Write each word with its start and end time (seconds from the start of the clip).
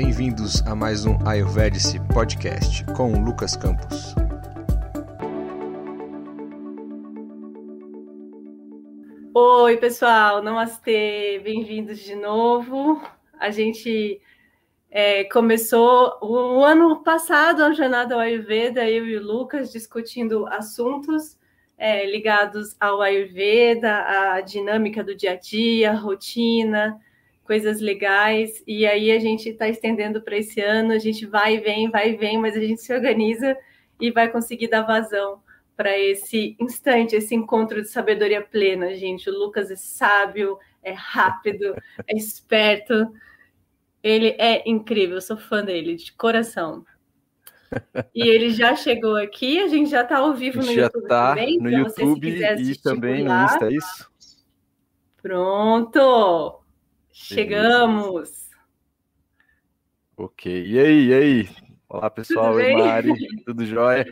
Bem-vindos 0.00 0.62
a 0.64 0.76
mais 0.76 1.04
um 1.04 1.18
Ayurvedic 1.26 1.98
Podcast 2.14 2.84
com 2.96 3.14
o 3.14 3.20
Lucas 3.20 3.56
Campos. 3.56 4.14
Oi, 9.34 9.76
pessoal, 9.78 10.40
namastê, 10.40 11.40
bem-vindos 11.42 11.98
de 11.98 12.14
novo. 12.14 13.02
A 13.40 13.50
gente 13.50 14.20
é, 14.88 15.24
começou 15.24 16.16
o 16.22 16.64
ano 16.64 17.02
passado 17.02 17.64
a 17.64 17.72
jornada 17.72 18.14
ao 18.14 18.20
Ayurveda, 18.20 18.88
eu 18.88 19.04
e 19.04 19.16
o 19.16 19.26
Lucas 19.26 19.72
discutindo 19.72 20.46
assuntos 20.46 21.36
é, 21.76 22.08
ligados 22.08 22.76
ao 22.78 23.02
Ayurveda, 23.02 24.04
à 24.36 24.40
dinâmica 24.42 25.02
do 25.02 25.12
dia 25.12 25.32
a 25.32 25.36
dia, 25.36 25.92
rotina, 25.92 27.00
coisas 27.48 27.80
legais. 27.80 28.62
E 28.66 28.86
aí 28.86 29.10
a 29.10 29.18
gente 29.18 29.48
está 29.48 29.66
estendendo 29.66 30.20
para 30.20 30.36
esse 30.36 30.60
ano, 30.60 30.92
a 30.92 30.98
gente 30.98 31.24
vai 31.24 31.56
e 31.56 31.60
vem, 31.60 31.90
vai 31.90 32.10
e 32.10 32.16
vem, 32.16 32.38
mas 32.38 32.54
a 32.54 32.60
gente 32.60 32.82
se 32.82 32.92
organiza 32.92 33.56
e 33.98 34.10
vai 34.10 34.30
conseguir 34.30 34.68
dar 34.68 34.82
vazão 34.82 35.40
para 35.74 35.98
esse 35.98 36.54
instante, 36.60 37.16
esse 37.16 37.34
encontro 37.34 37.80
de 37.80 37.88
sabedoria 37.88 38.42
plena, 38.42 38.94
gente. 38.94 39.30
O 39.30 39.32
Lucas 39.32 39.70
é 39.70 39.76
sábio, 39.76 40.58
é 40.82 40.92
rápido, 40.92 41.74
é 42.06 42.14
esperto. 42.14 43.10
Ele 44.02 44.36
é 44.38 44.68
incrível, 44.68 45.16
eu 45.16 45.22
sou 45.22 45.38
fã 45.38 45.64
dele, 45.64 45.96
de 45.96 46.12
coração. 46.12 46.84
E 48.14 48.22
ele 48.28 48.50
já 48.50 48.76
chegou 48.76 49.16
aqui, 49.16 49.58
a 49.60 49.68
gente 49.68 49.90
já 49.90 50.02
está 50.02 50.18
ao 50.18 50.34
vivo 50.34 50.58
no 50.58 50.74
já 50.74 50.82
YouTube 50.82 51.08
tá 51.08 51.30
também. 51.30 51.58
no 51.58 51.70
então 51.70 52.08
YouTube 52.08 52.28
e 52.28 52.78
também 52.78 53.24
no 53.24 53.44
Insta, 53.44 53.66
é 53.66 53.72
isso? 53.72 54.10
Pronto! 55.22 56.67
Chegamos! 57.20 58.48
Ok. 60.16 60.50
E 60.50 60.78
aí, 60.78 61.06
e 61.08 61.14
aí? 61.14 61.48
Olá, 61.88 62.08
pessoal. 62.08 62.52
Tudo 62.52 62.64
Oi? 62.64 62.72
Mari. 62.74 63.12
Tudo 63.44 63.66
jóia? 63.66 64.06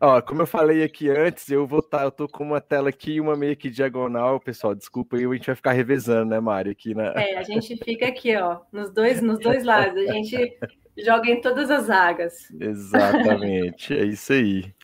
Ó, 0.00 0.20
como 0.20 0.42
eu 0.42 0.46
falei 0.46 0.82
aqui 0.82 1.08
antes, 1.08 1.48
eu 1.48 1.66
vou 1.66 1.78
estar, 1.78 2.02
eu 2.02 2.10
tô 2.10 2.26
com 2.28 2.42
uma 2.42 2.60
tela 2.60 2.88
aqui 2.88 3.12
e 3.12 3.20
uma 3.20 3.36
meio 3.36 3.56
que 3.56 3.70
diagonal, 3.70 4.40
pessoal. 4.40 4.74
Desculpa 4.74 5.16
aí, 5.16 5.24
a 5.24 5.32
gente 5.34 5.46
vai 5.46 5.54
ficar 5.54 5.72
revezando, 5.72 6.30
né, 6.30 6.40
Mari, 6.40 6.70
aqui 6.70 6.94
na 6.94 7.12
É, 7.12 7.38
a 7.38 7.42
gente 7.44 7.76
fica 7.76 8.08
aqui, 8.08 8.36
ó, 8.36 8.60
nos 8.72 8.92
dois, 8.92 9.22
nos 9.22 9.38
dois 9.38 9.62
lados. 9.64 10.06
A 10.08 10.12
gente 10.12 10.58
joga 10.98 11.30
em 11.30 11.40
todas 11.40 11.70
as 11.70 11.86
vagas. 11.86 12.50
Exatamente. 12.60 13.96
É 13.96 14.04
isso 14.04 14.32
aí. 14.32 14.74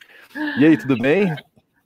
E 0.59 0.65
aí, 0.65 0.79
tudo 0.79 0.97
bem? 0.97 1.35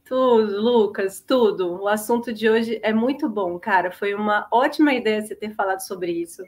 Tudo, 0.09 0.63
Lucas, 0.63 1.21
tudo. 1.21 1.83
O 1.83 1.87
assunto 1.87 2.33
de 2.33 2.49
hoje 2.49 2.81
é 2.83 2.95
muito 2.95 3.29
bom, 3.29 3.59
cara. 3.59 3.93
Foi 3.93 4.15
uma 4.15 4.49
ótima 4.51 4.95
ideia 4.95 5.21
você 5.21 5.37
ter 5.37 5.51
falado 5.55 5.81
sobre 5.81 6.11
isso, 6.11 6.43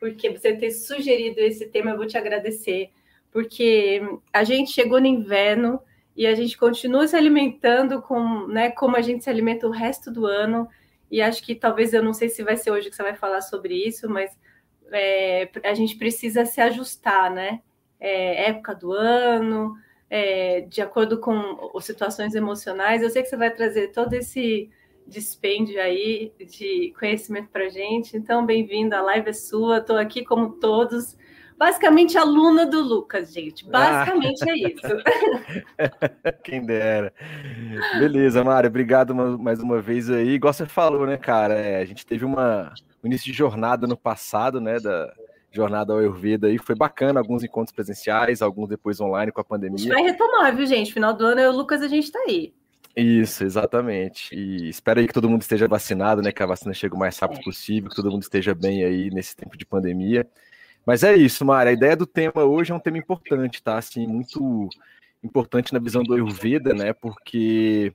porque 0.00 0.28
você 0.30 0.56
ter 0.56 0.72
sugerido 0.72 1.38
esse 1.38 1.68
tema, 1.68 1.92
eu 1.92 1.96
vou 1.96 2.08
te 2.08 2.18
agradecer, 2.18 2.90
porque 3.30 4.02
a 4.32 4.42
gente 4.42 4.72
chegou 4.72 5.00
no 5.00 5.06
inverno 5.06 5.80
e 6.16 6.26
a 6.26 6.34
gente 6.34 6.58
continua 6.58 7.06
se 7.06 7.14
alimentando 7.14 8.02
com, 8.02 8.48
né, 8.48 8.72
como 8.72 8.96
a 8.96 9.00
gente 9.00 9.22
se 9.22 9.30
alimenta 9.30 9.68
o 9.68 9.70
resto 9.70 10.10
do 10.10 10.26
ano. 10.26 10.68
E 11.08 11.22
acho 11.22 11.40
que 11.44 11.54
talvez 11.54 11.94
eu 11.94 12.02
não 12.02 12.12
sei 12.12 12.28
se 12.28 12.42
vai 12.42 12.56
ser 12.56 12.72
hoje 12.72 12.90
que 12.90 12.96
você 12.96 13.02
vai 13.04 13.14
falar 13.14 13.42
sobre 13.42 13.74
isso, 13.74 14.10
mas 14.10 14.36
é, 14.90 15.48
a 15.62 15.74
gente 15.74 15.94
precisa 15.96 16.44
se 16.44 16.60
ajustar, 16.60 17.30
né? 17.30 17.60
É, 18.00 18.48
época 18.50 18.74
do 18.74 18.92
ano, 18.92 19.76
é, 20.10 20.62
de 20.62 20.80
acordo 20.80 21.18
com 21.18 21.70
as 21.76 21.84
situações 21.84 22.34
emocionais. 22.34 23.02
Eu 23.02 23.10
sei 23.10 23.22
que 23.22 23.28
você 23.28 23.36
vai 23.36 23.50
trazer 23.50 23.88
todo 23.88 24.12
esse 24.14 24.70
dispêndio 25.06 25.80
aí 25.80 26.32
de 26.38 26.92
conhecimento 26.98 27.48
para 27.48 27.68
gente. 27.68 28.16
Então, 28.16 28.44
bem-vindo, 28.44 28.94
a 28.94 29.00
live 29.00 29.30
é 29.30 29.32
sua. 29.32 29.78
Estou 29.78 29.96
aqui 29.96 30.24
como 30.24 30.50
todos, 30.50 31.16
basicamente 31.58 32.16
aluna 32.16 32.66
do 32.66 32.80
Lucas, 32.80 33.32
gente. 33.32 33.68
Basicamente 33.68 34.48
ah. 34.48 34.52
é 34.52 34.56
isso. 34.56 35.02
Quem 36.44 36.64
dera. 36.64 37.12
Beleza, 37.98 38.44
Mário, 38.44 38.68
obrigado 38.68 39.14
mais 39.14 39.60
uma 39.60 39.80
vez 39.80 40.10
aí. 40.10 40.30
Igual 40.30 40.52
você 40.52 40.66
falou, 40.66 41.06
né, 41.06 41.16
cara? 41.16 41.54
É, 41.54 41.80
a 41.80 41.84
gente 41.84 42.06
teve 42.06 42.24
uma, 42.24 42.72
um 43.02 43.06
início 43.06 43.26
de 43.30 43.36
jornada 43.36 43.86
no 43.86 43.96
passado, 43.96 44.60
né, 44.60 44.78
da 44.78 45.12
jornada 45.50 45.92
ao 45.92 45.98
Ayurveda 45.98 46.46
aí, 46.46 46.58
foi 46.58 46.74
bacana, 46.74 47.20
alguns 47.20 47.42
encontros 47.42 47.74
presenciais, 47.74 48.42
alguns 48.42 48.68
depois 48.68 49.00
online 49.00 49.32
com 49.32 49.40
a 49.40 49.44
pandemia. 49.44 49.76
A 49.76 49.80
gente 49.80 49.92
vai 49.92 50.02
retomar, 50.02 50.56
viu, 50.56 50.66
gente? 50.66 50.92
Final 50.92 51.14
do 51.14 51.24
ano, 51.24 51.40
eu 51.40 51.52
e 51.52 51.54
o 51.54 51.56
Lucas, 51.56 51.82
a 51.82 51.88
gente 51.88 52.10
tá 52.10 52.18
aí. 52.26 52.52
Isso, 52.96 53.44
exatamente. 53.44 54.34
E 54.34 54.68
espero 54.68 55.00
aí 55.00 55.06
que 55.06 55.14
todo 55.14 55.28
mundo 55.28 55.42
esteja 55.42 55.68
vacinado, 55.68 56.20
né? 56.20 56.32
Que 56.32 56.42
a 56.42 56.46
vacina 56.46 56.74
chegue 56.74 56.94
o 56.94 56.98
mais 56.98 57.16
rápido 57.18 57.42
possível, 57.44 57.88
que 57.88 57.96
todo 57.96 58.10
mundo 58.10 58.22
esteja 58.22 58.54
bem 58.54 58.82
aí 58.84 59.08
nesse 59.10 59.36
tempo 59.36 59.56
de 59.56 59.64
pandemia. 59.64 60.26
Mas 60.84 61.04
é 61.04 61.14
isso, 61.14 61.44
Mara. 61.44 61.70
A 61.70 61.72
ideia 61.72 61.94
do 61.94 62.06
tema 62.06 62.44
hoje 62.44 62.72
é 62.72 62.74
um 62.74 62.80
tema 62.80 62.98
importante, 62.98 63.62
tá? 63.62 63.78
Assim, 63.78 64.06
muito 64.06 64.68
importante 65.22 65.72
na 65.72 65.78
visão 65.78 66.02
do 66.02 66.14
Ayurveda, 66.14 66.74
né? 66.74 66.92
Porque 66.92 67.92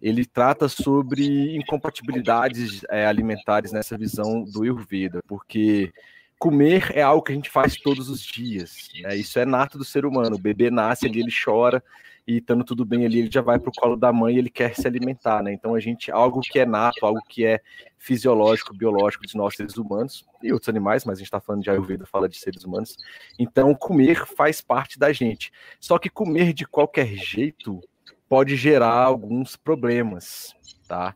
ele 0.00 0.24
trata 0.24 0.68
sobre 0.68 1.54
incompatibilidades 1.54 2.82
é, 2.90 3.06
alimentares 3.06 3.70
nessa 3.70 3.96
visão 3.96 4.42
do 4.42 4.62
Ayurveda, 4.62 5.22
porque 5.28 5.92
comer 6.42 6.90
é 6.92 7.02
algo 7.02 7.22
que 7.22 7.30
a 7.30 7.34
gente 7.36 7.48
faz 7.48 7.76
todos 7.76 8.08
os 8.08 8.20
dias. 8.20 8.88
Né? 9.00 9.14
Isso 9.14 9.38
é 9.38 9.46
nato 9.46 9.78
do 9.78 9.84
ser 9.84 10.04
humano. 10.04 10.34
O 10.34 10.40
bebê 10.40 10.72
nasce 10.72 11.06
ali, 11.06 11.20
ele 11.20 11.30
chora 11.32 11.80
e 12.26 12.38
estando 12.38 12.64
tudo 12.64 12.84
bem 12.84 13.06
ali, 13.06 13.20
ele 13.20 13.30
já 13.30 13.40
vai 13.40 13.60
para 13.60 13.68
o 13.68 13.72
colo 13.72 13.94
da 13.94 14.12
mãe 14.12 14.34
e 14.34 14.38
ele 14.38 14.50
quer 14.50 14.74
se 14.74 14.84
alimentar, 14.84 15.40
né? 15.40 15.52
Então 15.52 15.74
a 15.74 15.80
gente, 15.80 16.10
algo 16.10 16.40
que 16.40 16.58
é 16.58 16.66
nato, 16.66 17.06
algo 17.06 17.20
que 17.28 17.44
é 17.46 17.60
fisiológico, 17.96 18.74
biológico 18.74 19.22
dos 19.22 19.34
nossos 19.34 19.56
seres 19.56 19.76
humanos 19.76 20.24
e 20.42 20.52
outros 20.52 20.68
animais, 20.68 21.04
mas 21.04 21.18
a 21.18 21.20
gente 21.20 21.26
está 21.26 21.40
falando 21.40 21.62
de 21.62 21.70
Ayurveda, 21.70 22.06
fala 22.06 22.28
de 22.28 22.36
seres 22.36 22.64
humanos. 22.64 22.96
Então 23.38 23.72
comer 23.72 24.26
faz 24.26 24.60
parte 24.60 24.98
da 24.98 25.12
gente. 25.12 25.52
Só 25.78 25.96
que 25.96 26.10
comer 26.10 26.52
de 26.52 26.66
qualquer 26.66 27.06
jeito 27.06 27.80
pode 28.28 28.56
gerar 28.56 29.04
alguns 29.04 29.54
problemas, 29.54 30.56
tá? 30.88 31.14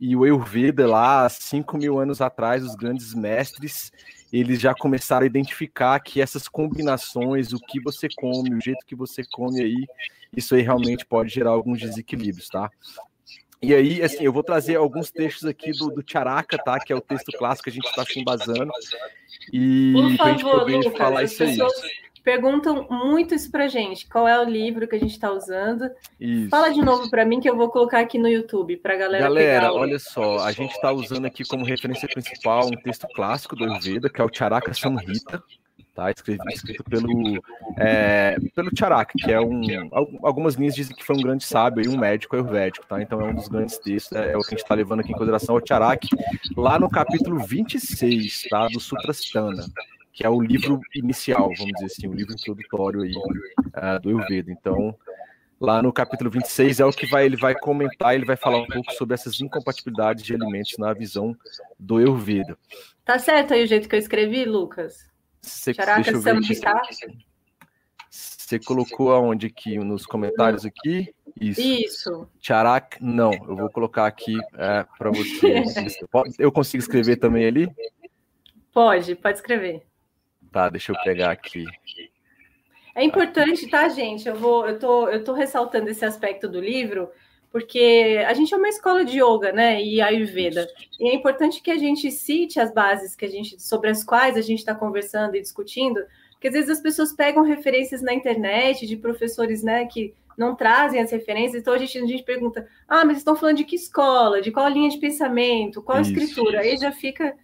E 0.00 0.14
o 0.14 0.22
Ayurveda 0.22 0.86
lá, 0.86 1.28
5 1.28 1.76
mil 1.76 1.98
anos 1.98 2.20
atrás, 2.20 2.64
os 2.64 2.76
grandes 2.76 3.14
mestres 3.14 3.90
eles 4.32 4.60
já 4.60 4.74
começaram 4.74 5.24
a 5.24 5.26
identificar 5.26 5.98
que 6.00 6.20
essas 6.20 6.48
combinações, 6.48 7.52
o 7.52 7.58
que 7.58 7.80
você 7.80 8.08
come, 8.16 8.54
o 8.54 8.60
jeito 8.60 8.84
que 8.86 8.94
você 8.94 9.22
come 9.30 9.60
aí, 9.62 9.86
isso 10.36 10.54
aí 10.54 10.62
realmente 10.62 11.06
pode 11.06 11.30
gerar 11.32 11.50
alguns 11.50 11.80
desequilíbrios, 11.80 12.48
tá? 12.48 12.70
E 13.60 13.74
aí, 13.74 14.00
assim, 14.02 14.22
eu 14.22 14.32
vou 14.32 14.44
trazer 14.44 14.76
alguns 14.76 15.10
textos 15.10 15.44
aqui 15.44 15.72
do, 15.72 15.88
do 15.88 16.04
Charaka, 16.06 16.56
tá? 16.56 16.78
Que 16.78 16.92
é 16.92 16.96
o 16.96 17.00
texto 17.00 17.32
clássico 17.36 17.64
que 17.64 17.70
a 17.70 17.72
gente 17.72 17.88
está 17.88 18.04
se 18.04 18.20
embasando. 18.20 18.70
E 19.52 19.92
Por 19.92 20.16
pra 20.16 20.30
gente 20.30 20.42
favor, 20.42 20.60
poder 20.60 20.76
Lucas, 20.76 20.98
falar 20.98 21.22
isso 21.24 21.42
aí. 21.42 21.48
pessoas 21.50 21.72
perguntam 22.22 22.86
muito 22.90 23.34
isso 23.34 23.50
pra 23.50 23.68
gente. 23.68 24.08
Qual 24.08 24.26
é 24.28 24.38
o 24.40 24.44
livro 24.44 24.86
que 24.88 24.96
a 24.96 24.98
gente 24.98 25.12
está 25.12 25.30
usando? 25.32 25.90
Isso. 26.20 26.50
Fala 26.50 26.70
de 26.70 26.80
novo 26.82 27.08
para 27.10 27.24
mim 27.24 27.40
que 27.40 27.48
eu 27.48 27.56
vou 27.56 27.68
colocar 27.70 28.00
aqui 28.00 28.18
no 28.18 28.28
YouTube 28.28 28.76
para 28.78 28.96
galera. 28.96 29.24
Galera, 29.24 29.72
o- 29.72 29.76
olha 29.76 29.98
só, 29.98 30.38
a 30.40 30.52
gente 30.52 30.72
está 30.72 30.92
usando 30.92 31.24
aqui 31.26 31.44
como 31.44 31.64
referência 31.64 32.08
principal 32.08 32.66
um 32.66 32.76
texto 32.82 33.06
clássico 33.14 33.54
do 33.56 33.64
Ayurveda, 33.64 34.08
que 34.10 34.20
é 34.20 34.24
o 34.24 34.30
Charaka 34.32 34.72
Samhita, 34.74 35.42
tá? 35.94 36.10
Escrito, 36.10 36.44
escrito 36.50 36.84
pelo, 36.84 37.42
é, 37.76 38.36
pelo 38.54 38.70
Charaka, 38.76 39.12
que 39.18 39.32
é 39.32 39.40
um. 39.40 39.62
al- 39.92 40.08
Algumas 40.22 40.54
linhas 40.54 40.74
dizem 40.74 40.94
que 40.96 41.04
foi 41.04 41.16
um 41.16 41.22
grande 41.22 41.44
sábio 41.44 41.84
e 41.84 41.88
um 41.88 41.98
médico 41.98 42.36
ayurvédico, 42.36 42.86
tá? 42.86 43.02
Então 43.02 43.20
é 43.20 43.24
um 43.30 43.34
dos 43.34 43.48
grandes 43.48 43.78
textos, 43.78 44.12
é, 44.16 44.32
é 44.32 44.36
o 44.36 44.40
que 44.40 44.48
a 44.48 44.50
gente 44.50 44.62
está 44.62 44.74
levando 44.74 45.00
aqui 45.00 45.10
em 45.10 45.14
consideração 45.14 45.54
ao 45.56 45.62
Charaka, 45.66 46.06
lá 46.56 46.78
no 46.78 46.88
capítulo 46.88 47.38
26, 47.40 48.42
tá? 48.48 48.66
Do 48.68 48.78
Sutrasthana. 48.80 49.64
Que 50.18 50.26
é 50.26 50.28
o 50.28 50.40
livro 50.40 50.80
inicial, 50.96 51.48
vamos 51.56 51.72
dizer 51.74 51.86
assim, 51.86 52.08
o 52.08 52.12
livro 52.12 52.34
introdutório 52.34 53.02
aí 53.02 53.12
ah, 53.72 53.98
do 53.98 54.08
Ayurveda. 54.08 54.50
Então, 54.50 54.92
Lá 55.60 55.80
no 55.80 55.92
capítulo 55.92 56.28
26 56.28 56.80
é 56.80 56.84
o 56.84 56.92
que 56.92 57.06
vai, 57.06 57.24
ele 57.24 57.36
vai 57.36 57.52
comentar, 57.52 58.14
ele 58.14 58.24
vai 58.24 58.36
falar 58.36 58.58
um 58.58 58.66
pouco 58.66 58.92
sobre 58.92 59.14
essas 59.14 59.40
incompatibilidades 59.40 60.24
de 60.24 60.34
alimentos 60.34 60.76
na 60.76 60.92
visão 60.92 61.36
do 61.78 61.98
Ayurveda. 61.98 62.56
Tá 63.04 63.16
certo 63.18 63.54
aí 63.54 63.62
o 63.62 63.66
jeito 63.66 63.88
que 63.88 63.94
eu 63.94 63.98
escrevi, 63.98 64.44
Lucas? 64.44 65.08
Você, 65.40 65.72
Charaka 65.72 66.02
deixa 66.02 66.10
eu 66.12 66.20
ver 66.20 66.36
aqui. 66.36 67.24
Você 68.10 68.58
colocou 68.58 69.12
aonde 69.12 69.46
aqui 69.46 69.78
nos 69.78 70.04
comentários 70.04 70.64
aqui? 70.64 71.14
Isso. 71.40 71.60
Isso. 71.60 72.28
Charak, 72.40 72.98
não. 73.00 73.32
Eu 73.32 73.56
vou 73.56 73.70
colocar 73.70 74.06
aqui 74.06 74.36
é, 74.54 74.84
para 74.96 75.10
você. 75.10 75.62
Eu 76.38 76.50
consigo 76.50 76.82
escrever 76.82 77.16
também 77.16 77.46
ali? 77.46 77.68
Pode, 78.72 79.14
pode 79.16 79.38
escrever. 79.38 79.87
Tá, 80.52 80.68
deixa 80.68 80.92
eu 80.92 80.96
pegar 81.02 81.30
aqui. 81.30 81.64
É 82.94 83.04
importante, 83.04 83.68
tá, 83.68 83.88
gente? 83.88 84.28
Eu 84.28 84.34
vou, 84.34 84.66
eu 84.66 84.78
tô, 84.78 85.08
eu 85.08 85.22
tô 85.22 85.32
ressaltando 85.32 85.88
esse 85.88 86.04
aspecto 86.04 86.48
do 86.48 86.60
livro, 86.60 87.08
porque 87.50 88.24
a 88.26 88.34
gente 88.34 88.52
é 88.52 88.56
uma 88.56 88.68
escola 88.68 89.04
de 89.04 89.20
yoga, 89.22 89.52
né? 89.52 89.82
E 89.82 90.00
Ayurveda. 90.00 90.68
E 90.98 91.08
é 91.08 91.14
importante 91.14 91.62
que 91.62 91.70
a 91.70 91.78
gente 91.78 92.10
cite 92.10 92.58
as 92.58 92.72
bases 92.72 93.14
que 93.14 93.24
a 93.24 93.28
gente, 93.28 93.62
sobre 93.62 93.90
as 93.90 94.02
quais 94.02 94.36
a 94.36 94.40
gente 94.40 94.58
está 94.58 94.74
conversando 94.74 95.36
e 95.36 95.40
discutindo, 95.40 96.00
porque 96.32 96.48
às 96.48 96.54
vezes 96.54 96.70
as 96.70 96.80
pessoas 96.80 97.12
pegam 97.12 97.42
referências 97.42 98.02
na 98.02 98.14
internet 98.14 98.86
de 98.86 98.96
professores, 98.96 99.62
né, 99.62 99.86
que 99.86 100.14
não 100.36 100.54
trazem 100.54 101.00
as 101.00 101.10
referências, 101.10 101.60
então 101.60 101.74
a 101.74 101.78
gente, 101.78 101.98
a 101.98 102.06
gente 102.06 102.22
pergunta: 102.22 102.68
ah, 102.88 103.04
mas 103.04 103.18
estão 103.18 103.34
falando 103.34 103.56
de 103.56 103.64
que 103.64 103.74
escola, 103.74 104.40
de 104.40 104.52
qual 104.52 104.68
linha 104.68 104.88
de 104.88 104.98
pensamento, 104.98 105.82
qual 105.82 106.00
Isso. 106.00 106.12
escritura? 106.12 106.60
Aí 106.60 106.76
já 106.76 106.92
fica 106.92 107.34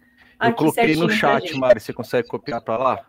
eu 0.41 0.53
coloquei 0.53 0.95
no 0.95 1.09
chat, 1.09 1.57
Mari. 1.57 1.79
Você 1.79 1.93
consegue 1.93 2.27
copiar 2.27 2.61
para 2.61 2.77
lá? 2.77 3.05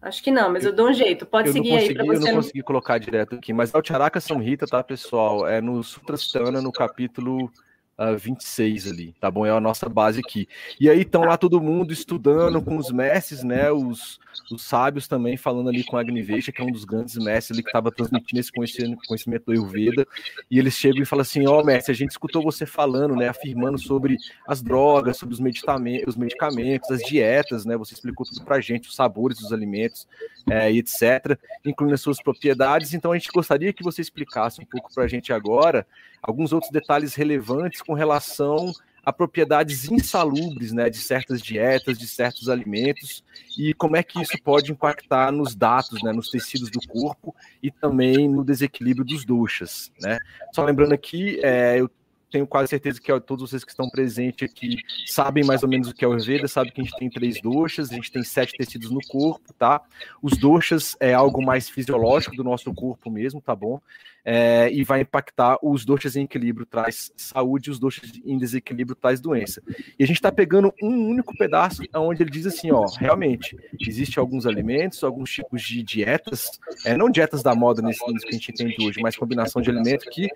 Acho 0.00 0.22
que 0.22 0.32
não, 0.32 0.52
mas 0.52 0.64
eu 0.64 0.72
dou 0.74 0.88
um 0.88 0.92
jeito. 0.92 1.24
Pode 1.24 1.48
eu 1.48 1.52
seguir 1.52 1.70
consegui, 1.70 1.88
aí 1.90 1.94
para 1.94 2.04
você. 2.04 2.16
Eu 2.16 2.32
não 2.32 2.42
consegui 2.42 2.62
colocar 2.62 2.98
direto 2.98 3.36
aqui, 3.36 3.52
mas 3.52 3.72
Altiaraka 3.72 4.20
São 4.20 4.38
Rita, 4.38 4.66
tá, 4.66 4.82
pessoal? 4.82 5.46
É 5.46 5.60
no 5.60 5.82
Sutrastana, 5.84 6.60
no 6.60 6.72
capítulo 6.72 7.50
uh, 7.98 8.16
26 8.16 8.90
ali, 8.90 9.14
tá 9.20 9.30
bom? 9.30 9.46
É 9.46 9.50
a 9.50 9.60
nossa 9.60 9.88
base 9.88 10.20
aqui. 10.20 10.48
E 10.80 10.88
aí 10.88 11.02
estão 11.02 11.22
lá 11.22 11.36
todo 11.36 11.60
mundo 11.60 11.92
estudando 11.92 12.62
com 12.62 12.76
os 12.76 12.90
mestres, 12.90 13.42
né? 13.42 13.70
Os, 13.70 14.18
os 14.50 14.62
sábios 14.62 15.06
também 15.06 15.36
falando 15.36 15.68
ali 15.68 15.84
com 15.84 15.96
a 15.96 16.00
Agnivesh, 16.00 16.46
que 16.46 16.60
é 16.60 16.64
um 16.64 16.72
dos 16.72 16.84
grandes 16.84 17.16
mestres 17.16 17.56
ali 17.56 17.62
que 17.62 17.68
estava 17.68 17.90
transmitindo 17.90 18.40
esse 18.40 18.52
conhecimento 18.52 19.44
do 19.46 19.52
Ayurveda. 19.52 20.06
E 20.50 20.58
eles 20.58 20.74
chegam 20.74 21.02
e 21.02 21.06
falam 21.06 21.22
assim: 21.22 21.46
Ó, 21.46 21.60
oh, 21.60 21.64
mestre, 21.64 21.92
a 21.92 21.96
gente 21.96 22.10
escutou 22.10 22.42
você 22.42 22.66
falando, 22.66 23.14
né? 23.14 23.28
Afirmando 23.28 23.78
sobre 23.78 24.16
as 24.46 24.62
drogas, 24.62 25.16
sobre 25.16 25.34
os 25.34 25.40
medicamentos, 25.40 26.08
os 26.08 26.16
medicamentos, 26.16 26.90
as 26.90 27.00
dietas, 27.02 27.64
né? 27.64 27.76
Você 27.76 27.94
explicou 27.94 28.26
tudo 28.26 28.44
pra 28.44 28.60
gente, 28.60 28.88
os 28.88 28.94
sabores 28.94 29.38
dos 29.38 29.52
alimentos 29.52 30.06
é, 30.50 30.70
etc., 30.72 31.38
incluindo 31.64 31.94
as 31.94 32.00
suas 32.00 32.22
propriedades. 32.22 32.94
Então 32.94 33.12
a 33.12 33.18
gente 33.18 33.30
gostaria 33.32 33.72
que 33.72 33.82
você 33.82 34.00
explicasse 34.00 34.60
um 34.60 34.64
pouco 34.64 34.92
pra 34.92 35.06
gente 35.06 35.32
agora 35.32 35.86
alguns 36.22 36.52
outros 36.52 36.70
detalhes 36.70 37.14
relevantes 37.14 37.82
com 37.82 37.94
relação 37.94 38.72
a 39.04 39.12
propriedades 39.12 39.90
insalubres 39.90 40.72
né, 40.72 40.88
de 40.88 40.98
certas 40.98 41.42
dietas, 41.42 41.98
de 41.98 42.06
certos 42.06 42.48
alimentos, 42.48 43.24
e 43.58 43.74
como 43.74 43.96
é 43.96 44.02
que 44.02 44.20
isso 44.22 44.40
pode 44.44 44.70
impactar 44.70 45.32
nos 45.32 45.56
dados, 45.56 46.02
né, 46.02 46.12
nos 46.12 46.30
tecidos 46.30 46.70
do 46.70 46.80
corpo 46.86 47.34
e 47.60 47.70
também 47.70 48.28
no 48.28 48.44
desequilíbrio 48.44 49.04
dos 49.04 49.24
duchas. 49.24 49.90
Né? 50.00 50.18
Só 50.52 50.64
lembrando 50.64 50.92
aqui, 50.92 51.40
é, 51.42 51.80
eu 51.80 51.90
tenho 52.32 52.46
quase 52.46 52.70
certeza 52.70 53.00
que 53.00 53.20
todos 53.20 53.50
vocês 53.50 53.62
que 53.62 53.70
estão 53.70 53.88
presentes 53.88 54.50
aqui 54.50 54.78
sabem 55.06 55.44
mais 55.44 55.62
ou 55.62 55.68
menos 55.68 55.88
o 55.88 55.94
que 55.94 56.04
é 56.04 56.08
o 56.08 56.12
Ayurveda, 56.12 56.48
sabem 56.48 56.72
que 56.72 56.80
a 56.80 56.84
gente 56.84 56.96
tem 56.96 57.10
três 57.10 57.40
doxas, 57.40 57.92
a 57.92 57.94
gente 57.94 58.10
tem 58.10 58.24
sete 58.24 58.54
tecidos 58.56 58.90
no 58.90 59.00
corpo, 59.06 59.52
tá? 59.52 59.82
Os 60.20 60.36
doxas 60.36 60.96
é 60.98 61.12
algo 61.12 61.44
mais 61.44 61.68
fisiológico 61.68 62.34
do 62.34 62.42
nosso 62.42 62.72
corpo 62.74 63.10
mesmo, 63.10 63.40
tá 63.40 63.54
bom? 63.54 63.80
É, 64.24 64.70
e 64.72 64.84
vai 64.84 65.00
impactar 65.00 65.58
os 65.62 65.84
doxas 65.84 66.14
em 66.14 66.24
equilíbrio 66.24 66.64
traz 66.64 67.12
saúde, 67.16 67.70
os 67.70 67.78
doxas 67.78 68.12
em 68.24 68.38
desequilíbrio 68.38 68.94
traz 68.94 69.20
doença. 69.20 69.60
E 69.98 70.04
a 70.04 70.06
gente 70.06 70.16
está 70.16 70.30
pegando 70.30 70.72
um 70.80 71.08
único 71.08 71.36
pedaço 71.36 71.82
onde 71.94 72.22
ele 72.22 72.30
diz 72.30 72.46
assim, 72.46 72.70
ó, 72.70 72.86
realmente, 72.98 73.56
existem 73.80 74.20
alguns 74.20 74.46
alimentos, 74.46 75.02
alguns 75.02 75.30
tipos 75.30 75.62
de 75.62 75.82
dietas, 75.82 76.60
é, 76.84 76.96
não 76.96 77.10
dietas 77.10 77.42
da 77.42 77.54
moda 77.54 77.82
nesse 77.82 78.04
que 78.04 78.28
a 78.28 78.32
gente 78.32 78.52
entende 78.52 78.76
hoje, 78.86 79.00
mas 79.00 79.16
combinação 79.16 79.60
de 79.60 79.70
alimentos 79.70 80.06
que 80.08 80.28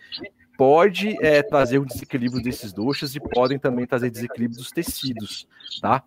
pode 0.57 1.17
é, 1.25 1.43
trazer 1.43 1.79
o 1.79 1.85
desequilíbrio 1.85 2.43
desses 2.43 2.73
doxas 2.73 3.15
e 3.15 3.21
podem 3.21 3.59
também 3.59 3.87
trazer 3.87 4.11
desequilíbrio 4.11 4.59
dos 4.59 4.73
tecidos, 4.73 5.47
tá? 5.81 6.03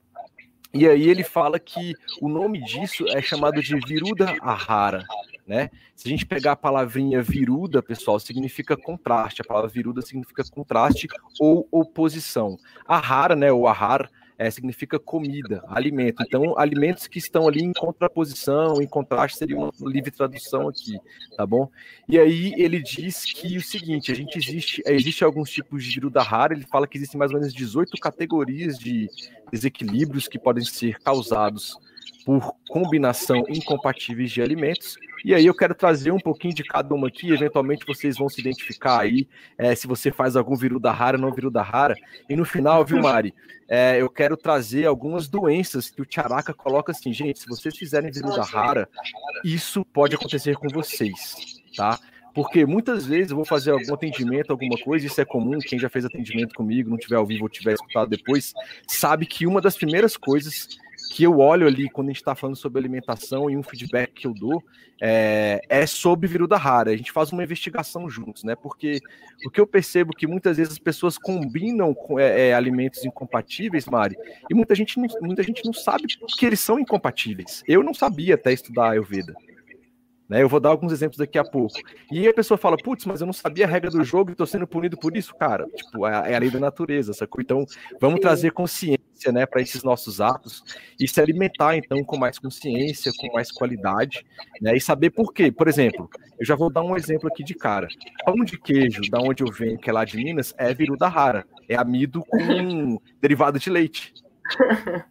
E 0.74 0.88
aí 0.88 1.10
ele 1.10 1.24
fala 1.24 1.60
que 1.60 1.96
o 2.22 2.30
nome 2.30 2.64
disso 2.64 3.06
é 3.10 3.22
chamado 3.22 3.62
de 3.62 3.76
viruda 3.88 4.36
ahara, 4.42 5.04
né? 5.50 5.72
Se 5.96 6.07
a 6.07 6.12
gente 6.12 6.28
pegar 6.28 6.51
a 6.51 6.56
palavrinha 6.56 7.24
viruda, 7.24 7.81
pessoal, 7.81 8.19
significa 8.19 8.78
contraste. 8.78 9.42
A 9.42 9.46
palavra 9.46 9.68
viruda 9.68 10.00
significa 10.04 10.44
contraste 10.44 11.07
ou 11.40 11.68
oposição. 11.72 12.56
Ahara, 12.88 13.36
né, 13.36 13.51
o 13.51 13.68
ahar, 13.68 14.07
é, 14.38 14.50
significa 14.51 15.00
comida, 15.00 15.63
alimento. 15.68 16.24
Então, 16.25 16.57
alimentos 16.57 17.07
que 17.07 17.18
estão 17.18 17.48
ali 17.48 17.63
em 17.63 17.74
contraposição, 17.74 18.80
em 18.80 18.88
contraste, 18.88 19.40
seria 19.40 19.57
uma 19.57 19.72
livre 19.81 20.12
tradução 20.12 20.69
aqui, 20.69 20.98
tá 21.36 21.46
bom? 21.46 21.68
E 22.07 22.18
aí 22.18 22.54
ele 22.56 22.81
diz 22.81 23.25
que 23.25 23.57
o 23.57 23.62
seguinte, 23.62 24.12
a 24.12 24.16
gente 24.16 24.38
existe, 24.38 24.84
existe 24.86 25.24
alguns 25.24 25.50
tipos 25.50 25.84
de 25.84 25.95
viruda 25.95 26.22
rara, 26.22 26.54
ele 26.54 26.66
fala 26.66 26.88
que 26.88 26.98
existem 26.98 27.18
mais 27.18 27.31
ou 27.31 27.40
menos 27.40 27.54
18 27.54 27.92
categorias 28.00 28.78
de 28.78 29.10
desequilíbrios 29.52 30.28
que 30.28 30.38
podem 30.38 30.63
ser 30.63 31.00
causados 31.00 31.75
por 32.30 32.54
combinação 32.70 33.44
incompatíveis 33.50 34.30
de 34.30 34.40
alimentos. 34.40 35.00
E 35.26 35.34
aí 35.34 35.48
eu 35.48 35.54
quero 35.56 35.74
trazer 35.74 36.12
um 36.12 36.20
pouquinho 36.20 36.54
de 36.54 36.64
cada 36.64 36.94
uma 36.94 37.08
aqui, 37.08 37.34
eventualmente 37.34 37.84
vocês 37.88 38.20
vão 38.20 38.30
se 38.30 38.40
identificar 38.40 39.00
aí, 39.00 39.28
é, 39.58 39.74
se 39.74 39.88
você 39.88 40.12
faz 40.12 40.36
algum 40.36 40.56
viruda 40.56 40.92
rara, 40.92 41.18
não 41.18 41.34
viruda 41.34 41.64
rara. 41.64 41.96
E 42.30 42.36
no 42.36 42.46
final, 42.46 42.86
viu, 42.86 43.02
Mari, 43.02 43.34
é, 43.68 44.00
eu 44.00 44.08
quero 44.12 44.38
trazer 44.38 44.86
algumas 44.86 45.28
doenças 45.28 45.90
que 45.90 46.04
o 46.04 46.06
Tiaraca 46.06 46.54
coloca 46.54 46.92
assim, 46.92 47.12
gente, 47.12 47.40
se 47.40 47.48
vocês 47.48 47.76
fizerem 47.76 48.12
viruda 48.12 48.44
rara, 48.44 48.88
isso 49.44 49.84
pode 49.84 50.14
acontecer 50.14 50.56
com 50.56 50.68
vocês, 50.68 51.36
tá? 51.76 51.98
Porque 52.36 52.64
muitas 52.64 53.08
vezes 53.08 53.31
eu 53.31 53.38
vou 53.38 53.46
fazer 53.46 53.72
algum 53.72 53.96
atendimento, 53.96 54.52
alguma 54.52 54.78
coisa, 54.78 55.08
isso 55.08 55.20
é 55.20 55.26
comum, 55.26 55.58
quem 55.58 55.80
já 55.80 55.90
fez 55.90 56.06
atendimento 56.06 56.54
comigo, 56.54 56.92
não 56.92 56.98
tiver 56.98 57.16
ao 57.16 57.26
vivo 57.26 57.46
ou 57.46 57.50
tiver 57.50 57.74
escutado 57.74 58.08
depois, 58.08 58.54
sabe 58.88 59.26
que 59.26 59.48
uma 59.48 59.60
das 59.60 59.76
primeiras 59.76 60.16
coisas 60.16 60.78
que 61.09 61.23
eu 61.23 61.39
olho 61.39 61.65
ali 61.65 61.89
quando 61.89 62.09
a 62.09 62.11
gente 62.11 62.21
está 62.21 62.35
falando 62.35 62.56
sobre 62.56 62.79
alimentação 62.79 63.50
e 63.50 63.57
um 63.57 63.63
feedback 63.63 64.13
que 64.13 64.27
eu 64.27 64.33
dou 64.33 64.63
é, 65.01 65.59
é 65.67 65.85
sobre 65.88 66.27
viruda 66.27 66.56
rara. 66.56 66.91
A 66.91 66.95
gente 66.95 67.11
faz 67.11 67.31
uma 67.31 67.44
investigação 67.44 68.07
juntos, 68.07 68.44
né? 68.44 68.56
Porque 68.56 69.00
o 69.45 69.50
que 69.50 69.59
eu 69.59 69.65
percebo 69.65 70.13
que 70.13 70.27
muitas 70.27 70.57
vezes 70.57 70.73
as 70.73 70.79
pessoas 70.79 71.17
combinam 71.17 71.94
com, 71.94 72.19
é, 72.19 72.50
é, 72.50 72.53
alimentos 72.53 73.03
incompatíveis, 73.03 73.85
Mari, 73.88 74.15
e 74.50 74.53
muita 74.53 74.75
gente, 74.75 75.00
não, 75.00 75.07
muita 75.21 75.41
gente 75.41 75.65
não 75.65 75.73
sabe 75.73 76.03
que 76.38 76.45
eles 76.45 76.59
são 76.59 76.79
incompatíveis. 76.79 77.63
Eu 77.67 77.81
não 77.81 77.94
sabia 77.94 78.35
até 78.35 78.53
estudar 78.53 78.91
Ayurveda. 78.91 79.33
Né? 80.29 80.44
Eu 80.44 80.47
vou 80.47 80.59
dar 80.59 80.69
alguns 80.69 80.91
exemplos 80.94 81.17
daqui 81.17 81.39
a 81.39 81.44
pouco. 81.44 81.79
E 82.11 82.27
a 82.27 82.33
pessoa 82.33 82.57
fala, 82.57 82.77
putz, 82.77 83.06
mas 83.06 83.19
eu 83.19 83.25
não 83.25 83.33
sabia 83.33 83.65
a 83.65 83.67
regra 83.67 83.89
do 83.89 84.03
jogo 84.03 84.29
e 84.29 84.33
estou 84.33 84.45
sendo 84.45 84.67
punido 84.67 84.95
por 84.95 85.17
isso, 85.17 85.35
cara. 85.35 85.65
Tipo, 85.75 86.06
é, 86.06 86.33
é 86.33 86.35
a 86.35 86.39
lei 86.39 86.51
da 86.51 86.59
natureza, 86.59 87.13
sacou? 87.13 87.41
Então, 87.41 87.65
vamos 88.00 88.19
trazer 88.19 88.51
consciência, 88.51 89.00
né, 89.27 89.45
para 89.45 89.62
esses 89.62 89.83
nossos 89.83 90.21
atos 90.21 90.63
e 91.00 91.07
se 91.07 91.19
alimentar, 91.19 91.75
então, 91.75 92.04
com 92.04 92.18
mais 92.18 92.39
consciência, 92.39 93.12
com 93.18 93.33
mais 93.33 93.51
qualidade, 93.51 94.25
né, 94.62 94.75
e 94.75 94.81
saber 94.81 95.10
por 95.10 95.33
quê. 95.33 95.51
Por 95.51 95.68
exemplo, 95.68 96.10
eu 96.39 96.45
já 96.45 96.56
vou 96.56 96.71
dar 96.71 96.83
um 96.83 96.95
exemplo 96.95 97.27
aqui 97.27 97.44
de 97.44 97.54
cara. 97.54 97.88
Pão 98.25 98.44
de 98.45 98.57
queijo, 98.57 99.01
da 99.10 99.19
onde 99.19 99.44
eu 99.44 99.51
venho, 99.51 99.77
que 99.77 99.89
é 99.89 99.94
lá 99.94 100.06
de 100.06 100.18
Minas, 100.18 100.54
é 100.57 100.74
viruda 100.74 101.07
rara. 101.07 101.45
É 101.68 101.75
amido 101.75 102.24
com 102.24 103.00
derivado 103.21 103.60
de 103.60 103.69
leite. 103.69 104.13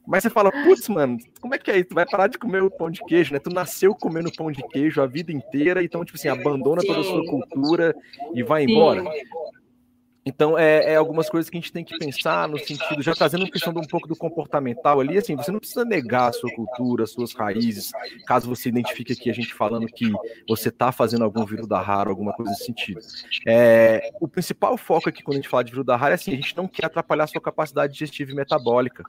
Mas 0.07 0.23
você 0.23 0.31
fala, 0.31 0.51
putz, 0.51 0.89
mano, 0.89 1.19
como 1.41 1.55
é 1.55 1.59
que 1.59 1.71
é 1.71 1.77
isso? 1.77 1.91
Tu 1.91 1.95
vai 1.95 2.07
parar 2.07 2.27
de 2.27 2.39
comer 2.39 2.63
o 2.63 2.71
pão 2.71 2.91
de 2.91 3.01
queijo, 3.05 3.33
né? 3.33 3.39
Tu 3.39 3.51
nasceu 3.51 3.95
comendo 3.95 4.33
pão 4.33 4.51
de 4.51 4.67
queijo 4.69 5.01
a 5.01 5.07
vida 5.07 5.33
inteira, 5.33 5.83
então, 5.83 6.05
tipo 6.05 6.19
assim, 6.19 6.29
abandona 6.29 6.83
toda 6.85 7.01
a 7.01 7.05
sua 7.05 7.25
cultura 7.27 7.95
e 8.35 8.43
vai 8.43 8.65
Sim. 8.65 8.73
embora. 8.73 9.05
Então, 10.29 10.59
é, 10.59 10.93
é, 10.93 10.97
algumas 10.97 11.31
coisas 11.31 11.49
que 11.49 11.57
a 11.57 11.61
gente 11.61 11.73
tem 11.73 11.83
que 11.83 11.97
pensar 11.97 12.47
no 12.47 12.59
sentido, 12.59 13.03
já 13.03 13.15
trazendo 13.15 13.51
questão 13.51 13.73
de 13.73 13.79
um 13.79 13.87
pouco 13.87 14.07
do 14.07 14.15
comportamental 14.15 15.01
ali, 15.01 15.17
assim, 15.17 15.35
você 15.35 15.51
não 15.51 15.59
precisa 15.59 15.87
negar 15.87 16.29
a 16.29 16.33
sua 16.33 16.55
cultura, 16.55 17.05
as 17.05 17.13
suas 17.13 17.33
raízes, 17.33 17.93
caso 18.27 18.47
você 18.47 18.69
identifique 18.69 19.15
aqui 19.15 19.31
a 19.31 19.33
gente 19.33 19.55
falando 19.55 19.87
que 19.87 20.13
você 20.47 20.69
está 20.69 20.93
fazendo 20.93 21.25
algum 21.25 21.47
vírus 21.47 21.67
da 21.67 21.81
rara, 21.81 22.11
alguma 22.11 22.35
coisa 22.35 22.51
nesse 22.51 22.67
sentido. 22.67 23.01
É, 23.47 24.11
o 24.21 24.29
principal 24.29 24.77
foco 24.77 25.09
aqui 25.09 25.23
quando 25.23 25.37
a 25.37 25.41
gente 25.41 25.49
fala 25.49 25.65
de 25.65 25.71
vírus 25.71 25.87
da 25.87 25.97
rara 25.97 26.13
é 26.13 26.17
assim, 26.17 26.33
a 26.33 26.37
gente 26.37 26.55
não 26.55 26.69
quer 26.69 26.85
atrapalhar 26.85 27.25
a 27.25 27.29
sua 27.29 27.41
capacidade 27.41 27.95
digestiva 27.95 28.31
e 28.31 28.35
metabólica 28.35 29.05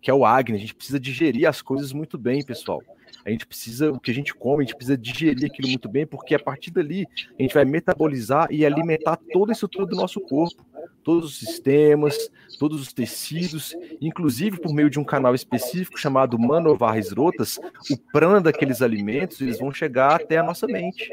que 0.00 0.10
é 0.10 0.14
o 0.14 0.24
Agni. 0.24 0.56
A 0.56 0.60
gente 0.60 0.76
precisa 0.76 1.00
digerir 1.00 1.48
as 1.48 1.60
coisas 1.60 1.92
muito 1.92 2.16
bem, 2.16 2.44
pessoal. 2.44 2.80
A 3.24 3.30
gente 3.30 3.46
precisa, 3.46 3.90
o 3.90 4.00
que 4.00 4.10
a 4.10 4.14
gente 4.14 4.34
come, 4.34 4.62
a 4.62 4.66
gente 4.66 4.76
precisa 4.76 4.96
digerir 4.96 5.50
aquilo 5.50 5.68
muito 5.68 5.88
bem, 5.88 6.06
porque 6.06 6.34
a 6.34 6.38
partir 6.38 6.70
dali 6.70 7.06
a 7.38 7.42
gente 7.42 7.54
vai 7.54 7.64
metabolizar 7.64 8.48
e 8.50 8.64
alimentar 8.64 9.18
toda 9.32 9.52
a 9.52 9.54
estrutura 9.54 9.86
do 9.86 9.96
nosso 9.96 10.20
corpo, 10.20 10.64
todos 11.02 11.24
os 11.24 11.38
sistemas, 11.38 12.30
todos 12.58 12.80
os 12.80 12.92
tecidos, 12.92 13.74
inclusive 14.00 14.60
por 14.60 14.74
meio 14.74 14.90
de 14.90 14.98
um 14.98 15.04
canal 15.04 15.34
específico 15.34 15.98
chamado 15.98 16.38
Manovarres 16.38 17.12
Rotas, 17.12 17.58
o 17.90 17.96
prana 18.12 18.40
daqueles 18.40 18.82
alimentos, 18.82 19.40
eles 19.40 19.58
vão 19.58 19.72
chegar 19.72 20.14
até 20.14 20.36
a 20.36 20.42
nossa 20.42 20.66
mente. 20.66 21.10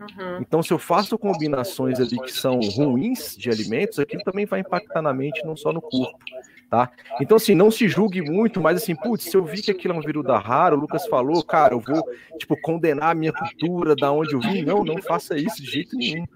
Uhum. 0.00 0.38
Então, 0.40 0.62
se 0.62 0.72
eu 0.72 0.78
faço 0.78 1.18
combinações 1.18 1.98
ali 1.98 2.18
que 2.18 2.32
são 2.32 2.60
ruins 2.60 3.36
de 3.36 3.50
alimentos, 3.50 3.98
aquilo 3.98 4.22
também 4.22 4.46
vai 4.46 4.60
impactar 4.60 5.02
na 5.02 5.12
mente, 5.12 5.44
não 5.44 5.56
só 5.56 5.72
no 5.72 5.80
corpo 5.80 6.18
tá? 6.70 6.90
Então, 7.20 7.36
assim, 7.36 7.54
não 7.54 7.70
se 7.70 7.88
julgue 7.88 8.20
muito, 8.20 8.60
mas 8.60 8.82
assim, 8.82 8.94
putz, 8.94 9.24
se 9.24 9.36
eu 9.36 9.44
vi 9.44 9.62
que 9.62 9.70
aquilo 9.70 9.94
é 9.94 9.96
um 9.96 10.00
viruda 10.00 10.36
raro, 10.38 10.76
o 10.76 10.80
Lucas 10.80 11.06
falou, 11.06 11.42
cara, 11.44 11.74
eu 11.74 11.80
vou, 11.80 12.02
tipo, 12.38 12.60
condenar 12.60 13.10
a 13.10 13.14
minha 13.14 13.32
cultura, 13.32 13.94
da 13.94 14.10
onde 14.12 14.34
eu 14.34 14.40
vim. 14.40 14.62
Não, 14.62 14.84
não 14.84 15.00
faça 15.00 15.36
isso 15.36 15.62
de 15.62 15.70
jeito 15.70 15.96
nenhum. 15.96 16.26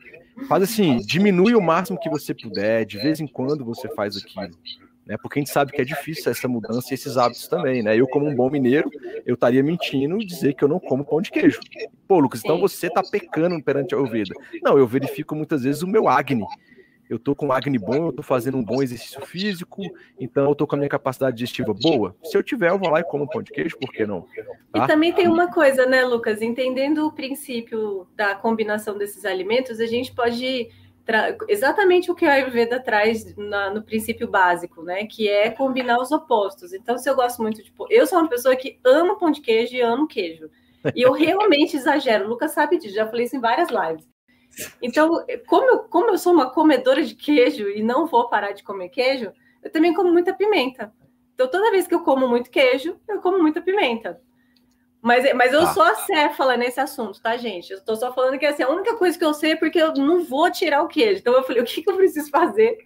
Faz 0.48 0.62
assim, 0.62 0.98
diminui 0.98 1.54
o 1.54 1.60
máximo 1.60 1.98
que 2.00 2.08
você 2.08 2.32
puder, 2.32 2.84
de 2.86 2.98
vez 2.98 3.20
em 3.20 3.26
quando 3.26 3.64
você 3.64 3.88
faz 3.94 4.16
aquilo. 4.16 4.56
Né, 5.06 5.16
porque 5.20 5.38
a 5.38 5.42
gente 5.42 5.50
sabe 5.50 5.72
que 5.72 5.80
é 5.80 5.84
difícil 5.84 6.30
essa 6.30 6.46
mudança 6.46 6.88
e 6.90 6.94
esses 6.94 7.16
hábitos 7.16 7.48
também, 7.48 7.82
né? 7.82 7.96
Eu, 7.96 8.06
como 8.06 8.28
um 8.28 8.34
bom 8.34 8.48
mineiro, 8.48 8.88
eu 9.26 9.34
estaria 9.34 9.62
mentindo 9.62 10.16
dizer 10.18 10.54
que 10.54 10.62
eu 10.62 10.68
não 10.68 10.78
como 10.78 11.04
pão 11.04 11.20
de 11.20 11.32
queijo. 11.32 11.58
Pô, 12.06 12.20
Lucas, 12.20 12.40
então 12.44 12.60
você 12.60 12.86
está 12.86 13.02
pecando 13.02 13.60
perante 13.60 13.92
a 13.92 13.98
Ayurveda. 13.98 14.34
Não, 14.62 14.78
eu 14.78 14.86
verifico 14.86 15.34
muitas 15.34 15.64
vezes 15.64 15.82
o 15.82 15.86
meu 15.88 16.06
Agni, 16.06 16.44
eu 17.10 17.18
tô 17.18 17.34
com 17.34 17.50
acne 17.50 17.76
bom, 17.76 18.06
eu 18.06 18.12
tô 18.12 18.22
fazendo 18.22 18.56
um 18.56 18.64
bom 18.64 18.80
exercício 18.80 19.20
físico, 19.26 19.82
então 20.18 20.48
eu 20.48 20.54
tô 20.54 20.64
com 20.64 20.76
a 20.76 20.78
minha 20.78 20.88
capacidade 20.88 21.36
digestiva 21.36 21.74
boa. 21.74 22.14
Se 22.22 22.38
eu 22.38 22.42
tiver, 22.42 22.70
eu 22.70 22.78
vou 22.78 22.88
lá 22.88 23.00
e 23.00 23.04
como 23.04 23.24
um 23.24 23.26
pão 23.26 23.42
de 23.42 23.50
queijo, 23.50 23.76
por 23.76 23.90
que 23.90 24.06
não? 24.06 24.28
Tá? 24.72 24.84
E 24.84 24.86
também 24.86 25.12
tem 25.12 25.26
uma 25.26 25.52
coisa, 25.52 25.86
né, 25.86 26.04
Lucas? 26.04 26.40
Entendendo 26.40 27.04
o 27.04 27.12
princípio 27.12 28.06
da 28.14 28.36
combinação 28.36 28.96
desses 28.96 29.24
alimentos, 29.24 29.80
a 29.80 29.86
gente 29.86 30.14
pode 30.14 30.70
exatamente 31.48 32.08
o 32.08 32.14
que 32.14 32.24
a 32.24 32.34
Ayurveda 32.34 32.78
traz 32.78 33.34
na, 33.36 33.70
no 33.70 33.82
princípio 33.82 34.28
básico, 34.28 34.80
né? 34.80 35.04
Que 35.06 35.28
é 35.28 35.50
combinar 35.50 35.98
os 35.98 36.12
opostos. 36.12 36.72
Então, 36.72 36.96
se 36.96 37.10
eu 37.10 37.16
gosto 37.16 37.42
muito 37.42 37.60
de. 37.60 37.72
Eu 37.88 38.06
sou 38.06 38.20
uma 38.20 38.28
pessoa 38.28 38.54
que 38.54 38.78
ama 38.84 39.18
pão 39.18 39.32
de 39.32 39.40
queijo 39.40 39.74
e 39.74 39.80
amo 39.80 40.06
queijo. 40.06 40.48
E 40.94 41.02
eu 41.02 41.10
realmente 41.10 41.76
exagero. 41.76 42.26
O 42.26 42.28
Lucas 42.28 42.52
sabe 42.52 42.78
disso, 42.78 42.94
já 42.94 43.06
falei 43.08 43.24
isso 43.24 43.34
em 43.34 43.40
várias 43.40 43.68
lives. 43.68 44.08
Então, 44.82 45.24
como 45.46 45.70
eu, 45.70 45.78
como 45.80 46.10
eu 46.10 46.18
sou 46.18 46.32
uma 46.32 46.50
comedora 46.50 47.02
de 47.02 47.14
queijo 47.14 47.68
e 47.68 47.82
não 47.82 48.06
vou 48.06 48.28
parar 48.28 48.52
de 48.52 48.62
comer 48.62 48.88
queijo, 48.88 49.32
eu 49.62 49.70
também 49.70 49.94
como 49.94 50.12
muita 50.12 50.34
pimenta. 50.34 50.92
Então, 51.34 51.48
toda 51.48 51.70
vez 51.70 51.86
que 51.86 51.94
eu 51.94 52.02
como 52.02 52.28
muito 52.28 52.50
queijo, 52.50 52.98
eu 53.08 53.20
como 53.20 53.38
muita 53.38 53.62
pimenta. 53.62 54.20
Mas, 55.02 55.32
mas 55.34 55.52
eu 55.52 55.60
tá. 55.60 55.72
sou 55.72 55.82
acéfala 55.82 56.56
nesse 56.56 56.78
assunto, 56.78 57.20
tá, 57.22 57.36
gente? 57.36 57.72
Eu 57.72 57.82
tô 57.82 57.96
só 57.96 58.12
falando 58.12 58.38
que 58.38 58.44
assim, 58.44 58.62
a 58.62 58.68
única 58.68 58.96
coisa 58.96 59.18
que 59.18 59.24
eu 59.24 59.32
sei 59.32 59.52
é 59.52 59.56
porque 59.56 59.78
eu 59.80 59.94
não 59.94 60.22
vou 60.22 60.50
tirar 60.50 60.82
o 60.82 60.88
queijo. 60.88 61.20
Então 61.20 61.32
eu 61.32 61.42
falei, 61.42 61.62
o 61.62 61.64
que, 61.64 61.82
que 61.82 61.90
eu 61.90 61.96
preciso 61.96 62.28
fazer 62.30 62.76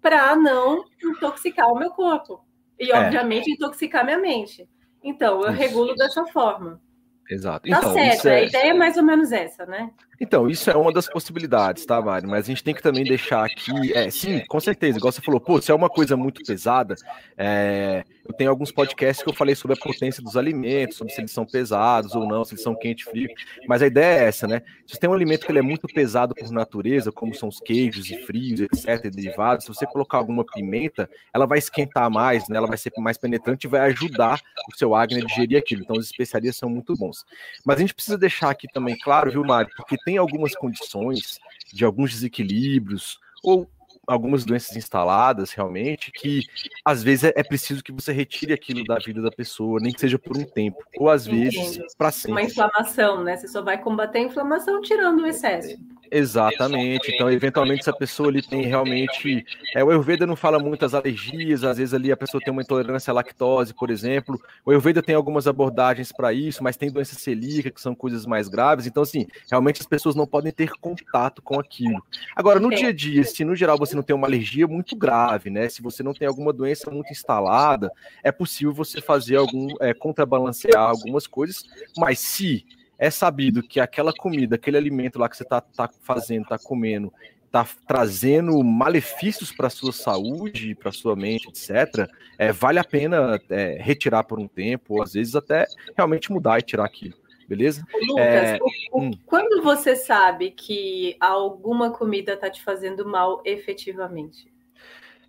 para 0.00 0.34
não 0.34 0.84
intoxicar 1.02 1.70
o 1.70 1.78
meu 1.78 1.90
corpo? 1.90 2.42
E, 2.78 2.90
é. 2.90 2.98
obviamente, 2.98 3.50
intoxicar 3.50 4.04
minha 4.04 4.18
mente. 4.18 4.66
Então, 5.02 5.42
eu 5.42 5.50
Isso. 5.50 5.58
regulo 5.58 5.94
dessa 5.94 6.24
forma. 6.26 6.80
Exato. 7.28 7.68
Tá 7.68 7.78
então, 7.78 7.92
certo, 7.92 8.28
é... 8.28 8.36
a 8.36 8.42
ideia 8.42 8.70
é 8.70 8.74
mais 8.74 8.96
ou 8.96 9.02
menos 9.02 9.32
essa, 9.32 9.66
né? 9.66 9.90
Então, 10.20 10.48
isso 10.48 10.68
é 10.68 10.76
uma 10.76 10.92
das 10.92 11.08
possibilidades, 11.08 11.86
tá, 11.86 12.00
Mari? 12.02 12.26
Mas 12.26 12.44
a 12.44 12.48
gente 12.48 12.64
tem 12.64 12.74
que 12.74 12.82
também 12.82 13.04
deixar 13.04 13.44
aqui. 13.44 13.92
É, 13.92 14.10
sim, 14.10 14.42
com 14.48 14.58
certeza, 14.58 14.98
igual 14.98 15.12
você 15.12 15.20
falou, 15.20 15.40
pô, 15.40 15.60
se 15.60 15.70
é 15.70 15.74
uma 15.74 15.88
coisa 15.88 16.16
muito 16.16 16.42
pesada, 16.44 16.96
é, 17.36 18.04
eu 18.28 18.34
tenho 18.34 18.50
alguns 18.50 18.72
podcasts 18.72 19.22
que 19.22 19.30
eu 19.30 19.34
falei 19.34 19.54
sobre 19.54 19.78
a 19.78 19.80
potência 19.80 20.22
dos 20.22 20.36
alimentos, 20.36 20.96
sobre 20.96 21.12
se 21.12 21.20
eles 21.20 21.30
são 21.30 21.46
pesados 21.46 22.14
ou 22.14 22.26
não, 22.26 22.44
se 22.44 22.54
eles 22.54 22.62
são 22.62 22.74
quente 22.74 23.04
frio. 23.04 23.28
Mas 23.66 23.80
a 23.80 23.86
ideia 23.86 24.20
é 24.20 24.24
essa, 24.24 24.46
né? 24.46 24.62
Se 24.86 24.94
você 24.94 25.00
tem 25.00 25.08
um 25.08 25.14
alimento 25.14 25.46
que 25.46 25.52
ele 25.52 25.60
é 25.60 25.62
muito 25.62 25.86
pesado 25.86 26.34
por 26.34 26.50
natureza, 26.50 27.12
como 27.12 27.34
são 27.34 27.48
os 27.48 27.60
queijos 27.60 28.10
e 28.10 28.18
frios, 28.18 28.60
etc., 28.60 29.04
e 29.04 29.10
derivados, 29.10 29.64
se 29.64 29.72
você 29.72 29.86
colocar 29.86 30.18
alguma 30.18 30.44
pimenta, 30.44 31.08
ela 31.32 31.46
vai 31.46 31.58
esquentar 31.58 32.10
mais, 32.10 32.48
né? 32.48 32.56
Ela 32.56 32.66
vai 32.66 32.76
ser 32.76 32.92
mais 32.98 33.16
penetrante 33.16 33.66
e 33.66 33.70
vai 33.70 33.80
ajudar 33.90 34.40
o 34.70 34.76
seu 34.76 34.94
acne 34.94 35.22
a 35.22 35.24
digerir 35.24 35.58
aquilo. 35.58 35.82
Então, 35.82 35.96
as 35.96 36.06
especiarias 36.06 36.56
são 36.56 36.68
muito 36.68 36.94
bons. 36.94 37.24
Mas 37.64 37.76
a 37.76 37.80
gente 37.80 37.94
precisa 37.94 38.18
deixar 38.18 38.50
aqui 38.50 38.66
também 38.72 38.98
claro, 38.98 39.30
viu, 39.30 39.44
Mari? 39.44 39.70
Porque 39.76 39.96
tem 40.08 40.16
algumas 40.16 40.54
condições 40.54 41.38
de 41.70 41.84
alguns 41.84 42.12
desequilíbrios 42.12 43.20
ou 43.44 43.70
algumas 44.06 44.42
doenças 44.42 44.74
instaladas 44.74 45.50
realmente 45.50 46.10
que 46.10 46.46
às 46.82 47.02
vezes 47.02 47.24
é, 47.24 47.34
é, 47.36 47.42
preciso 47.42 47.84
que 47.84 47.92
você 47.92 48.10
retire 48.10 48.54
aquilo 48.54 48.82
da 48.84 48.98
vida 48.98 49.20
da 49.20 49.30
pessoa, 49.30 49.78
nem 49.78 49.92
que 49.92 50.00
seja 50.00 50.18
por 50.18 50.34
um 50.34 50.44
tempo, 50.44 50.78
ou 50.96 51.10
às 51.10 51.26
vezes 51.26 51.78
para 51.98 52.10
sempre. 52.10 52.30
Uma 52.30 52.42
inflamação, 52.42 53.22
né? 53.22 53.36
Você 53.36 53.48
só 53.48 53.60
vai 53.60 53.76
combater 53.76 54.20
a 54.20 54.22
inflamação 54.22 54.80
tirando 54.80 55.20
o 55.20 55.26
excesso. 55.26 55.76
Exatamente. 56.10 57.12
Então, 57.12 57.30
eventualmente, 57.30 57.84
se 57.84 57.90
a 57.90 57.92
pessoa 57.92 58.28
ali 58.28 58.42
tem 58.42 58.62
realmente. 58.62 59.44
É, 59.74 59.84
o 59.84 59.90
Ayurveda 59.90 60.26
não 60.26 60.36
fala 60.36 60.58
muitas 60.58 60.94
alergias, 60.94 61.64
às 61.64 61.78
vezes 61.78 61.94
ali 61.94 62.10
a 62.10 62.16
pessoa 62.16 62.40
tem 62.42 62.52
uma 62.52 62.62
intolerância 62.62 63.10
à 63.10 63.14
lactose, 63.14 63.74
por 63.74 63.90
exemplo. 63.90 64.40
O 64.64 64.70
Ayurveda 64.70 65.02
tem 65.02 65.14
algumas 65.14 65.46
abordagens 65.46 66.10
para 66.12 66.32
isso, 66.32 66.62
mas 66.62 66.76
tem 66.76 66.90
doença 66.90 67.14
celíaca, 67.14 67.70
que 67.70 67.80
são 67.80 67.94
coisas 67.94 68.26
mais 68.26 68.48
graves. 68.48 68.86
Então, 68.86 69.02
assim, 69.02 69.26
realmente 69.50 69.80
as 69.80 69.86
pessoas 69.86 70.14
não 70.14 70.26
podem 70.26 70.52
ter 70.52 70.70
contato 70.80 71.42
com 71.42 71.60
aquilo. 71.60 72.02
Agora, 72.34 72.58
no 72.58 72.70
dia 72.70 72.88
a 72.88 72.92
dia, 72.92 73.24
se 73.24 73.44
no 73.44 73.54
geral 73.54 73.78
você 73.78 73.94
não 73.94 74.02
tem 74.02 74.16
uma 74.16 74.26
alergia 74.26 74.66
muito 74.66 74.96
grave, 74.96 75.50
né? 75.50 75.68
Se 75.68 75.82
você 75.82 76.02
não 76.02 76.14
tem 76.14 76.26
alguma 76.26 76.52
doença 76.52 76.90
muito 76.90 77.10
instalada, 77.12 77.90
é 78.22 78.32
possível 78.32 78.72
você 78.72 79.00
fazer 79.00 79.36
algum. 79.36 79.68
É, 79.80 79.94
contrabalancear 79.94 80.80
algumas 80.80 81.26
coisas, 81.26 81.64
mas 81.96 82.18
se 82.18 82.64
é 82.98 83.10
sabido 83.10 83.62
que 83.62 83.78
aquela 83.78 84.12
comida, 84.12 84.56
aquele 84.56 84.76
alimento 84.76 85.18
lá 85.18 85.28
que 85.28 85.36
você 85.36 85.44
está 85.44 85.60
tá 85.60 85.88
fazendo, 86.02 86.42
está 86.42 86.58
comendo, 86.58 87.12
está 87.46 87.66
trazendo 87.86 88.62
malefícios 88.62 89.52
para 89.52 89.68
a 89.68 89.70
sua 89.70 89.92
saúde, 89.92 90.74
para 90.74 90.90
a 90.90 90.92
sua 90.92 91.14
mente, 91.14 91.48
etc., 91.48 92.08
é, 92.36 92.52
vale 92.52 92.78
a 92.78 92.84
pena 92.84 93.40
é, 93.48 93.78
retirar 93.80 94.24
por 94.24 94.38
um 94.38 94.48
tempo, 94.48 94.94
ou 94.94 95.02
às 95.02 95.12
vezes 95.12 95.34
até 95.34 95.66
realmente 95.96 96.30
mudar 96.32 96.58
e 96.58 96.62
tirar 96.62 96.84
aquilo. 96.84 97.14
Beleza? 97.48 97.82
Lucas, 98.08 98.26
é, 98.26 98.58
o, 98.60 98.98
o, 98.98 99.02
hum. 99.02 99.10
quando 99.24 99.62
você 99.62 99.96
sabe 99.96 100.50
que 100.50 101.16
alguma 101.18 101.90
comida 101.90 102.34
está 102.34 102.50
te 102.50 102.62
fazendo 102.62 103.06
mal 103.08 103.40
efetivamente? 103.42 104.52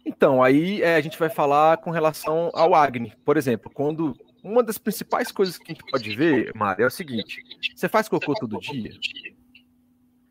Então, 0.05 0.43
aí 0.43 0.81
é, 0.81 0.95
a 0.95 1.01
gente 1.01 1.17
vai 1.17 1.29
falar 1.29 1.77
com 1.77 1.91
relação 1.91 2.49
ao 2.53 2.75
acne. 2.75 3.13
Por 3.23 3.38
exemplo, 3.38 3.71
quando 3.73 4.17
uma 4.43 4.63
das 4.63 4.77
principais 4.77 5.31
coisas 5.31 5.58
que 5.58 5.72
a 5.72 5.75
gente 5.75 5.86
pode 5.89 6.15
ver, 6.15 6.51
Mário, 6.55 6.84
é 6.84 6.88
o 6.88 6.91
seguinte: 6.91 7.43
você 7.75 7.88
faz 7.88 8.08
cocô 8.08 8.34
todo 8.34 8.60
dia? 8.60 8.91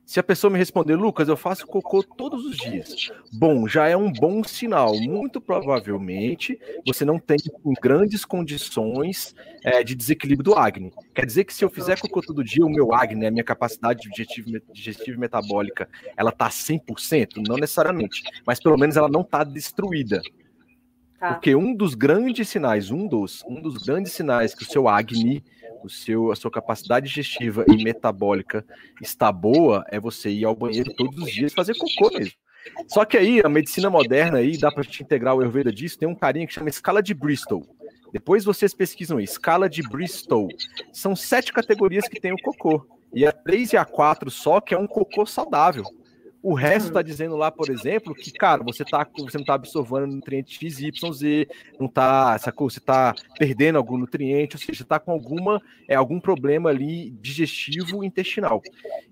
Se 0.08 0.18
a 0.18 0.22
pessoa 0.22 0.50
me 0.50 0.58
responder, 0.58 0.96
Lucas, 0.96 1.28
eu 1.28 1.36
faço 1.36 1.66
cocô 1.66 2.02
todos 2.02 2.42
os 2.46 2.56
dias. 2.56 3.12
Bom, 3.30 3.68
já 3.68 3.88
é 3.88 3.94
um 3.94 4.10
bom 4.10 4.42
sinal. 4.42 4.98
Muito 4.98 5.38
provavelmente 5.38 6.58
você 6.86 7.04
não 7.04 7.18
tem 7.18 7.36
grandes 7.78 8.24
condições 8.24 9.34
é, 9.62 9.84
de 9.84 9.94
desequilíbrio 9.94 10.44
do 10.44 10.54
acne. 10.54 10.94
Quer 11.14 11.26
dizer 11.26 11.44
que 11.44 11.52
se 11.52 11.62
eu 11.62 11.68
fizer 11.68 12.00
cocô 12.00 12.22
todo 12.22 12.42
dia, 12.42 12.64
o 12.64 12.70
meu 12.70 12.94
acne, 12.94 13.26
a 13.26 13.30
minha 13.30 13.44
capacidade 13.44 14.08
digestiva, 14.08 14.62
digestiva 14.72 15.14
e 15.14 15.20
metabólica, 15.20 15.86
ela 16.16 16.32
tá 16.32 16.48
100%? 16.48 17.46
Não 17.46 17.56
necessariamente. 17.56 18.22
Mas 18.46 18.58
pelo 18.58 18.78
menos 18.78 18.96
ela 18.96 19.10
não 19.10 19.22
tá 19.22 19.44
destruída. 19.44 20.22
Tá. 21.18 21.34
Porque 21.34 21.54
um 21.54 21.74
dos 21.74 21.94
grandes 21.94 22.48
sinais, 22.48 22.90
um 22.90 23.06
dos, 23.06 23.42
um 23.44 23.60
dos 23.60 23.78
grandes 23.78 24.12
sinais 24.12 24.54
que 24.54 24.62
o 24.62 24.66
seu 24.66 24.88
acne, 24.88 25.42
o 25.82 25.88
seu, 25.88 26.30
a 26.30 26.36
sua 26.36 26.50
capacidade 26.50 27.06
digestiva 27.06 27.64
e 27.68 27.82
metabólica 27.82 28.64
está 29.00 29.30
boa 29.32 29.84
é 29.88 29.98
você 29.98 30.30
ir 30.30 30.44
ao 30.44 30.54
banheiro 30.54 30.94
todos 30.94 31.22
os 31.22 31.32
dias 31.32 31.52
fazer 31.52 31.74
cocô 31.76 32.16
mesmo. 32.16 32.34
Só 32.86 33.04
que 33.04 33.16
aí, 33.16 33.40
a 33.42 33.48
medicina 33.48 33.88
moderna 33.88 34.38
aí, 34.38 34.56
dá 34.58 34.70
pra 34.70 34.82
gente 34.82 35.02
integrar 35.02 35.34
o 35.34 35.40
Ayurveda 35.40 35.72
disso, 35.72 35.98
tem 35.98 36.08
um 36.08 36.14
carinha 36.14 36.46
que 36.46 36.52
chama 36.52 36.68
escala 36.68 37.02
de 37.02 37.14
Bristol. 37.14 37.64
Depois 38.12 38.44
vocês 38.44 38.74
pesquisam 38.74 39.18
aí, 39.18 39.24
escala 39.24 39.68
de 39.68 39.82
Bristol. 39.82 40.48
São 40.92 41.14
sete 41.14 41.52
categorias 41.52 42.08
que 42.08 42.20
tem 42.20 42.32
o 42.32 42.42
cocô. 42.42 42.86
E 43.12 43.26
a 43.26 43.32
três 43.32 43.72
e 43.72 43.76
a 43.76 43.84
quatro 43.84 44.30
só 44.30 44.60
que 44.60 44.74
é 44.74 44.78
um 44.78 44.86
cocô 44.86 45.24
saudável. 45.24 45.84
O 46.40 46.54
resto 46.54 46.88
está 46.88 47.02
dizendo 47.02 47.36
lá, 47.36 47.50
por 47.50 47.68
exemplo, 47.68 48.14
que, 48.14 48.30
cara, 48.30 48.62
você, 48.62 48.84
tá, 48.84 49.06
você 49.18 49.36
não 49.36 49.42
está 49.42 49.54
absorvendo 49.54 50.06
nutriente 50.06 50.54
X, 50.54 50.80
Y, 50.80 51.12
Z, 51.12 51.48
não 51.80 51.88
tá, 51.88 52.38
sacou? 52.38 52.70
Você 52.70 52.78
está 52.78 53.12
perdendo 53.38 53.76
algum 53.76 53.98
nutriente, 53.98 54.54
ou 54.54 54.60
seja, 54.60 54.82
está 54.84 55.00
com 55.00 55.10
alguma, 55.10 55.60
é, 55.88 55.96
algum 55.96 56.20
problema 56.20 56.70
ali 56.70 57.10
digestivo 57.20 58.04
intestinal. 58.04 58.62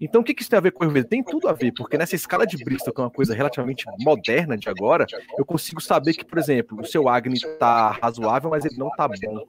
Então, 0.00 0.20
o 0.20 0.24
que, 0.24 0.34
que 0.34 0.42
isso 0.42 0.50
tem 0.50 0.56
a 0.56 0.60
ver 0.60 0.70
com 0.70 0.80
o 0.80 0.82
Ayurveda? 0.84 1.08
Tem 1.08 1.22
tudo 1.22 1.48
a 1.48 1.52
ver, 1.52 1.72
porque 1.72 1.98
nessa 1.98 2.14
escala 2.14 2.46
de 2.46 2.62
Bristol, 2.62 2.94
que 2.94 3.00
é 3.00 3.04
uma 3.04 3.10
coisa 3.10 3.34
relativamente 3.34 3.84
moderna 3.98 4.56
de 4.56 4.68
agora, 4.68 5.04
eu 5.36 5.44
consigo 5.44 5.80
saber 5.80 6.14
que, 6.14 6.24
por 6.24 6.38
exemplo, 6.38 6.80
o 6.80 6.86
seu 6.86 7.08
Agni 7.08 7.34
está 7.34 7.90
razoável, 7.90 8.50
mas 8.50 8.64
ele 8.64 8.76
não 8.76 8.88
está 8.88 9.08
bom. 9.08 9.44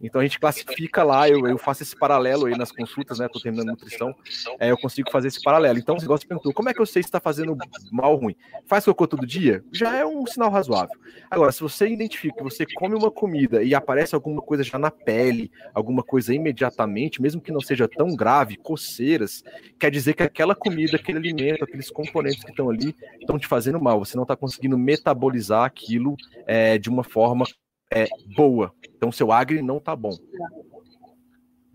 Então, 0.00 0.20
a 0.20 0.24
gente 0.24 0.38
classifica 0.38 1.02
lá, 1.02 1.28
eu, 1.28 1.46
eu 1.48 1.58
faço 1.58 1.82
esse 1.82 1.96
paralelo 1.96 2.46
aí 2.46 2.56
nas 2.56 2.70
consultas, 2.70 3.18
né? 3.18 3.26
Estou 3.26 3.40
terminando 3.40 3.68
nutrição, 3.68 4.14
é, 4.60 4.70
eu 4.70 4.78
consigo 4.78 5.10
fazer 5.10 5.28
esse 5.28 5.42
paralelo. 5.42 5.78
Então, 5.78 5.96
gosta 5.96 6.24
de 6.24 6.28
perguntar, 6.28 6.52
como 6.52 6.68
é 6.68 6.74
que 6.74 6.80
eu 6.80 6.86
sei 6.86 7.02
se 7.02 7.10
está 7.16 7.20
fazendo 7.20 7.56
mal 7.90 8.14
ruim. 8.16 8.34
Faz 8.66 8.84
cocô 8.84 9.06
todo 9.06 9.26
dia, 9.26 9.64
já 9.72 9.96
é 9.96 10.04
um 10.04 10.26
sinal 10.26 10.50
razoável. 10.50 10.96
Agora, 11.30 11.50
se 11.52 11.60
você 11.60 11.88
identifica 11.88 12.36
que 12.36 12.42
você 12.42 12.66
come 12.74 12.94
uma 12.94 13.10
comida 13.10 13.62
e 13.62 13.74
aparece 13.74 14.14
alguma 14.14 14.42
coisa 14.42 14.62
já 14.62 14.78
na 14.78 14.90
pele, 14.90 15.50
alguma 15.74 16.02
coisa 16.02 16.34
imediatamente, 16.34 17.20
mesmo 17.20 17.40
que 17.40 17.52
não 17.52 17.60
seja 17.60 17.88
tão 17.88 18.14
grave, 18.14 18.56
coceiras, 18.56 19.42
quer 19.78 19.90
dizer 19.90 20.14
que 20.14 20.22
aquela 20.22 20.54
comida, 20.54 20.96
aquele 20.96 21.18
alimento, 21.18 21.64
aqueles 21.64 21.90
componentes 21.90 22.42
que 22.42 22.50
estão 22.50 22.70
ali 22.70 22.94
estão 23.20 23.38
te 23.38 23.46
fazendo 23.46 23.80
mal. 23.80 23.98
Você 23.98 24.16
não 24.16 24.24
está 24.24 24.36
conseguindo 24.36 24.78
metabolizar 24.78 25.64
aquilo 25.64 26.16
é, 26.46 26.78
de 26.78 26.88
uma 26.88 27.02
forma 27.02 27.44
é, 27.92 28.06
boa. 28.36 28.72
Então, 28.96 29.12
seu 29.12 29.32
agri 29.32 29.62
não 29.62 29.78
está 29.78 29.94
bom 29.94 30.16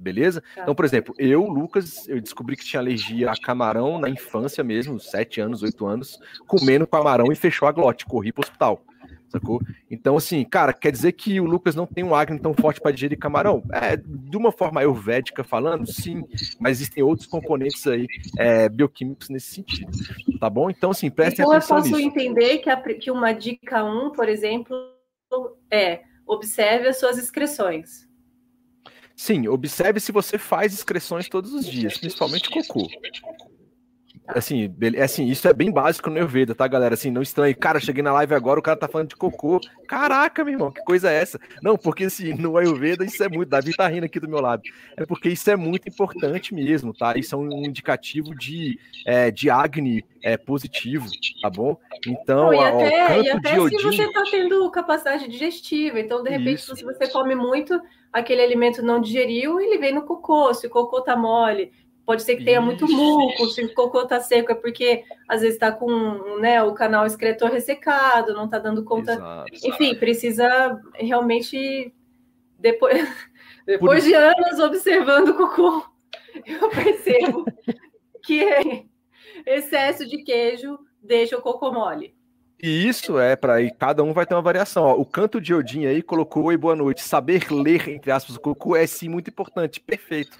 beleza? 0.02 0.42
Tá. 0.56 0.64
Então, 0.64 0.76
por 0.76 0.86
exemplo, 0.86 1.14
eu, 1.18 1.46
Lucas, 1.46 2.08
eu 2.08 2.20
descobri 2.20 2.56
que 2.58 2.66
tinha 2.66 2.80
alergia 2.80 3.30
a 3.30 3.40
camarão 3.40 4.00
na 4.00 4.10
infância 4.10 4.64
mesmo, 4.64 5.00
sete 5.00 5.40
anos, 5.40 5.64
oito 5.64 5.86
anos, 5.86 6.20
comendo 6.48 6.88
camarão 6.88 7.32
e 7.32 7.36
fechou 7.36 7.68
a 7.68 7.72
glote, 7.72 8.06
corri 8.06 8.32
pro 8.32 8.44
hospital, 8.44 8.84
sacou? 9.30 9.62
Então, 9.90 10.18
assim, 10.18 10.44
cara, 10.44 10.74
quer 10.74 10.92
dizer 10.92 11.12
que 11.14 11.40
o 11.40 11.46
Lucas 11.46 11.76
não 11.76 11.86
tem 11.86 12.04
um 12.04 12.16
acne 12.16 12.40
tão 12.40 12.54
forte 12.54 12.82
para 12.82 12.92
digerir 12.92 13.18
camarão? 13.18 13.64
É, 13.72 13.96
de 13.96 14.38
uma 14.38 14.52
forma 14.52 14.82
ayurvédica 14.82 15.44
falando, 15.44 15.86
sim, 15.86 16.24
mas 16.60 16.78
existem 16.78 17.04
outros 17.04 17.28
componentes 17.28 17.86
aí 17.88 18.08
é, 18.38 18.68
bioquímicos 18.68 19.30
nesse 19.30 19.54
sentido, 19.54 19.92
tá 20.40 20.50
bom? 20.50 20.70
Então, 20.70 20.92
assim, 20.92 21.10
prestem 21.10 21.46
então, 21.46 21.56
atenção 21.56 21.78
nisso. 21.78 21.90
Eu 21.90 21.92
posso 21.94 22.06
nisso. 22.06 22.20
entender 22.20 22.58
que, 22.58 22.70
a, 22.70 22.78
que 22.78 23.12
uma 23.12 23.32
dica 23.32 23.84
1, 23.84 24.08
um, 24.08 24.12
por 24.12 24.28
exemplo, 24.28 24.76
é 25.70 26.02
observe 26.26 26.88
as 26.88 26.98
suas 26.98 27.18
excreções. 27.18 28.11
Sim, 29.22 29.48
observe 29.48 30.00
se 30.00 30.12
você 30.12 30.36
faz 30.36 30.74
excreções 30.74 31.30
todos 31.30 31.54
os 31.54 31.68
dias, 31.68 31.96
principalmente 31.96 32.50
cocô. 32.50 32.90
Assim, 34.28 34.74
assim, 35.02 35.26
isso 35.26 35.48
é 35.48 35.54
bem 35.54 35.72
básico 35.72 36.10
no 36.10 36.16
Ayurveda, 36.16 36.56
tá, 36.56 36.68
galera? 36.68 36.94
Assim, 36.94 37.12
não 37.12 37.22
estranhe. 37.22 37.54
Cara, 37.54 37.80
cheguei 37.80 38.02
na 38.02 38.14
live 38.14 38.34
agora, 38.34 38.60
o 38.60 38.64
cara 38.64 38.78
tá 38.78 38.88
falando 38.88 39.10
de 39.10 39.16
cocô. 39.16 39.60
Caraca, 39.88 40.44
meu 40.44 40.54
irmão, 40.54 40.72
que 40.72 40.82
coisa 40.84 41.12
é 41.12 41.16
essa? 41.16 41.40
Não, 41.62 41.76
porque 41.76 42.06
assim, 42.06 42.34
no 42.36 42.56
Ayurveda 42.56 43.04
isso 43.04 43.22
é 43.24 43.28
muito. 43.28 43.50
Davi 43.50 43.76
tá 43.76 43.88
rindo 43.88 44.06
aqui 44.06 44.20
do 44.20 44.30
meu 44.30 44.40
lado. 44.40 44.64
É 44.96 45.06
porque 45.06 45.30
isso 45.30 45.50
é 45.50 45.56
muito 45.56 45.90
importante 45.90 46.54
mesmo, 46.54 46.94
tá? 46.94 47.18
Isso 47.18 47.36
é 47.36 47.38
um 47.38 47.66
indicativo 47.66 48.34
de, 48.34 48.80
é, 49.06 49.32
de 49.32 49.50
Agni 49.50 50.06
é, 50.24 50.38
positivo, 50.38 51.08
tá 51.42 51.50
bom? 51.50 51.78
Então, 52.08 52.52
não, 52.52 52.54
e 52.54 52.60
até, 52.60 53.18
ó, 53.18 53.22
e 53.22 53.30
até 53.30 53.50
se 53.70 53.84
você 53.84 54.14
tá 54.14 54.24
tendo 54.30 54.72
capacidade 54.72 55.28
digestiva. 55.28 56.00
Então, 56.00 56.24
de 56.24 56.30
repente, 56.30 56.60
isso. 56.60 56.76
se 56.76 56.84
você 56.86 57.08
come 57.10 57.36
muito, 57.36 57.80
aquele 58.14 58.42
alimento 58.42 58.82
não 58.82 59.02
digeriu, 59.02 59.60
ele 59.60 59.78
vem 59.78 59.94
no 59.94 60.04
cocô. 60.04 60.54
Se 60.54 60.68
o 60.68 60.70
cocô 60.70 61.02
tá 61.02 61.18
mole 61.18 61.72
Pode 62.06 62.24
ser 62.24 62.36
que 62.36 62.44
tenha 62.44 62.60
muito 62.60 62.88
muco, 62.88 63.46
se 63.48 63.64
o 63.64 63.74
cocô 63.74 64.06
tá 64.06 64.20
seco 64.20 64.52
é 64.52 64.56
porque 64.56 65.04
às 65.28 65.42
vezes 65.42 65.56
está 65.56 65.72
com 65.72 66.40
né, 66.40 66.62
o 66.64 66.74
canal 66.74 67.06
excretor 67.06 67.50
ressecado, 67.50 68.34
não 68.34 68.46
está 68.46 68.58
dando 68.58 68.84
conta. 68.84 69.14
Exato. 69.14 69.68
Enfim, 69.68 69.96
precisa 69.96 70.82
realmente 70.96 71.94
depois, 72.58 73.08
depois 73.66 74.04
de 74.04 74.14
anos 74.14 74.60
observando 74.60 75.30
o 75.30 75.38
cocô, 75.38 75.86
eu 76.46 76.70
percebo 76.70 77.46
que 78.24 78.86
excesso 79.46 80.08
de 80.08 80.24
queijo 80.24 80.80
deixa 81.02 81.38
o 81.38 81.42
cocô 81.42 81.72
mole. 81.72 82.16
E 82.64 82.88
isso 82.88 83.18
é 83.18 83.36
para 83.36 83.56
aí, 83.56 83.72
cada 83.72 84.04
um 84.04 84.14
vai 84.14 84.24
ter 84.24 84.36
uma 84.36 84.42
variação. 84.42 84.84
Ó, 84.84 84.94
o 84.94 85.04
canto 85.04 85.42
de 85.42 85.52
Odin 85.52 85.88
aí 85.88 86.02
colocou 86.04 86.44
Oi, 86.44 86.56
boa 86.56 86.76
noite. 86.76 87.02
Saber 87.02 87.52
ler, 87.52 87.90
entre 87.90 88.12
aspas, 88.12 88.36
o 88.36 88.40
cocô 88.40 88.76
é 88.76 88.86
sim 88.86 89.10
muito 89.10 89.32
importante. 89.32 89.80
Perfeito. 89.80 90.38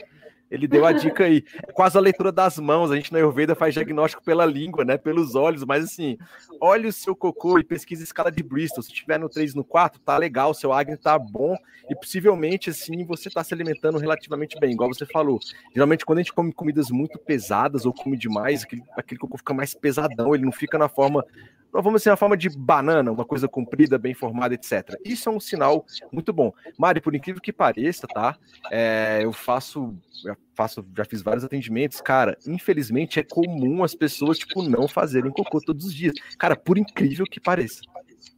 Ele 0.52 0.68
deu 0.68 0.86
a 0.86 0.92
dica 0.92 1.24
aí. 1.24 1.44
É 1.66 1.72
quase 1.72 1.98
a 1.98 2.02
leitura 2.02 2.32
das 2.32 2.60
mãos. 2.60 2.92
A 2.92 2.96
gente 2.96 3.12
na 3.12 3.20
Ayurveda 3.20 3.56
faz 3.56 3.74
diagnóstico 3.74 4.22
pela 4.22 4.46
língua, 4.46 4.84
né? 4.84 4.98
Pelos 4.98 5.34
olhos, 5.34 5.64
mas 5.64 5.86
assim, 5.86 6.18
olhe 6.60 6.88
o 6.88 6.94
seu 6.94 7.16
cocô 7.16 7.58
e 7.58 7.64
pesquise 7.64 8.02
a 8.02 8.04
escala 8.04 8.32
de 8.32 8.44
Bristol. 8.44 8.84
Se 8.84 8.92
tiver 8.92 9.18
no 9.18 9.30
3 9.30 9.56
no 9.56 9.64
4, 9.64 10.02
tá 10.02 10.18
legal, 10.18 10.54
seu 10.54 10.74
Agni 10.74 10.98
tá 10.98 11.18
bom 11.18 11.56
e 11.90 11.96
possivelmente 11.96 12.70
assim 12.70 13.06
você 13.06 13.30
tá 13.30 13.44
se 13.44 13.54
alimentando 13.54 13.98
relativamente 13.98 14.60
bem, 14.60 14.72
igual 14.72 14.94
você 14.94 15.06
falou. 15.06 15.40
Geralmente 15.74 16.06
quando 16.06 16.20
a 16.20 16.22
gente 16.22 16.34
come 16.34 16.52
comidas 16.54 16.90
muito 16.90 17.18
pesadas 17.18 17.86
ou 17.86 17.94
come 17.94 18.18
demais, 18.18 18.64
aquele, 18.64 18.84
aquele 18.96 19.20
cocô 19.20 19.38
fica 19.38 19.54
mais 19.54 19.74
pesadão, 19.74 20.36
ele 20.36 20.46
não 20.46 20.52
fica 20.52 20.78
na 20.78 20.90
forma 20.90 21.26
vamos 21.74 22.02
dizer, 22.02 22.12
uma 22.12 22.18
forma 22.18 22.36
de 22.36 22.50
banana, 22.50 23.12
uma 23.12 23.26
coisa 23.26 23.48
comprida, 23.48 23.98
bem 23.98 24.14
formada, 24.14 24.54
etc. 24.54 24.96
Isso 25.06 25.30
é 25.30 25.32
um 25.32 25.40
sinal 25.40 25.86
muito 26.12 26.34
bom. 26.34 26.52
Mari, 26.78 27.02
por 27.02 27.16
incrível 27.16 27.42
que 27.42 27.54
pareça, 27.54 28.08
tá? 28.08 28.38
É, 28.72 29.22
eu 29.24 29.32
faço, 29.32 29.96
já 30.24 30.36
faço, 30.56 30.86
já 30.96 31.06
fiz 31.06 31.22
vários 31.22 31.44
atendimentos, 31.44 32.02
cara. 32.02 32.38
Infelizmente 32.46 33.20
é 33.20 33.24
comum 33.24 33.84
as 33.84 33.96
pessoas 33.96 34.38
tipo 34.38 34.62
não 34.62 34.88
fazerem 34.88 35.32
cocô 35.32 35.62
todos 35.62 35.86
os 35.86 35.94
dias. 35.94 36.14
Cara, 36.38 36.56
por 36.56 36.78
incrível 36.78 37.26
que 37.26 37.40
pareça. 37.40 37.82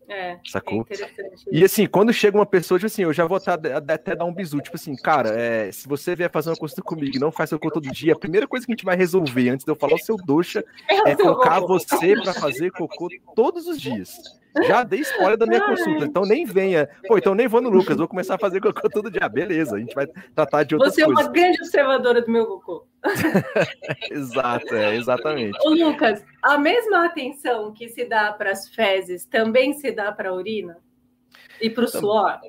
É, 0.07 0.37
Sacou? 0.45 0.85
É 0.89 1.33
e 1.51 1.63
assim, 1.63 1.85
quando 1.85 2.11
chega 2.11 2.37
uma 2.37 2.45
pessoa, 2.45 2.77
tipo 2.77 2.87
assim, 2.87 3.03
eu 3.03 3.13
já 3.13 3.25
vou 3.25 3.37
até, 3.37 4.15
dar 4.15 4.25
um 4.25 4.33
bisu, 4.33 4.59
tipo 4.59 4.75
assim, 4.75 4.95
cara, 4.95 5.29
é, 5.29 5.71
se 5.71 5.87
você 5.87 6.15
vier 6.15 6.29
fazer 6.29 6.49
uma 6.49 6.55
consulta 6.55 6.81
comigo 6.81 7.15
e 7.15 7.19
não 7.19 7.31
faz 7.31 7.49
seu 7.49 7.59
cocô 7.59 7.73
todo 7.73 7.91
dia, 7.91 8.13
a 8.13 8.19
primeira 8.19 8.47
coisa 8.47 8.65
que 8.65 8.71
a 8.71 8.75
gente 8.75 8.85
vai 8.85 8.95
resolver 8.95 9.49
antes 9.49 9.65
de 9.65 9.71
eu 9.71 9.75
falar 9.75 9.95
o 9.95 9.99
seu 9.99 10.17
doxa 10.17 10.63
é, 10.89 11.11
é 11.11 11.15
colocar 11.15 11.59
você 11.59 12.15
para 12.21 12.33
fazer 12.33 12.71
cocô 12.71 13.07
todos 13.35 13.67
os 13.67 13.79
dias. 13.79 14.17
Já 14.67 14.83
dei 14.83 14.99
spoiler 14.99 15.37
da 15.37 15.47
minha 15.47 15.65
consulta, 15.65 16.05
então 16.05 16.23
nem 16.23 16.45
venha. 16.45 16.87
Pô, 17.07 17.17
então 17.17 17.33
nem 17.33 17.47
vou 17.47 17.59
no 17.59 17.69
Lucas, 17.69 17.97
vou 17.97 18.07
começar 18.07 18.35
a 18.35 18.37
fazer 18.37 18.61
cocô 18.61 18.87
todo 18.87 19.09
dia. 19.09 19.27
Beleza, 19.27 19.75
a 19.75 19.79
gente 19.79 19.95
vai 19.95 20.05
tratar 20.35 20.63
de 20.63 20.75
outras 20.75 20.93
Você 20.93 21.03
coisas. 21.03 21.23
Você 21.23 21.25
é 21.25 21.27
uma 21.27 21.33
grande 21.33 21.59
observadora 21.59 22.21
do 22.21 22.31
meu 22.31 22.45
cocô. 22.45 22.85
Exato, 24.11 24.75
é, 24.75 24.95
exatamente. 24.95 25.57
Ô, 25.65 25.71
Lucas, 25.71 26.23
a 26.41 26.57
mesma 26.57 27.05
atenção 27.05 27.73
que 27.73 27.89
se 27.89 28.05
dá 28.05 28.31
para 28.31 28.51
as 28.51 28.69
fezes 28.69 29.25
também 29.25 29.73
se 29.73 29.91
dá 29.93 30.11
para 30.11 30.29
a 30.29 30.33
urina? 30.33 30.77
E 31.61 31.69
para 31.69 31.85
o 31.85 31.87
suor? 31.87 32.39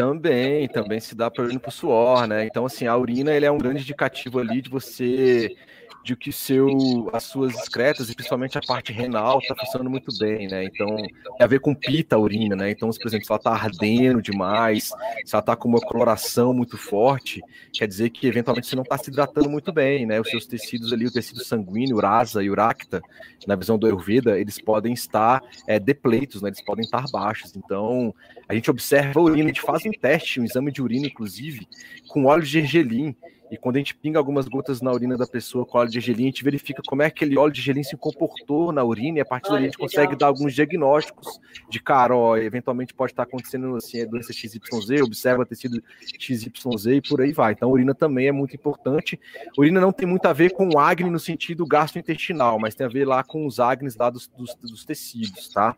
Também, 0.00 0.66
também 0.66 0.98
se 0.98 1.14
dá 1.14 1.30
para 1.30 1.44
o 1.44 1.70
suor, 1.70 2.26
né? 2.26 2.46
Então, 2.46 2.64
assim, 2.64 2.86
a 2.86 2.96
urina 2.96 3.34
ele 3.34 3.44
é 3.44 3.50
um 3.50 3.58
grande 3.58 3.82
indicativo 3.82 4.38
ali 4.38 4.62
de 4.62 4.70
você 4.70 5.54
de 6.02 6.16
que 6.16 6.32
seu, 6.32 7.10
as 7.12 7.24
suas 7.24 7.54
excretas, 7.54 8.08
e 8.08 8.14
principalmente 8.14 8.56
a 8.56 8.60
parte 8.60 8.92
renal, 8.92 9.38
está 9.38 9.54
funcionando 9.54 9.90
muito 9.90 10.16
bem, 10.18 10.48
né? 10.48 10.64
Então, 10.64 10.96
tem 10.96 11.12
a 11.40 11.46
ver 11.46 11.60
com 11.60 11.74
pita, 11.74 12.16
a 12.16 12.18
urina, 12.18 12.56
né? 12.56 12.70
Então, 12.70 12.88
por 12.88 13.06
exemplo, 13.06 13.26
se 13.26 13.32
ela 13.32 13.38
está 13.38 13.52
ardendo 13.52 14.22
demais, 14.22 14.92
se 15.24 15.34
ela 15.34 15.40
está 15.40 15.54
com 15.54 15.68
uma 15.68 15.80
coloração 15.80 16.54
muito 16.54 16.78
forte, 16.78 17.42
quer 17.72 17.86
dizer 17.86 18.10
que 18.10 18.26
eventualmente 18.26 18.66
você 18.66 18.76
não 18.76 18.82
está 18.82 18.96
se 18.96 19.10
hidratando 19.10 19.50
muito 19.50 19.72
bem, 19.72 20.06
né? 20.06 20.20
Os 20.20 20.28
seus 20.28 20.46
tecidos 20.46 20.92
ali, 20.92 21.06
o 21.06 21.12
tecido 21.12 21.44
sanguíneo, 21.44 21.96
urasa 21.96 22.42
e 22.42 22.50
uracta, 22.50 23.02
na 23.46 23.54
visão 23.54 23.78
do 23.78 23.86
Ayurveda, 23.86 24.38
eles 24.38 24.58
podem 24.58 24.92
estar 24.92 25.42
é, 25.66 25.78
depleitos, 25.78 26.40
né? 26.40 26.48
Eles 26.48 26.62
podem 26.62 26.84
estar 26.84 27.04
baixos. 27.12 27.54
Então, 27.56 28.14
a 28.48 28.54
gente 28.54 28.70
observa 28.70 29.20
a 29.20 29.22
urina, 29.22 29.44
a 29.44 29.48
gente 29.48 29.60
faz 29.60 29.84
teste, 29.92 30.40
um 30.40 30.44
exame 30.44 30.72
de 30.72 30.82
urina, 30.82 31.06
inclusive, 31.06 31.66
com 32.08 32.24
óleo 32.24 32.42
de 32.42 32.48
gergelim, 32.48 33.14
e 33.50 33.56
quando 33.56 33.76
a 33.76 33.78
gente 33.80 33.96
pinga 33.96 34.16
algumas 34.16 34.46
gotas 34.46 34.80
na 34.80 34.92
urina 34.92 35.18
da 35.18 35.26
pessoa 35.26 35.66
com 35.66 35.76
óleo 35.76 35.90
de 35.90 35.94
gergelim, 35.94 36.24
a 36.24 36.26
gente 36.26 36.44
verifica 36.44 36.80
como 36.86 37.02
é 37.02 37.10
que 37.10 37.24
aquele 37.24 37.36
óleo 37.36 37.52
de 37.52 37.60
gergelim 37.60 37.82
se 37.82 37.96
comportou 37.96 38.70
na 38.70 38.84
urina 38.84 39.18
e 39.18 39.20
a 39.20 39.24
partir 39.24 39.50
daí 39.50 39.58
a 39.58 39.62
gente 39.62 39.76
consegue 39.76 40.14
dar 40.14 40.28
alguns 40.28 40.54
diagnósticos 40.54 41.40
de 41.68 41.80
cara, 41.80 42.14
ó, 42.16 42.36
eventualmente 42.36 42.94
pode 42.94 43.12
estar 43.12 43.24
acontecendo 43.24 43.74
assim, 43.74 43.98
é 43.98 44.06
doença 44.06 44.32
XYZ, 44.32 45.02
observa 45.02 45.44
tecido 45.44 45.82
XYZ 46.00 46.86
e 46.86 47.00
por 47.00 47.20
aí 47.20 47.32
vai. 47.32 47.52
Então 47.52 47.68
a 47.68 47.72
urina 47.72 47.92
também 47.92 48.28
é 48.28 48.32
muito 48.32 48.54
importante. 48.54 49.18
A 49.48 49.60
urina 49.60 49.80
não 49.80 49.92
tem 49.92 50.06
muito 50.06 50.26
a 50.26 50.32
ver 50.32 50.52
com 50.52 50.68
o 50.72 50.78
acne 50.78 51.10
no 51.10 51.18
sentido 51.18 51.66
gastrointestinal, 51.66 52.56
mas 52.60 52.76
tem 52.76 52.86
a 52.86 52.90
ver 52.90 53.04
lá 53.04 53.24
com 53.24 53.44
os 53.46 53.58
acnes 53.58 53.96
lá 53.96 54.10
dos, 54.10 54.28
dos, 54.28 54.54
dos 54.54 54.84
tecidos, 54.84 55.48
tá? 55.48 55.76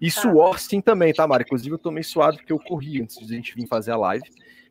E 0.00 0.10
tá. 0.10 0.20
suor 0.20 0.58
sim 0.58 0.80
também, 0.80 1.12
tá, 1.12 1.26
Mari? 1.26 1.44
Inclusive 1.44 1.74
eu 1.74 1.78
tô 1.78 1.90
meio 1.90 2.04
suado 2.04 2.36
porque 2.36 2.52
eu 2.52 2.58
corri 2.58 3.02
antes 3.02 3.18
de 3.18 3.32
a 3.32 3.36
gente 3.36 3.54
vir 3.54 3.66
fazer 3.66 3.92
a 3.92 3.96
live. 3.96 4.24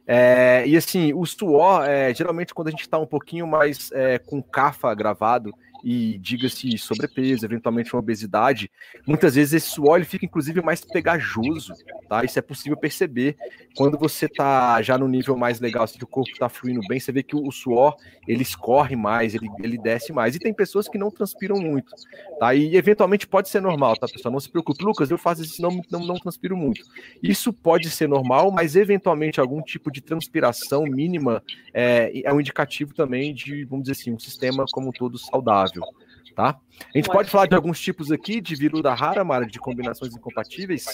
É, 0.06 0.64
e 0.66 0.78
assim, 0.78 1.14
o 1.14 1.26
suor, 1.26 1.84
é, 1.84 2.14
geralmente 2.14 2.54
quando 2.54 2.70
a 2.70 2.72
gente 2.72 2.82
está 2.82 2.98
um 2.98 3.06
pouquinho 3.06 3.46
mais 3.46 3.92
é, 3.92 4.18
com 4.18 4.42
cafa 4.42 4.94
gravado, 4.96 5.54
e 5.84 6.18
diga-se 6.18 6.78
sobrepeso, 6.78 7.46
eventualmente 7.46 7.94
uma 7.94 8.00
obesidade, 8.00 8.70
muitas 9.06 9.36
vezes 9.36 9.54
esse 9.54 9.70
suor 9.70 9.98
ele 9.98 10.06
fica 10.06 10.26
inclusive 10.26 10.62
mais 10.62 10.84
pegajoso, 10.84 11.74
tá? 12.10 12.24
Isso 12.24 12.40
é 12.40 12.42
possível 12.42 12.78
perceber 12.78 13.38
quando 13.76 13.98
você 13.98 14.26
está 14.26 14.82
já 14.82 14.98
no 14.98 15.08
nível 15.08 15.38
mais 15.38 15.60
legal, 15.60 15.84
assim, 15.84 15.98
que 15.98 16.04
o 16.04 16.08
corpo 16.08 16.32
está 16.32 16.50
fluindo 16.50 16.82
bem, 16.88 17.00
você 17.00 17.12
vê 17.12 17.24
que 17.24 17.36
o, 17.36 17.52
suor 17.52 17.96
ele 18.28 18.42
escorre 18.42 18.96
mais, 18.96 19.36
ele, 19.36 19.48
ele 19.60 19.78
desce 19.78 20.12
mais. 20.12 20.36
E 20.36 20.40
tem 20.40 20.54
pessoas 20.54 20.88
que 20.88 20.98
não 20.98 21.12
transpiram 21.12 21.58
muito, 21.58 21.94
tá? 22.40 22.54
E 22.54 22.76
eventualmente 22.76 23.28
pode 23.28 23.50
ser 23.50 23.62
normal, 23.62 23.96
tá, 23.98 24.08
pessoal? 24.08 24.32
Não 24.32 24.40
se 24.40 24.50
preocupe, 24.50 24.84
Lucas, 24.84 25.10
eu 25.12 25.18
faço 25.18 25.44
isso, 25.44 25.62
não, 25.62 25.82
não, 25.92 26.06
não 26.06 26.16
transpiro 26.16 26.58
muito. 26.58 26.82
Isso 27.22 27.54
pode 27.54 27.90
ser 27.90 28.08
normal, 28.08 28.52
mas 28.52 28.76
eventualmente 28.76 29.40
algum 29.40 29.62
tipo 29.62 29.92
de 29.92 30.02
transpiração 30.02 30.84
mínima 30.84 31.44
é, 31.74 32.12
é 32.24 32.34
um 32.34 32.40
indicativo 32.40 32.94
também 32.94 33.34
de, 33.34 33.64
vamos 33.66 33.84
dizer 33.88 34.02
assim, 34.02 34.12
um 34.12 34.20
sistema 34.20 34.66
como 34.72 34.90
um 34.90 34.92
todo 34.92 35.18
saudável 35.18 35.67
saudável, 35.68 35.98
tá? 36.36 36.60
A 36.94 36.98
gente 36.98 37.10
pode 37.10 37.30
falar 37.30 37.48
de 37.48 37.56
alguns 37.56 37.80
tipos 37.80 38.12
aqui 38.12 38.42
de 38.42 38.56
viruda 38.56 38.94
rara, 38.94 39.24
Mara, 39.24 39.46
de 39.46 39.60
combinações 39.60 40.16
incompatíveis? 40.16 40.86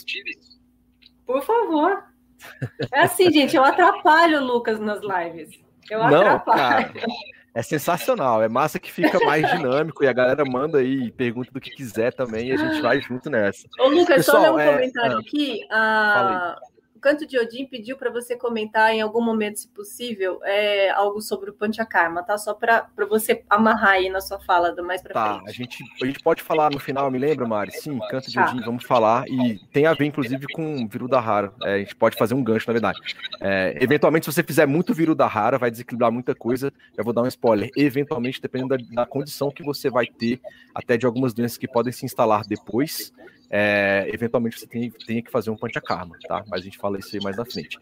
Por 1.25 1.41
favor. 1.41 2.03
É 2.91 3.01
assim, 3.01 3.31
gente, 3.31 3.55
eu 3.55 3.63
atrapalho 3.63 4.41
o 4.41 4.45
Lucas 4.45 4.79
nas 4.79 5.01
lives. 5.01 5.59
Eu 5.89 5.99
Não, 5.99 6.21
atrapalho. 6.21 6.93
Cara, 6.93 7.07
é 7.55 7.61
sensacional, 7.61 8.41
é 8.41 8.49
massa 8.49 8.79
que 8.79 8.91
fica 8.91 9.19
mais 9.23 9.47
dinâmico 9.51 10.03
e 10.03 10.07
a 10.07 10.13
galera 10.13 10.43
manda 10.43 10.79
aí 10.79 11.11
pergunta 11.11 11.51
do 11.51 11.61
que 11.61 11.69
quiser 11.69 12.11
também 12.13 12.47
e 12.47 12.51
a 12.51 12.57
gente 12.57 12.81
vai 12.81 12.99
junto 12.99 13.29
nessa. 13.29 13.67
Ô, 13.79 13.89
Lucas, 13.89 14.17
Pessoal, 14.17 14.37
só 14.37 14.41
ler 14.41 14.51
um 14.51 14.59
é... 14.59 14.73
comentário 14.73 15.17
ah, 15.17 15.19
aqui. 15.19 15.67
A... 15.71 16.55
Canto 17.03 17.27
de 17.27 17.37
Odin 17.37 17.65
pediu 17.65 17.97
para 17.97 18.09
você 18.09 18.33
comentar 18.33 18.93
em 18.93 19.01
algum 19.01 19.21
momento, 19.21 19.59
se 19.59 19.67
possível, 19.67 20.39
é, 20.45 20.89
algo 20.91 21.19
sobre 21.19 21.49
o 21.49 21.53
Panchakarma, 21.53 22.23
tá? 22.23 22.37
Só 22.37 22.53
para 22.53 22.87
você 23.09 23.43
amarrar 23.49 23.95
aí 23.95 24.09
na 24.09 24.21
sua 24.21 24.39
fala 24.39 24.71
do 24.71 24.81
mais 24.81 25.01
para 25.01 25.13
tá, 25.13 25.35
frente. 25.35 25.49
A 25.49 25.51
gente, 25.51 25.83
a 26.01 26.05
gente 26.05 26.19
pode 26.23 26.41
falar 26.41 26.71
no 26.71 26.79
final, 26.79 27.11
me 27.11 27.19
lembra, 27.19 27.45
Mari? 27.45 27.71
Sim, 27.73 27.99
Canto 28.09 28.29
de 28.29 28.35
tá. 28.35 28.45
Odin, 28.45 28.61
vamos 28.61 28.85
falar. 28.85 29.25
E 29.27 29.59
tem 29.73 29.85
a 29.85 29.93
ver, 29.93 30.05
inclusive, 30.05 30.47
com 30.53 30.87
Viru 30.87 31.09
da 31.09 31.19
Rara. 31.19 31.53
É, 31.63 31.73
a 31.73 31.79
gente 31.79 31.93
pode 31.93 32.15
fazer 32.15 32.35
um 32.35 32.43
gancho, 32.43 32.67
na 32.67 32.73
verdade. 32.73 32.97
É, 33.41 33.77
eventualmente, 33.81 34.25
se 34.25 34.31
você 34.31 34.41
fizer 34.41 34.65
muito 34.65 34.93
Viru 34.93 35.13
da 35.13 35.27
Rara, 35.27 35.57
vai 35.57 35.69
desequilibrar 35.69 36.09
muita 36.09 36.33
coisa. 36.33 36.71
Já 36.95 37.03
vou 37.03 37.11
dar 37.11 37.23
um 37.23 37.27
spoiler. 37.27 37.69
Eventualmente, 37.75 38.41
dependendo 38.41 38.77
da, 38.77 39.01
da 39.01 39.05
condição 39.05 39.51
que 39.51 39.61
você 39.61 39.89
vai 39.89 40.05
ter, 40.05 40.39
até 40.73 40.95
de 40.95 41.05
algumas 41.05 41.33
doenças 41.33 41.57
que 41.57 41.67
podem 41.67 41.91
se 41.91 42.05
instalar 42.05 42.45
depois, 42.47 43.11
é, 43.55 44.09
eventualmente 44.11 44.59
você 44.59 44.65
tem, 44.65 44.89
tem, 45.05 45.21
que 45.21 45.29
fazer 45.29 45.51
um 45.51 45.55
panchakarma, 45.55 46.17
tá? 46.27 46.43
Mas 46.49 46.61
a 46.61 46.63
gente 46.63 46.79
fala 46.79 46.97
isso 46.97 47.15
aí 47.15 47.21
mais 47.21 47.37
na 47.37 47.45
frente. 47.45 47.77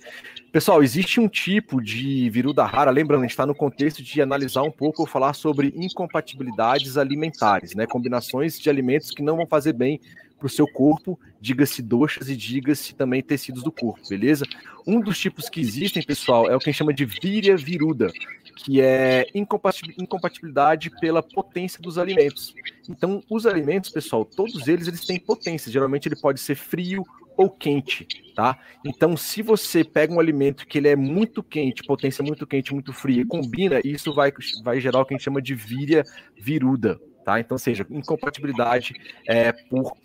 Pessoal, 0.52 0.84
existe 0.84 1.18
um 1.18 1.30
tipo 1.30 1.82
de 1.82 2.30
viruda 2.30 2.66
rara, 2.66 2.92
lembrando, 2.92 3.22
a 3.22 3.24
gente 3.24 3.32
está 3.32 3.46
no 3.46 3.56
contexto 3.56 4.04
de 4.04 4.22
analisar 4.22 4.64
um 4.64 4.72
pouco 4.72 5.04
ou 5.04 5.08
falar 5.08 5.32
sobre 5.32 5.74
incompatibilidades 5.74 6.98
alimentares, 6.98 7.74
né? 7.74 7.88
Combinações 7.88 8.60
de 8.60 8.70
alimentos 8.70 9.12
que 9.12 9.24
não 9.24 9.38
vão 9.38 9.48
fazer 9.48 9.72
bem 9.72 10.02
para 10.42 10.48
o 10.48 10.50
seu 10.50 10.68
corpo, 10.68 11.20
diga-se 11.40 11.84
doxas 11.84 12.28
e 12.28 12.36
diga-se 12.36 12.96
também 12.96 13.22
tecidos 13.22 13.62
do 13.62 13.72
corpo, 13.72 14.02
beleza? 14.10 14.44
Um 14.88 15.00
dos 15.00 15.20
tipos 15.20 15.48
que 15.48 15.62
existem, 15.62 16.02
pessoal, 16.02 16.50
é 16.50 16.56
o 16.56 16.60
que 16.60 16.70
a 16.70 16.72
gente 16.72 16.80
chama 16.80 16.94
de 16.94 17.06
víria 17.06 17.56
viruda, 17.56 18.12
que 18.56 18.82
é 18.82 19.28
incompatibilidade 19.36 20.90
pela 21.00 21.22
potência 21.22 21.80
dos 21.80 22.00
alimentos. 22.00 22.56
Então, 22.90 23.24
os 23.30 23.46
alimentos, 23.46 23.92
pessoal, 23.92 24.26
todos 24.26 24.68
eles 24.68 24.88
eles 24.88 25.06
têm 25.06 25.20
potência. 25.20 25.72
Geralmente 25.72 26.08
ele 26.08 26.20
pode 26.20 26.40
ser 26.40 26.56
frio 26.56 27.06
ou 27.38 27.50
quente, 27.50 28.08
tá? 28.36 28.58
Então, 28.84 29.16
se 29.16 29.44
você 29.44 29.84
pega 29.84 30.12
um 30.12 30.20
alimento 30.20 30.66
que 30.66 30.80
ele 30.80 30.88
é 30.88 30.96
muito 30.96 31.44
quente, 31.44 31.84
potência 31.84 32.24
muito 32.24 32.48
quente, 32.48 32.74
muito 32.74 32.92
fria, 32.92 33.22
e 33.22 33.26
combina, 33.26 33.80
isso 33.84 34.12
vai, 34.14 34.34
vai 34.64 34.82
gerar 34.82 35.02
o 35.02 35.06
que 35.06 35.14
a 35.14 35.18
gente 35.18 35.24
chama 35.24 35.42
de 35.42 35.54
víria 35.54 36.04
viruda, 36.36 37.00
tá? 37.24 37.40
Então, 37.40 37.58
seja, 37.60 37.86
incompatibilidade 37.90 38.94
é, 39.28 39.52
por 39.52 39.96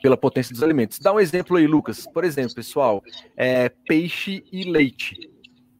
pela 0.00 0.16
potência 0.16 0.52
dos 0.52 0.62
alimentos. 0.62 0.98
Dá 0.98 1.12
um 1.12 1.20
exemplo 1.20 1.56
aí, 1.56 1.66
Lucas. 1.66 2.06
Por 2.12 2.24
exemplo, 2.24 2.54
pessoal, 2.54 3.02
é, 3.36 3.68
peixe 3.68 4.44
e 4.52 4.64
leite, 4.64 5.30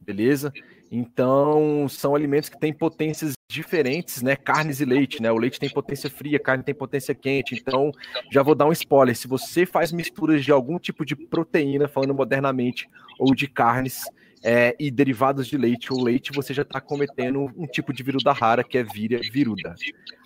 beleza? 0.01 0.51
Então, 0.91 1.87
são 1.89 2.15
alimentos 2.15 2.47
que 2.47 2.59
têm 2.59 2.71
potências 2.71 3.33
diferentes, 3.49 4.21
né? 4.21 4.35
Carnes 4.35 4.79
e 4.79 4.85
leite, 4.85 5.21
né? 5.21 5.31
O 5.31 5.37
leite 5.37 5.59
tem 5.59 5.69
potência 5.69 6.09
fria, 6.09 6.37
a 6.37 6.39
carne 6.39 6.63
tem 6.63 6.75
potência 6.75 7.13
quente. 7.13 7.55
Então, 7.55 7.91
já 8.31 8.41
vou 8.41 8.55
dar 8.55 8.65
um 8.65 8.71
spoiler. 8.71 9.15
Se 9.15 9.27
você 9.27 9.65
faz 9.65 9.91
misturas 9.91 10.43
de 10.43 10.51
algum 10.51 10.79
tipo 10.79 11.05
de 11.05 11.15
proteína, 11.15 11.87
falando 11.87 12.13
modernamente, 12.13 12.87
ou 13.19 13.33
de 13.33 13.47
carnes 13.47 14.03
é, 14.43 14.75
e 14.79 14.91
derivados 14.91 15.47
de 15.47 15.57
leite 15.57 15.91
ou 15.91 16.03
leite, 16.03 16.31
você 16.33 16.53
já 16.53 16.61
está 16.61 16.79
cometendo 16.79 17.51
um 17.57 17.65
tipo 17.65 17.91
de 17.91 18.03
viruda 18.03 18.31
rara, 18.31 18.63
que 18.63 18.77
é 18.77 18.83
vira 18.83 19.19
viruda. 19.31 19.73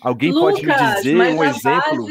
Alguém 0.02 0.30
Lucas, 0.30 0.60
pode 0.60 0.66
me 0.66 0.94
dizer 0.94 1.16
um 1.16 1.42
exemplo 1.42 2.06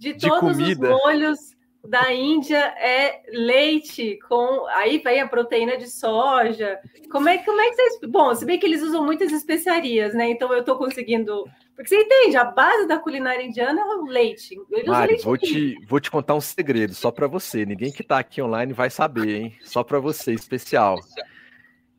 de, 0.00 0.14
de 0.14 0.28
comida? 0.40 0.94
Os 0.94 1.02
molhos 1.02 1.38
da 1.86 2.12
Índia 2.12 2.58
é 2.78 3.22
leite 3.32 4.18
com 4.28 4.66
aí 4.68 4.98
vem 4.98 5.20
a 5.20 5.28
proteína 5.28 5.76
de 5.76 5.88
soja. 5.88 6.78
Como 7.10 7.28
é, 7.28 7.38
como 7.38 7.60
é 7.60 7.68
que 7.68 7.76
vocês. 7.76 8.00
Bom, 8.08 8.34
se 8.34 8.46
bem 8.46 8.58
que 8.58 8.66
eles 8.66 8.82
usam 8.82 9.04
muitas 9.04 9.30
especiarias, 9.30 10.14
né? 10.14 10.30
Então 10.30 10.52
eu 10.52 10.60
estou 10.60 10.76
conseguindo. 10.76 11.44
Porque 11.76 11.88
você 11.88 12.02
entende, 12.02 12.36
a 12.36 12.44
base 12.44 12.86
da 12.86 12.98
culinária 12.98 13.42
indiana 13.42 13.80
é 13.80 13.84
o 13.84 14.04
leite. 14.04 14.56
Mari, 14.86 15.12
leite 15.12 15.24
vou, 15.24 15.36
te, 15.36 15.76
vou 15.86 16.00
te 16.00 16.10
contar 16.10 16.34
um 16.34 16.40
segredo 16.40 16.94
só 16.94 17.10
para 17.10 17.26
você. 17.26 17.64
Ninguém 17.64 17.92
que 17.92 18.02
está 18.02 18.18
aqui 18.18 18.40
online 18.42 18.72
vai 18.72 18.90
saber, 18.90 19.28
hein? 19.28 19.58
Só 19.62 19.82
para 19.82 19.98
você, 19.98 20.32
especial. 20.32 20.98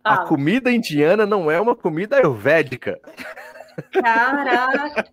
Ah. 0.03 0.15
A 0.15 0.25
comida 0.25 0.71
indiana 0.71 1.25
não 1.25 1.49
é 1.49 1.59
uma 1.59 1.75
comida 1.75 2.17
ayurvédica. 2.17 2.99
Caraca! 3.91 5.05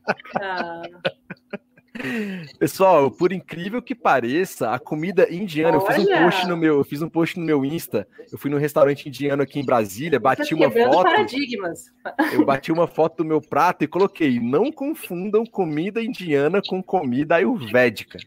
Pessoal, 2.58 3.10
por 3.10 3.32
incrível 3.32 3.82
que 3.82 3.94
pareça, 3.94 4.70
a 4.70 4.78
comida 4.78 5.32
indiana, 5.32 5.78
Olha. 5.78 5.82
eu 5.82 5.86
fiz 5.86 6.06
um 6.06 6.24
post 6.24 6.46
no 6.46 6.56
meu, 6.56 6.78
eu 6.78 6.84
fiz 6.84 7.02
um 7.02 7.08
post 7.08 7.38
no 7.38 7.44
meu 7.44 7.64
Insta. 7.64 8.06
Eu 8.30 8.38
fui 8.38 8.50
num 8.50 8.58
restaurante 8.58 9.08
indiano 9.08 9.42
aqui 9.42 9.60
em 9.60 9.64
Brasília, 9.64 10.18
bati 10.18 10.54
uma 10.54 10.70
foto. 10.70 11.02
paradigmas. 11.02 11.92
Eu 12.32 12.44
bati 12.44 12.72
uma 12.72 12.86
foto 12.86 13.18
do 13.18 13.24
meu 13.24 13.40
prato 13.40 13.84
e 13.84 13.88
coloquei: 13.88 14.40
"Não 14.40 14.72
confundam 14.72 15.44
comida 15.44 16.02
indiana 16.02 16.62
com 16.66 16.82
comida 16.82 17.36
ayurvédica". 17.36 18.18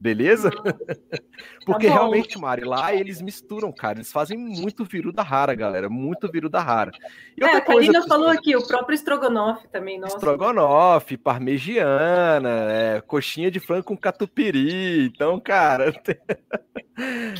Beleza? 0.00 0.50
Porque 1.66 1.86
tá 1.86 1.92
realmente, 1.92 2.38
Mari, 2.38 2.64
lá 2.64 2.94
eles 2.94 3.20
misturam, 3.20 3.70
cara. 3.70 3.98
Eles 3.98 4.10
fazem 4.10 4.38
muito 4.38 4.82
viru 4.82 5.12
da 5.12 5.22
rara, 5.22 5.54
galera. 5.54 5.90
Muito 5.90 6.30
viru 6.30 6.48
da 6.48 6.60
rara. 6.60 6.90
E 7.36 7.44
é, 7.44 7.56
a 7.56 7.60
Karina 7.60 8.06
falou 8.06 8.28
aqui, 8.28 8.56
o 8.56 8.66
próprio 8.66 8.94
estrogonofe 8.94 9.68
também, 9.68 10.00
nossa. 10.00 10.16
Estrogonofe, 10.16 11.18
parmegiana, 11.18 12.48
é, 12.70 13.00
coxinha 13.02 13.50
de 13.50 13.60
frango 13.60 13.84
com 13.84 13.96
catupiry. 13.96 15.04
Então, 15.04 15.38
cara... 15.38 15.92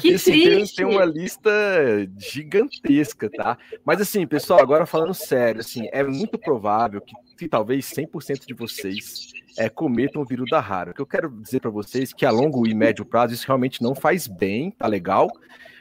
Que 0.00 0.12
Esse 0.12 0.32
triste! 0.32 0.76
Tem 0.76 0.86
uma 0.86 1.04
lista 1.04 1.50
gigantesca, 2.16 3.28
tá? 3.28 3.58
Mas 3.84 4.00
assim, 4.00 4.26
pessoal, 4.26 4.58
agora 4.58 4.86
falando 4.86 5.12
sério, 5.12 5.60
assim, 5.60 5.86
é 5.92 6.02
muito 6.02 6.38
provável 6.38 6.98
que, 7.02 7.12
que 7.36 7.46
talvez 7.46 7.84
100% 7.90 8.46
de 8.46 8.54
vocês 8.54 9.34
é, 9.60 9.68
cometam 9.68 10.22
o 10.22 10.24
vírus 10.24 10.48
da 10.50 10.58
rara. 10.58 10.90
O 10.90 10.94
que 10.94 11.02
eu 11.02 11.06
quero 11.06 11.28
dizer 11.28 11.60
para 11.60 11.70
vocês 11.70 12.14
que 12.14 12.24
a 12.24 12.30
longo 12.30 12.66
e 12.66 12.74
médio 12.74 13.04
prazo 13.04 13.34
isso 13.34 13.46
realmente 13.46 13.82
não 13.82 13.94
faz 13.94 14.26
bem, 14.26 14.70
tá 14.70 14.86
legal? 14.86 15.30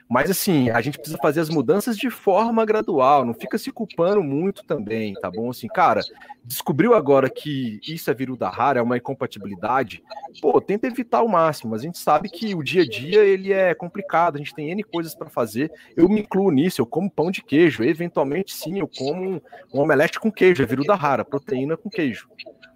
Mas 0.10 0.30
assim, 0.30 0.70
a 0.72 0.82
gente 0.82 0.98
precisa 0.98 1.18
fazer 1.22 1.39
as 1.39 1.50
mudanças 1.50 1.96
de 1.96 2.10
forma 2.10 2.65
gradual, 2.65 3.24
não 3.24 3.34
fica 3.34 3.58
se 3.58 3.72
culpando 3.72 4.22
muito 4.22 4.65
também, 4.65 5.13
tá 5.13 5.32
bom? 5.32 5.52
Assim, 5.52 5.68
cara, 5.68 6.02
descobriu 6.44 6.94
agora 6.94 7.30
que 7.30 7.80
isso 7.88 8.10
é 8.10 8.13
vírus 8.13 8.38
da 8.38 8.50
rara, 8.50 8.80
é 8.80 8.82
uma 8.82 8.98
incompatibilidade, 8.98 10.04
pô, 10.42 10.60
tenta 10.60 10.88
evitar 10.88 11.20
ao 11.20 11.28
máximo. 11.28 11.74
A 11.74 11.78
gente 11.78 12.00
sabe 12.00 12.28
que 12.28 12.56
o 12.56 12.63
dia 12.63 12.82
a 12.82 12.86
dia 12.88 13.24
ele 13.24 13.54
é 13.54 13.74
complicado, 13.74 14.36
a 14.36 14.39
gente 14.39 14.54
tem 14.54 14.72
N 14.72 14.84
coisas 14.84 15.15
para 15.15 15.30
fazer. 15.30 15.72
Eu 15.96 16.10
me 16.10 16.22
incluo 16.22 16.52
nisso, 16.52 16.82
eu 16.82 16.88
como 16.88 17.10
pão 17.10 17.32
de 17.32 17.44
queijo, 17.44 17.84
eventualmente 17.84 18.54
sim, 18.54 18.80
eu 18.80 18.89
como 18.89 19.42
um 19.74 19.80
omelete 19.80 20.20
com 20.20 20.32
queijo, 20.32 20.63
é 20.63 20.65
vírus 20.65 20.88
da 20.88 20.96
rara, 20.96 21.24
proteína 21.24 21.78
com 21.78 21.89
queijo 21.89 22.28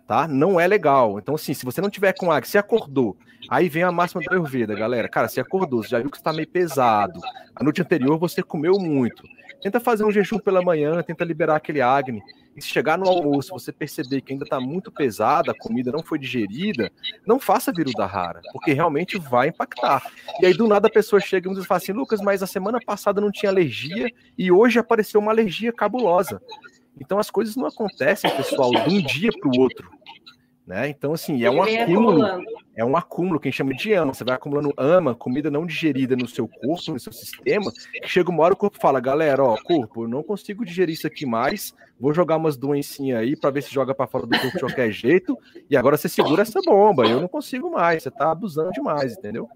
tá? 0.07 0.27
Não 0.27 0.59
é 0.59 0.67
legal. 0.67 1.19
Então, 1.19 1.35
assim, 1.35 1.53
se 1.53 1.65
você 1.65 1.81
não 1.81 1.89
tiver 1.89 2.13
com 2.13 2.31
água, 2.31 2.47
se 2.47 2.57
acordou, 2.57 3.17
aí 3.49 3.69
vem 3.69 3.83
a 3.83 3.91
máxima 3.91 4.21
do 4.21 4.31
Ayurveda, 4.31 4.75
galera. 4.75 5.07
Cara, 5.09 5.27
se 5.27 5.39
acordou, 5.39 5.83
você 5.83 5.89
já 5.89 5.99
viu 5.99 6.09
que 6.09 6.17
está 6.17 6.33
meio 6.33 6.47
pesado. 6.47 7.19
A 7.55 7.63
noite 7.63 7.81
anterior 7.81 8.17
você 8.17 8.41
comeu 8.41 8.73
muito. 8.79 9.23
Tenta 9.61 9.79
fazer 9.79 10.03
um 10.03 10.11
jejum 10.11 10.39
pela 10.39 10.61
manhã, 10.61 11.01
tenta 11.01 11.23
liberar 11.23 11.55
aquele 11.55 11.81
acne. 11.81 12.21
E 12.55 12.61
se 12.61 12.67
chegar 12.67 12.97
no 12.97 13.07
almoço, 13.07 13.53
você 13.53 13.71
perceber 13.71 14.21
que 14.21 14.33
ainda 14.33 14.43
está 14.43 14.59
muito 14.59 14.91
pesada, 14.91 15.51
a 15.51 15.57
comida 15.57 15.91
não 15.91 16.03
foi 16.03 16.19
digerida, 16.19 16.91
não 17.25 17.39
faça 17.39 17.71
viruda 17.71 18.05
rara, 18.05 18.41
porque 18.51 18.73
realmente 18.73 19.17
vai 19.17 19.47
impactar. 19.47 20.03
E 20.39 20.45
aí, 20.45 20.53
do 20.53 20.67
nada, 20.67 20.87
a 20.87 20.91
pessoa 20.91 21.19
chega 21.19 21.49
e 21.49 21.55
diz 21.55 21.65
assim, 21.69 21.93
Lucas, 21.93 22.21
mas 22.21 22.43
a 22.43 22.47
semana 22.47 22.77
passada 22.85 23.19
não 23.19 23.31
tinha 23.31 23.49
alergia 23.49 24.07
e 24.37 24.51
hoje 24.51 24.77
apareceu 24.77 25.19
uma 25.19 25.31
alergia 25.31 25.73
cabulosa. 25.73 26.41
Então 26.99 27.19
as 27.19 27.29
coisas 27.29 27.55
não 27.55 27.65
acontecem, 27.65 28.29
pessoal, 28.35 28.71
de 28.71 28.95
um 28.95 29.01
dia 29.01 29.29
para 29.31 29.49
o 29.49 29.59
outro. 29.59 29.89
Né? 30.65 30.87
Então, 30.87 31.13
assim, 31.13 31.43
é 31.43 31.51
um 31.51 31.61
acúmulo. 31.61 32.23
É 32.75 32.83
um 32.83 32.95
acúmulo 32.95 33.39
que 33.39 33.47
a 33.47 33.51
gente 33.51 33.57
chama 33.57 33.73
de 33.73 33.93
ama. 33.93 34.13
Você 34.13 34.23
vai 34.23 34.35
acumulando 34.35 34.73
ama, 34.77 35.13
comida 35.13 35.51
não 35.51 35.65
digerida 35.65 36.15
no 36.15 36.27
seu 36.27 36.47
corpo, 36.47 36.91
no 36.91 36.99
seu 36.99 37.11
sistema, 37.11 37.71
chega 38.05 38.31
uma 38.31 38.43
hora 38.43 38.53
o 38.53 38.57
corpo 38.57 38.79
fala, 38.79 38.99
galera, 38.99 39.43
ó, 39.43 39.57
corpo, 39.61 40.03
eu 40.03 40.07
não 40.07 40.23
consigo 40.23 40.65
digerir 40.65 40.93
isso 40.93 41.05
aqui 41.05 41.25
mais, 41.25 41.73
vou 41.99 42.13
jogar 42.13 42.37
umas 42.37 42.57
doencinhas 42.57 43.19
aí 43.19 43.35
para 43.35 43.51
ver 43.51 43.61
se 43.61 43.71
joga 43.71 43.93
para 43.93 44.07
fora 44.07 44.25
do 44.25 44.39
corpo 44.39 44.53
de 44.53 44.59
qualquer 44.59 44.91
jeito, 44.91 45.37
e 45.69 45.77
agora 45.77 45.97
você 45.97 46.09
segura 46.09 46.41
essa 46.41 46.59
bomba, 46.65 47.05
eu 47.05 47.21
não 47.21 47.27
consigo 47.27 47.69
mais, 47.69 48.01
você 48.01 48.09
tá 48.09 48.31
abusando 48.31 48.71
demais, 48.71 49.15
entendeu? 49.15 49.47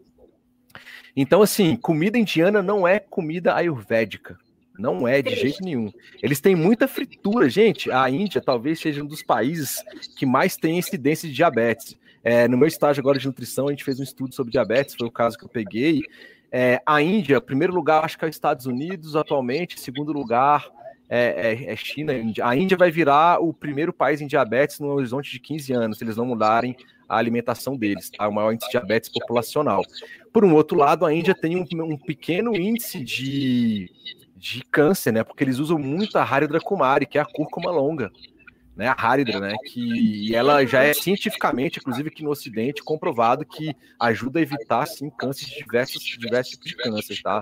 Então, 1.15 1.41
assim, 1.41 1.76
comida 1.76 2.19
indiana 2.19 2.62
não 2.62 2.88
é 2.88 3.00
comida 3.00 3.56
ayurvédica. 3.56 4.38
Não 4.77 5.07
é 5.07 5.21
de 5.21 5.35
jeito 5.35 5.63
nenhum. 5.63 5.91
Eles 6.21 6.39
têm 6.39 6.55
muita 6.55 6.87
fritura, 6.87 7.49
gente. 7.49 7.91
A 7.91 8.09
Índia 8.09 8.41
talvez 8.41 8.79
seja 8.79 9.03
um 9.03 9.07
dos 9.07 9.23
países 9.23 9.83
que 10.17 10.25
mais 10.25 10.55
tem 10.55 10.77
incidência 10.77 11.27
de 11.27 11.35
diabetes. 11.35 11.97
É, 12.23 12.47
no 12.47 12.57
meu 12.57 12.67
estágio 12.67 13.01
agora 13.01 13.17
de 13.17 13.25
nutrição, 13.25 13.67
a 13.67 13.71
gente 13.71 13.83
fez 13.83 13.99
um 13.99 14.03
estudo 14.03 14.35
sobre 14.35 14.51
diabetes, 14.51 14.95
foi 14.95 15.07
o 15.07 15.11
caso 15.11 15.37
que 15.37 15.45
eu 15.45 15.49
peguei. 15.49 16.01
É, 16.51 16.81
a 16.85 17.01
Índia, 17.01 17.41
primeiro 17.41 17.73
lugar, 17.73 18.03
acho 18.03 18.17
que 18.17 18.25
é 18.25 18.27
os 18.27 18.35
Estados 18.35 18.65
Unidos 18.65 19.15
atualmente, 19.15 19.79
segundo 19.79 20.11
lugar 20.11 20.65
é, 21.09 21.53
é, 21.53 21.71
é 21.71 21.75
China. 21.75 22.13
A 22.43 22.55
Índia 22.55 22.77
vai 22.77 22.91
virar 22.91 23.41
o 23.41 23.53
primeiro 23.53 23.93
país 23.93 24.21
em 24.21 24.27
diabetes 24.27 24.79
no 24.79 24.89
horizonte 24.89 25.31
de 25.31 25.39
15 25.39 25.73
anos, 25.73 25.97
se 25.97 26.03
eles 26.03 26.17
não 26.17 26.25
mudarem 26.25 26.75
a 27.07 27.17
alimentação 27.17 27.77
deles, 27.77 28.09
tá? 28.09 28.27
o 28.27 28.33
maior 28.33 28.51
índice 28.51 28.67
de 28.67 28.77
diabetes 28.77 29.09
populacional. 29.09 29.81
Por 30.33 30.43
um 30.43 30.53
outro 30.53 30.77
lado, 30.77 31.05
a 31.05 31.13
Índia 31.13 31.33
tem 31.33 31.55
um, 31.55 31.65
um 31.83 31.97
pequeno 31.97 32.55
índice 32.55 33.01
de 33.01 33.89
de 34.38 34.62
câncer, 34.71 35.12
né? 35.12 35.23
Porque 35.23 35.43
eles 35.43 35.60
usam 35.60 35.78
muito 35.78 36.17
a 36.17 36.23
Haridra 36.23 36.60
Kumari, 36.60 37.06
que 37.06 37.17
é 37.17 37.21
a 37.21 37.26
cúrcuma 37.26 37.71
longa 37.71 38.12
né, 38.77 38.87
a 38.87 38.95
Haridra, 38.95 39.39
né, 39.39 39.55
que 39.65 40.33
ela 40.35 40.63
já 40.65 40.83
é 40.83 40.93
cientificamente, 40.93 41.79
inclusive 41.79 42.09
aqui 42.09 42.23
no 42.23 42.29
Ocidente, 42.29 42.83
comprovado 42.83 43.43
que 43.43 43.75
ajuda 43.99 44.37
a 44.37 44.41
evitar, 44.41 44.85
sim, 44.85 45.09
câncer 45.09 45.45
de 45.45 45.55
diversos, 45.55 46.03
diversos 46.03 46.51
tipos 46.51 46.69
de 46.69 46.75
câncer, 46.77 47.21
tá? 47.23 47.41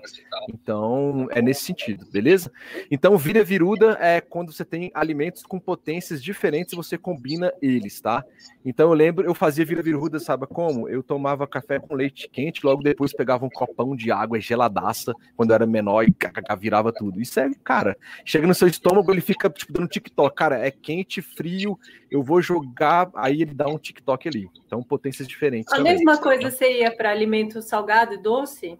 Então, 0.50 1.28
é 1.32 1.42
nesse 1.42 1.66
sentido, 1.66 2.10
beleza? 2.10 2.50
Então, 2.90 3.18
vira 3.18 3.44
viruda 3.44 3.98
é 4.00 4.22
quando 4.22 4.54
você 4.54 4.64
tem 4.64 4.90
alimentos 4.94 5.44
com 5.44 5.60
potências 5.60 6.24
diferentes 6.24 6.72
e 6.72 6.76
você 6.78 6.98
combina 6.98 7.52
eles, 7.62 8.00
tá? 8.00 8.24
Então, 8.64 8.90
eu 8.90 8.94
lembro, 8.94 9.26
eu 9.26 9.36
fazia 9.36 9.66
vira 9.66 9.82
viruda, 9.82 10.20
sabe 10.20 10.48
como? 10.48 10.88
Eu 10.88 11.04
tomava 11.04 11.46
café 11.46 11.80
com 11.80 11.96
leite 11.96 12.30
quente, 12.30 12.66
logo 12.66 12.82
depois 12.82 13.14
pegava 13.14 13.46
um 13.46 13.50
copão 13.50 13.94
de 13.94 14.10
água 14.10 14.40
geladaça, 14.40 15.14
quando 15.36 15.50
eu 15.50 15.56
era 15.56 15.66
menor, 15.66 16.06
e 16.06 16.16
virava 16.58 16.94
tudo. 16.94 17.22
Isso 17.22 17.40
é, 17.40 17.52
cara, 17.64 17.98
chega 18.24 18.48
no 18.48 18.56
seu 18.56 18.68
estômago, 18.68 19.12
ele 19.12 19.22
fica, 19.22 19.50
tipo, 19.50 19.74
dando 19.74 19.90
TikTok, 19.90 20.36
cara, 20.36 20.66
é 20.66 20.72
quente, 20.72 21.25
frio, 21.36 21.80
eu 22.10 22.22
vou 22.22 22.42
jogar, 22.42 23.10
aí 23.16 23.42
ele 23.42 23.54
dá 23.54 23.68
um 23.68 23.78
TikTok 23.78 24.28
ali. 24.28 24.50
Então, 24.66 24.82
potências 24.84 25.28
diferentes. 25.28 25.72
A 25.74 25.78
também. 25.78 25.94
mesma 25.94 26.18
coisa 26.18 26.50
seria 26.52 26.96
para 26.96 27.12
alimento 27.12 27.62
salgado 27.62 28.14
e 28.14 28.18
doce? 28.18 28.80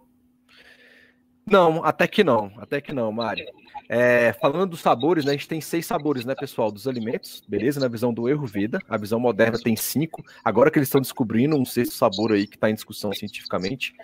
Não, 1.46 1.84
até 1.84 2.08
que 2.08 2.24
não, 2.24 2.52
até 2.58 2.80
que 2.80 2.92
não, 2.92 3.12
Mari. 3.12 3.46
É, 3.88 4.32
falando 4.40 4.70
dos 4.70 4.80
sabores, 4.80 5.24
né, 5.24 5.30
a 5.30 5.34
gente 5.34 5.48
tem 5.48 5.60
seis 5.60 5.86
sabores, 5.86 6.24
né, 6.24 6.34
pessoal, 6.34 6.72
dos 6.72 6.88
alimentos, 6.88 7.42
beleza? 7.48 7.78
Na 7.80 7.88
visão 7.88 8.12
do 8.12 8.28
erro 8.28 8.46
Veda, 8.46 8.80
a 8.88 8.96
visão 8.96 9.20
moderna 9.20 9.58
tem 9.58 9.76
cinco. 9.76 10.24
Agora 10.44 10.70
que 10.70 10.78
eles 10.78 10.88
estão 10.88 11.00
descobrindo 11.00 11.56
um 11.56 11.64
sexto 11.64 11.94
sabor 11.94 12.32
aí 12.32 12.46
que 12.46 12.56
está 12.56 12.70
em 12.70 12.74
discussão 12.74 13.12
cientificamente. 13.12 13.94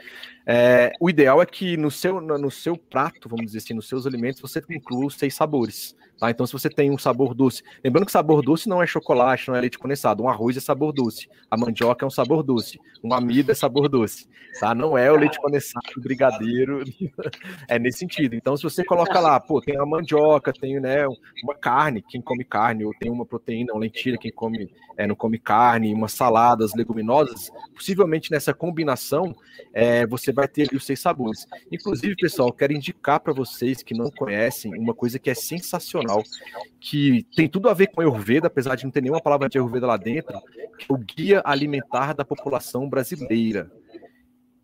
É, 0.47 0.93
o 1.01 1.09
ideal 1.09 1.41
é 1.41 1.47
que 1.47 1.77
no 1.77 1.91
seu, 1.91 2.21
no 2.21 2.51
seu 2.51 2.77
prato, 2.77 3.29
vamos 3.29 3.47
dizer 3.47 3.59
assim, 3.59 3.75
nos 3.75 3.89
seus 3.89 4.07
alimentos, 4.07 4.41
você 4.41 4.63
inclua 4.71 5.07
os 5.07 5.17
seis 5.17 5.35
sabores. 5.35 5.95
Tá? 6.19 6.31
Então, 6.31 6.47
se 6.47 6.53
você 6.53 6.69
tem 6.69 6.91
um 6.91 6.99
sabor 6.99 7.35
doce, 7.35 7.63
lembrando 7.83 8.07
que 8.07 8.13
sabor 8.13 8.43
doce 8.43 8.69
não 8.69 8.83
é 8.83 8.87
chocolate, 8.87 9.49
não 9.49 9.57
é 9.57 9.61
leite 9.61 9.79
condensado. 9.79 10.23
Um 10.23 10.29
arroz 10.29 10.57
é 10.57 10.61
sabor 10.61 10.93
doce, 10.93 11.29
a 11.51 11.57
mandioca 11.57 12.05
é 12.05 12.07
um 12.07 12.11
sabor 12.11 12.43
doce, 12.43 12.79
um 13.03 13.13
amido 13.13 13.51
é 13.51 13.55
sabor 13.55 13.89
doce, 13.89 14.29
tá? 14.61 14.75
Não 14.75 14.97
é 14.97 15.11
o 15.11 15.17
leite 15.17 15.41
condensado, 15.41 16.01
brigadeiro, 16.01 16.85
é 17.69 17.79
nesse 17.79 17.99
sentido. 17.99 18.35
Então, 18.35 18.57
se 18.57 18.63
você 18.63 18.85
coloca 18.85 19.19
lá, 19.19 19.41
pô, 19.41 19.62
tem 19.65 19.77
a 19.79 19.87
mandioca, 19.87 20.53
tem 20.53 20.81
né, 20.81 21.07
uma 21.43 21.55
carne, 21.55 22.03
quem 22.03 22.21
come 22.21 22.45
carne, 22.45 22.85
ou 22.85 22.93
tem 22.99 23.11
uma 23.11 23.25
proteína, 23.25 23.73
uma 23.73 23.81
lentilha, 23.81 24.19
quem 24.19 24.33
come 24.33 24.71
é, 24.97 25.07
não 25.07 25.15
come 25.15 25.39
carne, 25.39 25.95
umas 25.95 26.13
saladas 26.13 26.75
leguminosas, 26.75 27.51
possivelmente 27.75 28.31
nessa 28.31 28.53
combinação 28.53 29.35
é, 29.73 30.07
você 30.07 30.33
vai 30.33 30.49
ter 30.49 30.69
os 30.75 30.85
seis 30.85 31.01
sabores. 31.01 31.47
Inclusive, 31.71 32.15
pessoal, 32.17 32.53
quero 32.53 32.73
indicar 32.73 33.21
para 33.21 33.33
vocês 33.33 33.83
que 33.83 33.95
não 33.95 34.11
conhecem 34.11 34.75
uma 34.79 34.95
coisa 34.95 35.19
que 35.19 35.31
é 35.31 35.35
sensacional, 35.35 36.23
que 36.81 37.27
tem 37.35 37.49
tudo 37.49 37.69
a 37.69 37.75
ver 37.75 37.89
com 37.89 38.01
Ayurveda, 38.01 38.49
apesar 38.49 38.75
de 38.75 38.85
não 38.85 38.91
ter 38.91 39.01
nenhuma 39.01 39.21
palavra 39.21 39.49
de 39.49 39.59
Ayurveda 39.59 39.87
lá 39.87 39.97
dentro, 39.97 40.41
que 40.79 40.87
é 40.91 40.95
o 40.95 40.99
Guia 40.99 41.43
Alimentar 41.45 42.13
da 42.13 42.25
População 42.25 42.89
Brasileira 42.89 43.71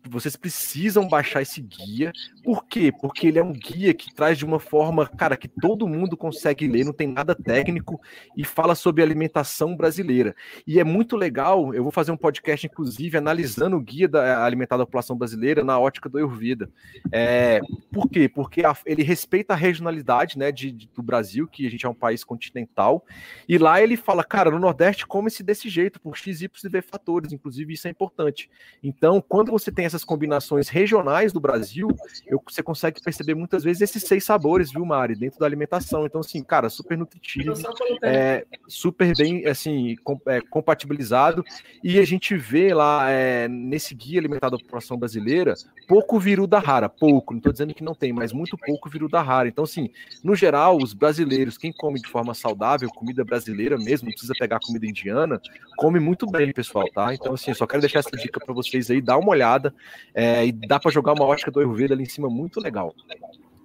vocês 0.09 0.35
precisam 0.35 1.07
baixar 1.07 1.41
esse 1.41 1.61
guia. 1.61 2.11
Por 2.43 2.65
quê? 2.65 2.91
Porque 2.91 3.27
ele 3.27 3.39
é 3.39 3.43
um 3.43 3.53
guia 3.53 3.93
que 3.93 4.13
traz 4.13 4.37
de 4.37 4.45
uma 4.45 4.59
forma, 4.59 5.07
cara, 5.07 5.37
que 5.37 5.47
todo 5.47 5.87
mundo 5.87 6.17
consegue 6.17 6.67
ler, 6.67 6.83
não 6.83 6.93
tem 6.93 7.07
nada 7.07 7.35
técnico 7.35 8.01
e 8.35 8.43
fala 8.43 8.75
sobre 8.75 9.03
alimentação 9.03 9.75
brasileira. 9.75 10.35
E 10.65 10.79
é 10.79 10.83
muito 10.83 11.15
legal, 11.15 11.73
eu 11.73 11.83
vou 11.83 11.91
fazer 11.91 12.11
um 12.11 12.17
podcast, 12.17 12.65
inclusive, 12.65 13.17
analisando 13.17 13.75
o 13.75 13.81
guia 13.81 14.07
da 14.07 14.43
alimentar 14.43 14.77
da 14.77 14.85
população 14.85 15.17
brasileira 15.17 15.63
na 15.63 15.79
ótica 15.79 16.09
do 16.09 16.17
Ayurveda. 16.17 16.69
É, 17.11 17.61
por 17.91 18.09
quê? 18.09 18.27
Porque 18.27 18.63
a, 18.65 18.75
ele 18.85 19.03
respeita 19.03 19.53
a 19.53 19.57
regionalidade 19.57 20.37
né, 20.37 20.51
de, 20.51 20.71
de, 20.71 20.87
do 20.87 21.03
Brasil, 21.03 21.47
que 21.47 21.65
a 21.67 21.69
gente 21.69 21.85
é 21.85 21.89
um 21.89 21.93
país 21.93 22.23
continental, 22.23 23.05
e 23.47 23.57
lá 23.57 23.81
ele 23.81 23.95
fala, 23.95 24.23
cara, 24.23 24.51
no 24.51 24.59
Nordeste 24.59 25.05
come-se 25.05 25.43
desse 25.43 25.69
jeito, 25.69 25.99
por 25.99 26.17
X, 26.17 26.41
Y 26.41 26.49
e 26.65 26.69
V 26.69 26.81
fatores, 26.81 27.31
inclusive 27.31 27.73
isso 27.73 27.87
é 27.87 27.91
importante. 27.91 28.49
Então, 28.83 29.21
quando 29.21 29.51
você 29.51 29.71
tem 29.71 29.85
essas 29.99 30.03
combinações 30.03 30.69
regionais 30.69 31.33
do 31.33 31.39
Brasil, 31.39 31.89
eu, 32.25 32.41
você 32.47 32.63
consegue 32.63 33.01
perceber 33.01 33.35
muitas 33.35 33.63
vezes 33.63 33.81
esses 33.81 34.03
seis 34.03 34.23
sabores, 34.23 34.71
viu, 34.71 34.85
Mari, 34.85 35.15
dentro 35.15 35.39
da 35.39 35.45
alimentação. 35.45 36.05
Então, 36.05 36.21
assim, 36.21 36.41
cara, 36.41 36.69
super 36.69 36.97
nutritivo, 36.97 37.53
é, 38.01 38.45
super 38.67 39.13
bem, 39.15 39.45
assim, 39.45 39.95
com, 40.03 40.19
é, 40.25 40.41
compatibilizado. 40.41 41.43
E 41.83 41.99
a 41.99 42.05
gente 42.05 42.35
vê 42.37 42.73
lá, 42.73 43.09
é, 43.09 43.47
nesse 43.47 43.93
guia 43.93 44.19
alimentar 44.19 44.49
da 44.49 44.57
população 44.57 44.97
brasileira, 44.97 45.53
pouco 45.87 46.19
viruda 46.19 46.59
rara, 46.59 46.87
pouco, 46.87 47.33
não 47.33 47.39
estou 47.39 47.51
dizendo 47.51 47.73
que 47.73 47.83
não 47.83 47.93
tem, 47.93 48.13
mas 48.13 48.31
muito 48.31 48.57
pouco 48.57 48.89
viruda 48.89 49.21
rara. 49.21 49.47
Então, 49.47 49.63
assim, 49.63 49.89
no 50.23 50.35
geral, 50.35 50.77
os 50.77 50.93
brasileiros, 50.93 51.57
quem 51.57 51.73
come 51.73 51.99
de 51.99 52.07
forma 52.07 52.33
saudável, 52.33 52.89
comida 52.89 53.23
brasileira 53.23 53.77
mesmo, 53.77 54.07
não 54.07 54.13
precisa 54.13 54.33
pegar 54.37 54.59
comida 54.59 54.85
indiana, 54.85 55.41
come 55.77 55.99
muito 55.99 56.25
bem, 56.25 56.53
pessoal, 56.53 56.87
tá? 56.93 57.13
Então, 57.13 57.33
assim, 57.33 57.53
só 57.53 57.67
quero 57.67 57.81
deixar 57.81 57.99
essa 57.99 58.15
dica 58.15 58.39
para 58.39 58.53
vocês 58.53 58.89
aí, 58.89 59.01
dá 59.01 59.17
uma 59.17 59.29
olhada. 59.29 59.73
É, 60.13 60.45
e 60.45 60.51
dá 60.51 60.79
para 60.79 60.91
jogar 60.91 61.13
uma 61.13 61.25
ótica 61.25 61.51
do 61.51 61.59
Ayurveda 61.59 61.93
ali 61.93 62.03
em 62.03 62.09
cima 62.09 62.29
muito 62.29 62.59
legal. 62.59 62.93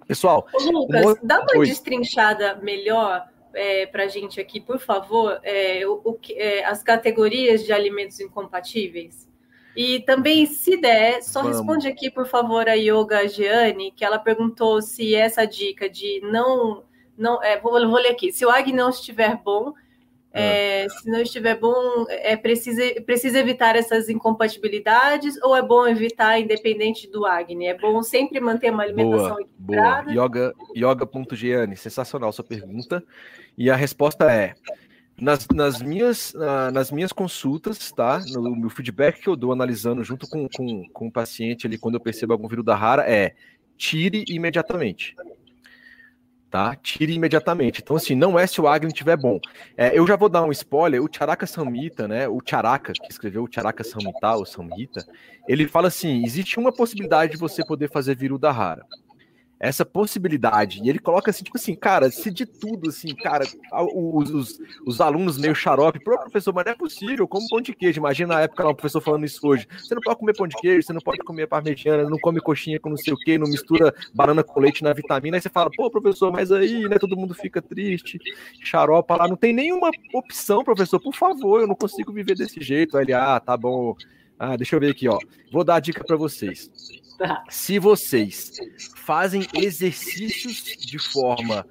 Pessoal, 0.07 0.47
Ô, 0.53 0.71
Lucas, 0.71 1.05
uma... 1.05 1.17
dá 1.23 1.39
uma 1.41 1.57
Oi. 1.57 1.67
destrinchada 1.67 2.55
melhor 2.61 3.27
é, 3.53 3.85
para 3.87 4.03
a 4.03 4.07
gente 4.07 4.39
aqui, 4.39 4.59
por 4.59 4.79
favor, 4.79 5.39
é, 5.41 5.87
o, 5.87 6.01
o, 6.03 6.19
é, 6.31 6.63
as 6.65 6.83
categorias 6.83 7.63
de 7.63 7.71
alimentos 7.71 8.19
incompatíveis. 8.19 9.27
E 9.75 9.99
também, 10.01 10.45
se 10.45 10.77
der, 10.77 11.21
só 11.21 11.41
Vamos. 11.41 11.57
responde 11.57 11.87
aqui, 11.87 12.09
por 12.09 12.25
favor, 12.27 12.67
a 12.69 12.73
Yoga 12.73 13.27
Gianni, 13.27 13.91
que 13.91 14.05
ela 14.05 14.17
perguntou 14.17 14.81
se 14.81 15.13
essa 15.13 15.45
dica 15.45 15.89
de 15.89 16.21
não. 16.21 16.83
não 17.17 17.43
é, 17.43 17.59
vou, 17.59 17.73
vou 17.73 17.99
ler 17.99 18.11
aqui. 18.11 18.31
Se 18.31 18.45
o 18.45 18.49
Ag 18.49 18.71
não 18.71 18.89
estiver 18.89 19.35
bom, 19.35 19.73
é. 20.35 20.83
é, 20.83 20.89
se 20.89 21.09
não 21.09 21.21
estiver 21.21 21.57
bom, 21.57 22.05
é 22.09 22.35
precisa, 22.35 22.81
precisa 23.05 23.39
evitar 23.39 23.75
essas 23.75 24.09
incompatibilidades 24.09 25.41
ou 25.41 25.55
é 25.55 25.61
bom 25.61 25.87
evitar 25.87 26.39
independente 26.39 27.09
do 27.09 27.25
Agni? 27.25 27.67
É 27.67 27.77
bom 27.77 28.03
sempre 28.03 28.39
manter 28.39 28.71
uma 28.71 28.83
alimentação 28.83 29.35
boa, 29.35 29.41
equilibrada? 29.41 30.13
Boa. 30.13 30.25
Yoga, 30.25 30.53
yoga.giane, 30.75 31.77
sensacional 31.77 32.33
sua 32.33 32.43
pergunta. 32.43 33.03
E 33.57 33.69
a 33.69 33.75
resposta 33.75 34.29
é: 34.29 34.55
nas, 35.17 35.47
nas, 35.53 35.81
minhas, 35.81 36.33
nas 36.73 36.91
minhas 36.91 37.13
consultas, 37.13 37.91
tá? 37.91 38.19
No 38.33 38.55
meu 38.55 38.69
feedback 38.69 39.21
que 39.21 39.29
eu 39.29 39.35
dou 39.37 39.53
analisando 39.53 40.03
junto 40.03 40.27
com, 40.27 40.49
com, 40.49 40.87
com 40.89 41.07
o 41.07 41.11
paciente 41.11 41.65
ali, 41.65 41.77
quando 41.77 41.95
eu 41.95 42.01
percebo 42.01 42.33
algum 42.33 42.47
vírus 42.47 42.65
da 42.65 42.75
rara, 42.75 43.09
é 43.09 43.33
tire 43.77 44.25
imediatamente 44.27 45.15
tá? 46.55 46.73
Tire 46.73 47.13
imediatamente. 47.13 47.81
Então, 47.83 47.97
assim, 47.97 48.15
não 48.15 48.39
é 48.39 48.47
se 48.47 48.61
o 48.61 48.67
Agni 48.67 48.93
tiver 48.93 49.17
bom. 49.17 49.41
É, 49.75 49.97
eu 49.97 50.07
já 50.07 50.15
vou 50.15 50.29
dar 50.29 50.41
um 50.43 50.51
spoiler, 50.53 51.03
o 51.03 51.09
Charaka 51.11 51.45
Samhita, 51.45 52.07
né? 52.07 52.29
O 52.29 52.39
Charaka, 52.45 52.93
que 52.93 53.11
escreveu 53.11 53.43
o 53.43 53.49
Charaka 53.51 53.83
Samhita, 53.83 54.35
ou 54.35 54.45
Samhita, 54.45 55.05
ele 55.49 55.67
fala 55.67 55.89
assim: 55.89 56.23
existe 56.23 56.57
uma 56.57 56.71
possibilidade 56.71 57.33
de 57.33 57.37
você 57.37 57.61
poder 57.65 57.91
fazer 57.91 58.15
Viruda 58.15 58.53
Rara 58.53 58.85
essa 59.59 59.85
possibilidade. 59.85 60.81
E 60.83 60.89
ele 60.89 60.99
coloca 60.99 61.31
assim, 61.31 61.43
tipo 61.43 61.57
assim, 61.57 61.75
cara, 61.75 62.11
se 62.11 62.29
de 62.29 62.45
tudo, 62.45 62.89
assim, 62.89 63.15
cara, 63.15 63.45
os, 63.93 64.29
os, 64.29 64.59
os 64.85 65.01
alunos 65.01 65.37
meio 65.37 65.55
xarope, 65.55 65.99
pro 65.99 66.19
professor, 66.19 66.53
mas 66.53 66.65
não 66.65 66.71
é 66.73 66.75
possível, 66.75 67.27
como 67.27 67.47
pão 67.47 67.61
de 67.61 67.73
queijo. 67.73 67.99
Imagina 67.99 68.37
a 68.37 68.41
época 68.41 68.63
lá, 68.63 68.69
o 68.71 68.75
professor 68.75 69.01
falando 69.01 69.25
isso 69.25 69.45
hoje. 69.47 69.67
Você 69.77 69.95
não 69.95 70.01
pode 70.01 70.19
comer 70.19 70.35
pão 70.35 70.47
de 70.47 70.55
queijo, 70.57 70.85
você 70.85 70.93
não 70.93 71.01
pode 71.01 71.19
comer 71.19 71.47
parmegiana, 71.47 72.09
não 72.09 72.19
come 72.19 72.41
coxinha 72.41 72.79
com 72.79 72.89
não 72.89 72.97
sei 72.97 73.13
o 73.13 73.17
que, 73.17 73.37
não 73.37 73.47
mistura 73.47 73.93
banana 74.13 74.43
com 74.43 74.59
leite 74.59 74.83
na 74.83 74.93
vitamina. 74.93 75.37
Aí 75.37 75.41
você 75.41 75.49
fala, 75.49 75.69
pô, 75.75 75.89
professor, 75.89 76.31
mas 76.31 76.51
aí, 76.51 76.87
né, 76.87 76.97
todo 76.99 77.17
mundo 77.17 77.33
fica 77.33 77.61
triste, 77.61 78.19
xaropa 78.61 79.15
lá, 79.15 79.27
não 79.27 79.35
tem 79.35 79.53
nenhuma 79.53 79.89
opção, 80.13 80.63
professor, 80.63 80.99
por 80.99 81.15
favor, 81.15 81.61
eu 81.61 81.67
não 81.67 81.75
consigo 81.75 82.11
viver 82.11 82.35
desse 82.35 82.61
jeito. 82.61 82.97
Aí 82.97 83.05
ele, 83.05 83.13
ah, 83.13 83.39
tá 83.39 83.55
bom. 83.55 83.95
Ah, 84.37 84.57
deixa 84.57 84.75
eu 84.75 84.79
ver 84.79 84.91
aqui, 84.91 85.07
ó. 85.07 85.17
Vou 85.51 85.63
dar 85.63 85.75
a 85.75 85.79
dica 85.79 86.03
para 86.03 86.17
vocês. 86.17 86.69
Tá. 87.17 87.43
Se 87.49 87.79
vocês 87.79 88.57
fazem 88.95 89.47
exercícios 89.53 90.63
de 90.63 90.99
forma 90.99 91.65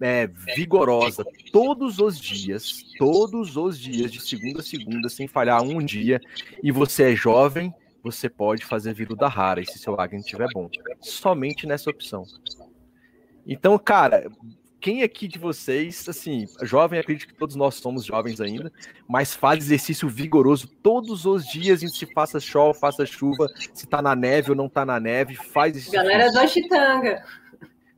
é, 0.00 0.26
vigorosa 0.26 1.24
todos 1.52 1.98
os 1.98 2.18
dias, 2.18 2.82
todos 2.98 3.56
os 3.56 3.78
dias, 3.78 4.10
de 4.10 4.20
segunda 4.20 4.60
a 4.60 4.62
segunda, 4.62 5.08
sem 5.08 5.28
falhar 5.28 5.62
um 5.62 5.84
dia, 5.84 6.20
e 6.62 6.72
você 6.72 7.12
é 7.12 7.16
jovem, 7.16 7.74
você 8.02 8.28
pode 8.28 8.64
fazer 8.64 8.94
viruda 8.94 9.28
rara, 9.28 9.60
e 9.60 9.66
se 9.66 9.78
seu 9.78 10.00
Agni 10.00 10.20
estiver 10.20 10.48
bom. 10.52 10.70
Somente 11.00 11.66
nessa 11.66 11.90
opção. 11.90 12.24
Então, 13.46 13.78
cara, 13.78 14.30
quem 14.80 15.02
aqui 15.02 15.26
de 15.26 15.38
vocês, 15.38 16.08
assim, 16.08 16.46
jovem, 16.62 16.98
acredito 16.98 17.26
que 17.26 17.34
todos 17.34 17.56
nós 17.56 17.76
somos 17.76 18.04
jovens 18.04 18.40
ainda, 18.40 18.72
mas 19.08 19.34
faz 19.34 19.64
exercício 19.64 20.08
vigoroso 20.08 20.68
todos 20.82 21.26
os 21.26 21.46
dias, 21.46 21.80
se 21.80 22.06
faça 22.12 22.38
sol, 22.38 22.72
faça 22.72 23.04
chuva, 23.04 23.48
se 23.74 23.86
tá 23.86 24.00
na 24.00 24.14
neve 24.14 24.50
ou 24.50 24.56
não 24.56 24.68
tá 24.68 24.84
na 24.84 25.00
neve, 25.00 25.34
faz 25.34 25.76
exercício. 25.76 25.98
Galera 25.98 26.30
do 26.30 26.38
Achitanga. 26.38 27.24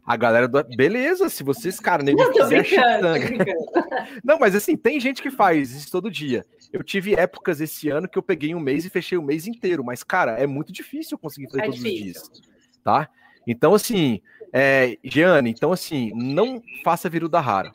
A 0.09 0.17
galera 0.17 0.49
do. 0.49 0.64
Beleza, 0.75 1.29
se 1.29 1.43
vocês, 1.43 1.79
cara, 1.79 2.03
nem 2.03 2.17
fizer 2.17 2.64
chitanga. 2.64 3.55
Não, 4.25 4.38
mas 4.38 4.55
assim, 4.55 4.75
tem 4.75 4.99
gente 4.99 5.21
que 5.21 5.31
faz 5.31 5.71
isso 5.73 5.91
todo 5.91 6.11
dia. 6.11 6.47
Eu 6.73 6.83
tive 6.83 7.14
épocas 7.14 7.61
esse 7.61 7.91
ano 7.91 8.09
que 8.09 8.17
eu 8.17 8.23
peguei 8.23 8.55
um 8.55 8.61
mês 8.61 8.87
e 8.87 8.91
fechei 8.91 9.19
o 9.19 9.23
mês 9.23 9.47
inteiro, 9.47 9.85
mas, 9.85 10.03
cara, 10.03 10.33
é 10.33 10.47
muito 10.47 10.73
difícil 10.73 11.19
conseguir 11.19 11.51
fazer 11.51 11.61
é 11.61 11.64
todos 11.67 11.79
difícil. 11.79 12.23
os 12.23 12.31
dias. 12.31 12.49
Tá? 12.83 13.07
Então, 13.47 13.75
assim, 13.75 14.23
é, 14.53 14.97
Jeane, 15.05 15.51
então 15.51 15.73
assim, 15.73 16.13
não 16.15 16.63
faça 16.85 17.09
viruda 17.09 17.41
rara. 17.41 17.73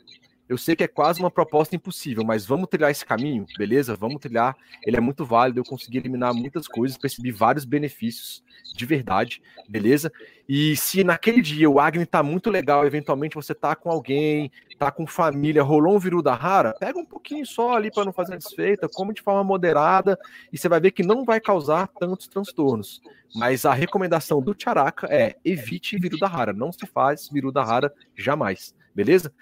Eu 0.48 0.58
sei 0.58 0.76
que 0.76 0.84
é 0.84 0.88
quase 0.88 1.20
uma 1.20 1.30
proposta 1.30 1.74
impossível, 1.74 2.22
mas 2.22 2.44
vamos 2.44 2.68
trilhar 2.68 2.90
esse 2.90 3.04
caminho, 3.04 3.46
beleza? 3.56 3.96
Vamos 3.96 4.20
trilhar. 4.20 4.54
Ele 4.84 4.96
é 4.96 5.00
muito 5.00 5.24
válido, 5.24 5.60
eu 5.60 5.64
consegui 5.64 5.98
eliminar 5.98 6.34
muitas 6.34 6.68
coisas, 6.68 6.98
percebi 6.98 7.30
vários 7.30 7.64
benefícios 7.64 8.44
de 8.74 8.84
verdade, 8.84 9.40
beleza? 9.68 10.12
E 10.48 10.76
se 10.76 11.02
naquele 11.02 11.40
dia 11.40 11.70
o 11.70 11.80
Agni 11.80 12.04
tá 12.04 12.22
muito 12.22 12.50
legal, 12.50 12.86
eventualmente 12.86 13.36
você 13.36 13.54
tá 13.54 13.74
com 13.74 13.90
alguém, 13.90 14.50
tá 14.78 14.90
com 14.90 15.06
família, 15.06 15.62
rolou 15.62 15.96
um 15.96 15.98
viruda 15.98 16.34
rara, 16.34 16.74
pega 16.78 16.98
um 16.98 17.04
pouquinho 17.04 17.46
só 17.46 17.74
ali 17.74 17.90
para 17.90 18.04
não 18.04 18.12
fazer 18.12 18.36
desfeita, 18.36 18.88
come 18.88 19.14
de 19.14 19.22
forma 19.22 19.44
moderada 19.44 20.18
e 20.52 20.58
você 20.58 20.68
vai 20.68 20.80
ver 20.80 20.90
que 20.90 21.02
não 21.02 21.24
vai 21.24 21.40
causar 21.40 21.88
tantos 21.88 22.26
transtornos. 22.26 23.00
Mas 23.34 23.64
a 23.64 23.72
recomendação 23.72 24.42
do 24.42 24.54
Charaka 24.56 25.06
é 25.10 25.36
evite 25.44 25.96
viruda 25.98 26.26
rara, 26.26 26.52
não 26.52 26.70
se 26.70 26.86
faz 26.86 27.28
viruda 27.28 27.62
rara 27.62 27.92
jamais, 28.16 28.74
beleza? 28.94 29.32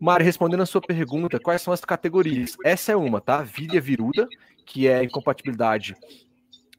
Mari, 0.00 0.24
respondendo 0.24 0.62
a 0.62 0.66
sua 0.66 0.80
pergunta, 0.80 1.40
quais 1.40 1.62
são 1.62 1.72
as 1.72 1.84
categorias? 1.84 2.56
Essa 2.64 2.92
é 2.92 2.96
uma, 2.96 3.20
tá? 3.20 3.42
Vilha 3.42 3.80
viruda, 3.80 4.28
que 4.64 4.86
é 4.86 5.02
incompatibilidade 5.02 5.96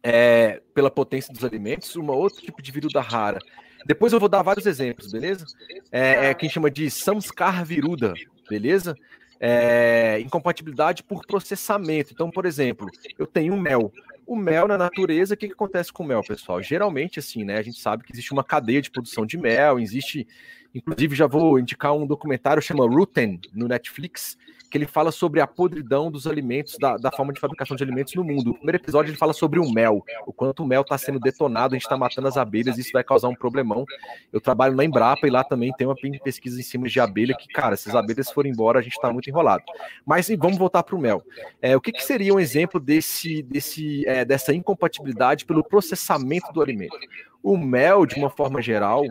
é, 0.01 0.61
pela 0.73 0.89
potência 0.89 1.33
dos 1.33 1.43
alimentos. 1.43 1.95
Uma 1.95 2.13
outro 2.13 2.41
tipo 2.41 2.61
de 2.61 2.71
viruda 2.71 3.01
rara 3.01 3.39
Depois 3.85 4.13
eu 4.13 4.19
vou 4.19 4.29
dar 4.29 4.41
vários 4.41 4.65
exemplos, 4.65 5.11
beleza? 5.11 5.45
É, 5.91 6.27
é 6.27 6.33
quem 6.33 6.49
chama 6.49 6.71
de 6.71 6.89
Samskar 6.89 7.65
Viruda, 7.65 8.13
beleza? 8.49 8.95
É, 9.39 10.19
incompatibilidade 10.19 11.03
por 11.03 11.25
processamento. 11.25 12.11
Então, 12.13 12.29
por 12.29 12.45
exemplo, 12.45 12.87
eu 13.17 13.25
tenho 13.25 13.57
mel. 13.57 13.91
O 14.25 14.35
mel 14.35 14.67
na 14.67 14.77
natureza, 14.77 15.33
o 15.33 15.37
que, 15.37 15.47
que 15.47 15.53
acontece 15.53 15.91
com 15.91 16.03
o 16.03 16.05
mel, 16.05 16.21
pessoal? 16.21 16.61
Geralmente, 16.61 17.19
assim, 17.19 17.43
né? 17.43 17.57
A 17.57 17.61
gente 17.61 17.79
sabe 17.79 18.03
que 18.03 18.13
existe 18.13 18.31
uma 18.31 18.43
cadeia 18.43 18.81
de 18.81 18.91
produção 18.91 19.25
de 19.25 19.37
mel, 19.37 19.79
existe. 19.79 20.27
Inclusive, 20.73 21.15
já 21.15 21.27
vou 21.27 21.57
indicar 21.59 21.93
um 21.93 22.05
documentário 22.05 22.61
chama 22.61 22.85
Rooten 22.85 23.39
no 23.53 23.67
Netflix, 23.67 24.37
que 24.69 24.77
ele 24.77 24.85
fala 24.85 25.11
sobre 25.11 25.41
a 25.41 25.47
podridão 25.47 26.11
dos 26.11 26.27
alimentos, 26.27 26.77
da, 26.79 26.95
da 26.97 27.11
forma 27.11 27.33
de 27.33 27.39
fabricação 27.39 27.75
de 27.75 27.83
alimentos 27.83 28.13
no 28.13 28.23
mundo. 28.23 28.51
O 28.51 28.53
primeiro 28.53 28.77
episódio 28.77 29.09
ele 29.09 29.17
fala 29.17 29.33
sobre 29.33 29.59
o 29.59 29.71
mel, 29.71 30.03
o 30.25 30.31
quanto 30.31 30.63
o 30.63 30.67
mel 30.67 30.81
está 30.81 30.97
sendo 30.97 31.19
detonado, 31.19 31.73
a 31.73 31.77
gente 31.77 31.85
está 31.85 31.97
matando 31.97 32.27
as 32.27 32.37
abelhas, 32.37 32.77
isso 32.77 32.91
vai 32.93 33.03
causar 33.03 33.29
um 33.29 33.35
problemão. 33.35 33.85
Eu 34.31 34.39
trabalho 34.39 34.75
na 34.75 34.85
Embrapa 34.85 35.25
e 35.25 35.29
lá 35.29 35.43
também 35.43 35.73
tem 35.73 35.87
uma 35.87 35.95
pesquisa 36.23 36.59
em 36.59 36.63
cima 36.63 36.87
de 36.87 36.99
abelha 36.99 37.35
que, 37.35 37.47
cara, 37.47 37.75
se 37.75 37.89
as 37.89 37.95
abelhas 37.95 38.29
forem 38.31 38.51
embora, 38.51 38.79
a 38.79 38.81
gente 38.81 38.93
está 38.93 39.11
muito 39.11 39.29
enrolado. 39.29 39.63
Mas 40.05 40.29
vamos 40.37 40.57
voltar 40.57 40.83
para 40.83 40.95
o 40.95 40.99
mel. 40.99 41.23
É, 41.61 41.75
o 41.75 41.81
que, 41.81 41.91
que, 41.91 42.03
seria 42.03 42.33
um 42.33 42.39
exemplo 42.39 42.79
desse, 42.79 43.41
desse, 43.43 44.07
é, 44.07 44.23
dessa 44.23 44.53
incompatibilidade 44.53 45.45
pelo 45.45 45.63
processamento 45.63 46.51
do 46.53 46.61
alimento? 46.61 46.97
O 47.41 47.57
mel, 47.57 48.05
de 48.05 48.15
uma 48.15 48.29
forma 48.29 48.61
geral, 48.61 49.03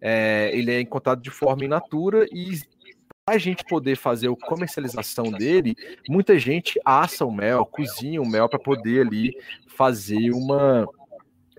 é, 0.00 0.50
ele 0.52 0.72
é 0.72 0.80
encontrado 0.80 1.22
de 1.22 1.30
forma 1.30 1.64
in 1.64 1.68
natura 1.68 2.26
e 2.30 2.60
a 3.28 3.38
gente 3.38 3.64
poder 3.64 3.96
fazer 3.96 4.30
a 4.30 4.36
comercialização 4.36 5.32
dele, 5.32 5.74
muita 6.08 6.38
gente 6.38 6.80
assa 6.84 7.24
o 7.24 7.32
mel, 7.32 7.66
cozinha 7.66 8.22
o 8.22 8.26
mel 8.26 8.48
para 8.48 8.56
poder 8.56 9.04
ali 9.04 9.36
fazer 9.66 10.30
uma, 10.30 10.86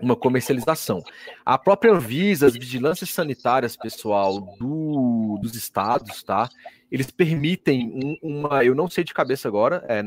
uma 0.00 0.16
comercialização. 0.16 1.02
A 1.44 1.58
própria 1.58 1.92
Anvisa, 1.92 2.46
as 2.46 2.54
vigilâncias 2.54 3.10
sanitárias, 3.10 3.76
pessoal, 3.76 4.40
do, 4.58 5.38
dos 5.42 5.54
estados, 5.54 6.22
tá? 6.22 6.48
Eles 6.90 7.10
permitem 7.10 7.92
um, 7.92 8.16
uma, 8.22 8.64
eu 8.64 8.74
não 8.74 8.88
sei 8.88 9.04
de 9.04 9.12
cabeça 9.12 9.46
agora, 9.46 9.84
é, 9.88 10.02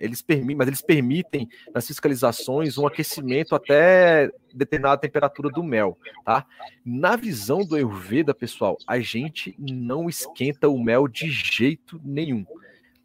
eles 0.00 0.22
permitem, 0.22 0.56
mas 0.56 0.66
eles 0.66 0.82
permitem 0.82 1.48
nas 1.74 1.86
fiscalizações 1.86 2.78
um 2.78 2.86
aquecimento 2.86 3.54
até 3.54 4.30
determinada 4.52 5.00
temperatura 5.00 5.50
do 5.50 5.62
mel, 5.62 5.96
tá? 6.24 6.46
Na 6.84 7.14
visão 7.14 7.64
do 7.64 7.76
Ayurveda, 7.76 8.34
pessoal, 8.34 8.76
a 8.86 8.98
gente 8.98 9.54
não 9.58 10.08
esquenta 10.08 10.68
o 10.68 10.82
mel 10.82 11.06
de 11.06 11.30
jeito 11.30 12.00
nenhum. 12.02 12.44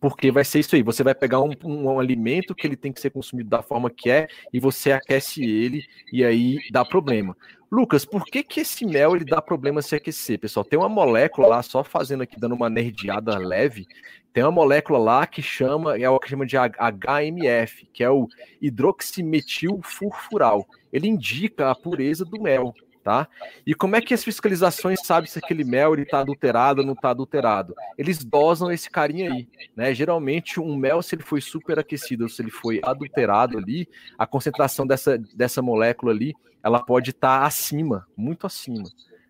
Porque 0.07 0.29
vai 0.29 0.45
ser 0.45 0.59
isso 0.59 0.75
aí, 0.75 0.83
você 0.83 1.03
vai 1.03 1.15
pegar 1.15 1.41
um, 1.41 1.49
um, 1.63 1.85
um, 1.85 1.99
alimento 1.99 2.53
que 2.53 2.67
ele 2.67 2.75
tem 2.75 2.93
que 2.93 3.01
ser 3.01 3.09
consumido 3.09 3.49
da 3.49 3.63
forma 3.63 3.89
que 3.89 4.07
é 4.07 4.27
e 4.53 4.59
você 4.59 4.91
aquece 4.91 5.43
ele 5.43 5.83
e 6.13 6.23
aí 6.23 6.59
dá 6.71 6.85
problema. 6.85 7.35
Lucas, 7.71 8.05
por 8.05 8.23
que, 8.23 8.43
que 8.43 8.59
esse 8.59 8.85
mel 8.85 9.15
ele 9.15 9.25
dá 9.25 9.41
problema 9.41 9.81
se 9.81 9.95
aquecer, 9.95 10.39
pessoal? 10.39 10.63
Tem 10.63 10.77
uma 10.77 10.87
molécula 10.87 11.47
lá, 11.47 11.63
só 11.63 11.83
fazendo 11.83 12.21
aqui, 12.21 12.39
dando 12.39 12.53
uma 12.53 12.69
nerdeada 12.69 13.35
leve, 13.39 13.87
tem 14.31 14.43
uma 14.43 14.51
molécula 14.51 14.99
lá 14.99 15.25
que 15.25 15.41
chama, 15.41 15.97
é 15.97 16.07
o 16.07 16.19
que 16.19 16.29
chama 16.29 16.45
de 16.45 16.55
HMF, 16.55 17.87
que 17.91 18.03
é 18.03 18.09
o 18.09 18.27
hidroximetilfurfural. 18.61 20.67
Ele 20.93 21.07
indica 21.07 21.71
a 21.71 21.75
pureza 21.75 22.23
do 22.23 22.39
mel, 22.39 22.75
tá? 23.05 23.27
E 23.67 23.75
como 23.75 23.95
é 23.95 24.01
que 24.01 24.15
as 24.15 24.23
fiscalizações 24.23 24.99
sabem 25.05 25.29
se 25.29 25.37
aquele 25.37 25.63
mel 25.63 25.93
está 25.93 26.21
adulterado 26.21 26.81
ou 26.81 26.87
não 26.87 26.95
está 26.95 27.11
adulterado? 27.11 27.75
Eles 27.99 28.25
dosam 28.25 28.71
esse 28.71 28.89
carinha 28.89 29.31
aí, 29.31 29.47
né? 29.75 29.93
Geralmente 29.93 30.59
um 30.59 30.75
mel, 30.75 31.03
se 31.03 31.13
ele 31.13 31.21
foi 31.21 31.39
superaquecido 31.39 32.23
ou 32.23 32.29
se 32.29 32.41
ele 32.41 32.49
foi 32.49 32.81
adulterado 32.83 33.59
ali, 33.59 33.87
a 34.17 34.25
concentração 34.25 34.87
dessa, 34.87 35.19
dessa 35.35 35.61
molécula 35.61 36.11
ali, 36.11 36.33
ela 36.63 36.83
pode 36.83 37.11
estar 37.11 37.41
tá 37.41 37.45
acima, 37.45 38.07
muito 38.17 38.47
acima. 38.47 38.89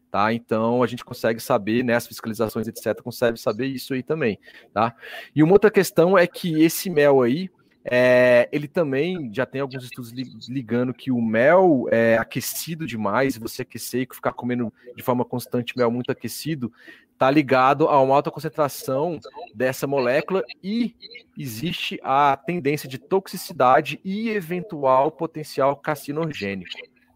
Tá? 0.10 0.32
Então 0.32 0.82
a 0.82 0.88
gente 0.88 1.04
consegue 1.04 1.42
saber, 1.42 1.84
né, 1.84 1.96
as 1.96 2.08
fiscalizações, 2.08 2.70
etc., 2.70 3.02
consegue 3.02 3.38
saber 3.38 3.66
isso 3.66 3.94
aí 3.94 4.02
também, 4.02 4.40
tá? 4.74 4.96
E 5.36 5.44
uma 5.44 5.52
outra 5.52 5.70
questão 5.70 6.18
é 6.18 6.26
que 6.26 6.64
esse 6.64 6.90
mel 6.90 7.22
aí, 7.22 7.50
é, 7.88 8.50
ele 8.52 8.68
também 8.68 9.32
já 9.32 9.46
tem 9.46 9.62
alguns 9.62 9.84
estudos 9.84 10.12
ligando 10.50 10.92
que 10.92 11.12
o 11.12 11.22
mel 11.22 11.86
é 11.92 12.18
aquecido 12.18 12.88
demais, 12.88 13.38
você 13.38 13.62
aquecer 13.62 14.08
e 14.10 14.16
ficar 14.16 14.34
comendo 14.34 14.74
de 14.96 15.04
forma 15.04 15.24
constante 15.24 15.78
mel 15.78 15.92
muito 15.92 16.12
aquecido, 16.12 16.74
está 17.14 17.30
ligado 17.30 17.88
a 17.88 18.02
uma 18.02 18.16
alta 18.16 18.32
concentração 18.32 19.20
dessa 19.54 19.86
molécula 19.86 20.44
e 20.64 20.96
existe 21.38 22.00
a 22.04 22.36
tendência 22.36 22.90
de 22.90 22.98
toxicidade 22.98 24.00
e 24.04 24.30
eventual 24.30 25.12
potencial 25.12 25.76
carcinogênico. 25.76 26.72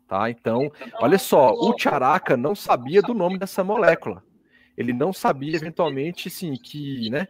Tá? 0.07 0.29
Então, 0.29 0.71
olha 1.01 1.17
só, 1.17 1.51
o 1.51 1.77
Charaka 1.77 2.37
não 2.37 2.53
sabia 2.53 3.01
do 3.01 3.15
nome 3.15 3.39
dessa 3.39 3.63
molécula. 3.63 4.23
Ele 4.79 4.93
não 4.93 5.11
sabia, 5.11 5.57
eventualmente, 5.57 6.29
sim, 6.29 6.53
que, 6.55 7.09
né? 7.09 7.27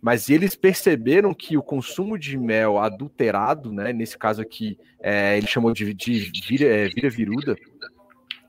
Mas 0.00 0.30
eles 0.30 0.54
perceberam 0.54 1.34
que 1.34 1.56
o 1.56 1.62
consumo 1.62 2.16
de 2.16 2.38
mel 2.38 2.78
adulterado, 2.78 3.72
né? 3.72 3.92
Nesse 3.92 4.16
caso 4.16 4.40
aqui, 4.40 4.78
é, 5.00 5.36
ele 5.36 5.48
chamou 5.48 5.72
de, 5.72 5.92
de 5.92 6.30
vira, 6.46 6.66
é, 6.66 6.88
vira 6.88 7.10
viruda, 7.10 7.56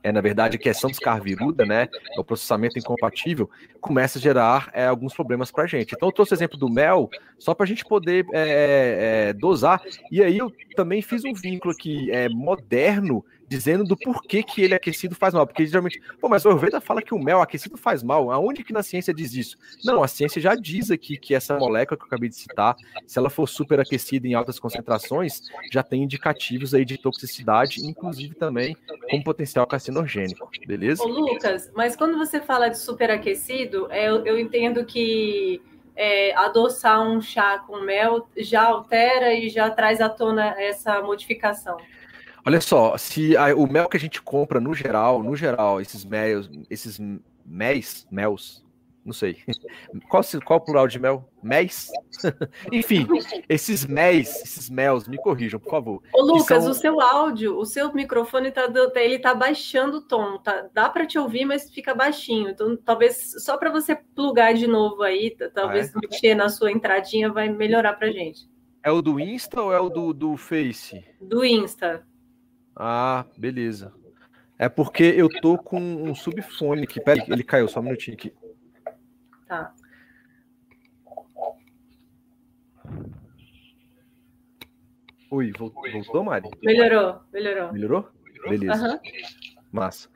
é, 0.03 0.11
na 0.11 0.19
verdade, 0.19 0.57
a 0.57 0.59
questão 0.59 0.89
dos 0.89 0.99
carviruda, 0.99 1.65
né, 1.65 1.87
é 2.15 2.19
o 2.19 2.25
processamento 2.25 2.77
incompatível, 2.77 3.49
começa 3.79 4.19
a 4.19 4.21
gerar 4.21 4.69
é, 4.73 4.85
alguns 4.85 5.13
problemas 5.13 5.49
para 5.49 5.63
a 5.63 5.67
gente. 5.67 5.93
Então, 5.95 6.09
eu 6.09 6.13
trouxe 6.13 6.33
o 6.33 6.35
exemplo 6.35 6.57
do 6.57 6.69
mel, 6.69 7.09
só 7.39 7.53
para 7.53 7.63
a 7.63 7.67
gente 7.67 7.85
poder 7.85 8.25
é, 8.33 9.29
é, 9.29 9.33
dosar. 9.33 9.81
E 10.11 10.21
aí, 10.21 10.37
eu 10.37 10.51
também 10.75 11.01
fiz 11.01 11.23
um 11.23 11.33
vínculo 11.33 11.73
aqui 11.73 12.11
é, 12.11 12.27
moderno 12.27 13.23
dizendo 13.53 13.83
do 13.83 13.95
porquê 13.95 14.41
que 14.41 14.61
ele 14.61 14.73
aquecido 14.73 15.13
faz 15.13 15.33
mal. 15.33 15.45
Porque 15.45 15.65
geralmente, 15.65 16.01
pô, 16.19 16.27
mas 16.27 16.43
o 16.43 16.49
Ayurveda 16.49 16.81
fala 16.81 17.01
que 17.01 17.13
o 17.13 17.19
mel 17.19 17.39
aquecido 17.39 17.77
faz 17.77 18.01
mal. 18.01 18.31
Aonde 18.31 18.63
que 18.63 18.73
na 18.73 18.81
ciência 18.81 19.13
diz 19.13 19.33
isso? 19.35 19.57
Não, 19.83 20.01
a 20.01 20.07
ciência 20.07 20.41
já 20.41 20.55
diz 20.55 20.89
aqui 20.89 21.17
que 21.17 21.35
essa 21.35 21.57
molécula 21.57 21.95
que 21.95 22.03
eu 22.03 22.07
acabei 22.07 22.29
de 22.29 22.35
citar, 22.35 22.75
se 23.05 23.19
ela 23.19 23.29
for 23.29 23.47
superaquecida 23.47 24.27
em 24.27 24.33
altas 24.33 24.59
concentrações, 24.59 25.41
já 25.71 25.83
tem 25.83 26.01
indicativos 26.01 26.73
aí 26.73 26.83
de 26.83 26.97
toxicidade, 26.97 27.85
inclusive 27.85 28.33
também 28.33 28.75
com 29.09 29.21
potencial 29.21 29.67
carcinogênico, 29.67 30.49
beleza? 30.65 31.03
Ô, 31.03 31.07
Lucas, 31.07 31.71
mas 31.75 31.95
quando 31.95 32.17
você 32.17 32.41
fala 32.41 32.69
de 32.69 32.79
superaquecido, 32.79 33.87
é, 33.91 34.09
eu, 34.09 34.25
eu 34.25 34.39
entendo 34.39 34.83
que 34.83 35.61
é, 35.95 36.35
adoçar 36.35 37.01
um 37.01 37.21
chá 37.21 37.59
com 37.59 37.81
mel 37.81 38.27
já 38.35 38.63
altera 38.63 39.33
e 39.33 39.49
já 39.49 39.69
traz 39.69 40.01
à 40.01 40.09
tona 40.09 40.55
essa 40.59 41.01
modificação. 41.01 41.77
Olha 42.45 42.59
só, 42.59 42.97
se 42.97 43.37
a, 43.37 43.55
o 43.55 43.71
mel 43.71 43.87
que 43.87 43.97
a 43.97 43.99
gente 43.99 44.21
compra 44.21 44.59
no 44.59 44.73
geral, 44.73 45.23
no 45.23 45.35
geral, 45.35 45.79
esses 45.79 46.03
mel, 46.03 46.41
esses 46.69 46.99
méis, 47.45 48.05
mels, 48.11 48.63
não 49.05 49.13
sei. 49.13 49.37
Qual, 50.09 50.23
qual 50.45 50.59
o 50.59 50.63
plural 50.63 50.87
de 50.87 50.99
mel? 50.99 51.29
Méis? 51.41 51.91
Enfim, 52.71 53.05
esses 53.49 53.85
méis, 53.85 54.41
esses 54.43 54.69
mels, 54.69 55.07
me 55.07 55.17
corrijam, 55.17 55.59
por 55.59 55.69
favor. 55.69 56.03
Ô, 56.13 56.21
Lucas, 56.21 56.63
são... 56.63 56.71
o 56.71 56.73
seu 56.73 57.01
áudio, 57.01 57.57
o 57.57 57.65
seu 57.65 57.93
microfone 57.93 58.51
tá, 58.51 58.69
ele 58.95 59.19
tá 59.19 59.35
baixando 59.35 59.97
o 59.97 60.01
tom, 60.01 60.37
tá? 60.37 60.67
Dá 60.73 60.89
para 60.89 61.05
te 61.05 61.19
ouvir, 61.19 61.45
mas 61.45 61.69
fica 61.69 61.93
baixinho. 61.93 62.49
Então, 62.49 62.77
talvez 62.77 63.33
só 63.43 63.57
para 63.57 63.69
você 63.71 63.95
plugar 63.95 64.53
de 64.53 64.67
novo 64.67 65.03
aí, 65.03 65.35
talvez 65.53 65.93
ah, 65.93 65.99
é? 66.01 66.07
mexer 66.07 66.35
na 66.35 66.47
sua 66.47 66.71
entradinha 66.71 67.31
vai 67.31 67.49
melhorar 67.49 67.93
pra 67.93 68.09
gente. 68.09 68.49
É 68.81 68.91
o 68.91 69.01
do 69.01 69.19
Insta 69.19 69.61
ou 69.61 69.73
é 69.73 69.79
o 69.79 69.89
do, 69.89 70.13
do 70.13 70.37
Face? 70.37 71.03
Do 71.21 71.43
Insta. 71.43 72.05
Ah, 72.75 73.25
beleza. 73.37 73.93
É 74.57 74.69
porque 74.69 75.03
eu 75.03 75.29
tô 75.41 75.57
com 75.57 75.79
um 75.79 76.15
subfone 76.15 76.83
aqui. 76.83 76.99
Pera 76.99 77.21
aí, 77.21 77.27
ele 77.29 77.43
caiu, 77.43 77.67
só 77.67 77.79
um 77.79 77.83
minutinho 77.83 78.15
aqui. 78.15 78.33
Tá. 79.47 79.73
Oi, 85.29 85.51
voltou, 85.51 86.23
Mari? 86.23 86.49
Melhorou, 86.61 87.21
melhorou. 87.33 87.73
Melhorou? 87.73 88.09
Beleza. 88.47 88.87
Uhum. 88.87 88.99
Massa. 89.71 90.07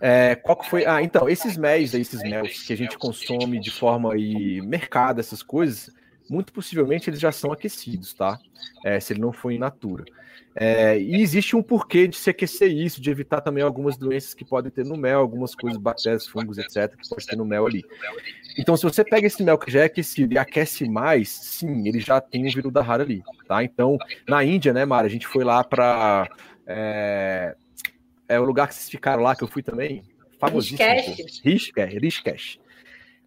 É, 0.00 0.34
qual 0.34 0.56
que 0.56 0.68
foi? 0.68 0.86
Ah, 0.86 1.02
então, 1.02 1.28
esses 1.28 1.56
méis, 1.56 1.92
esses 1.92 2.22
mels 2.22 2.62
que 2.62 2.72
a 2.72 2.76
gente 2.76 2.96
consome 2.96 3.60
de 3.60 3.70
forma 3.70 4.14
aí, 4.14 4.60
mercado, 4.62 5.20
essas 5.20 5.42
coisas, 5.42 5.94
muito 6.28 6.52
possivelmente 6.52 7.10
eles 7.10 7.20
já 7.20 7.32
são 7.32 7.52
aquecidos, 7.52 8.14
tá? 8.14 8.38
É, 8.84 8.98
se 9.00 9.12
ele 9.12 9.20
não 9.20 9.32
for 9.32 9.50
in 9.50 9.58
natura. 9.58 10.04
É, 10.56 11.00
e 11.00 11.20
existe 11.20 11.56
um 11.56 11.62
porquê 11.62 12.06
de 12.06 12.16
se 12.16 12.30
aquecer 12.30 12.70
isso, 12.70 13.00
de 13.00 13.10
evitar 13.10 13.40
também 13.40 13.62
algumas 13.62 13.96
doenças 13.96 14.34
que 14.34 14.44
podem 14.44 14.70
ter 14.70 14.84
no 14.84 14.96
mel, 14.96 15.18
algumas 15.18 15.52
coisas, 15.52 15.80
bactérias, 15.80 16.28
fungos, 16.28 16.58
etc., 16.58 16.96
que 16.96 17.08
pode 17.08 17.26
ter 17.26 17.36
no 17.36 17.44
mel 17.44 17.66
ali. 17.66 17.84
Então, 18.56 18.76
se 18.76 18.84
você 18.84 19.04
pega 19.04 19.26
esse 19.26 19.42
mel 19.42 19.58
que 19.58 19.70
já 19.70 19.80
é 19.80 19.84
aquecido 19.84 20.32
e 20.32 20.38
aquece 20.38 20.88
mais, 20.88 21.28
sim, 21.28 21.88
ele 21.88 21.98
já 21.98 22.20
tem 22.20 22.46
um 22.46 22.50
vírus 22.50 22.72
da 22.72 22.82
rara 22.82 23.02
ali, 23.02 23.22
tá? 23.48 23.64
Então, 23.64 23.98
na 24.28 24.44
Índia, 24.44 24.72
né, 24.72 24.84
Mara, 24.84 25.06
a 25.06 25.10
gente 25.10 25.26
foi 25.26 25.42
lá 25.42 25.64
para. 25.64 26.28
É, 26.66 27.56
é, 28.28 28.38
o 28.38 28.44
lugar 28.44 28.68
que 28.68 28.74
vocês 28.74 28.88
ficaram 28.88 29.22
lá, 29.24 29.34
que 29.34 29.42
eu 29.42 29.48
fui 29.48 29.62
também, 29.62 30.04
famosíssimo. 30.38 30.78
Rishikesh. 31.42 31.94
Rishikesh. 32.00 32.58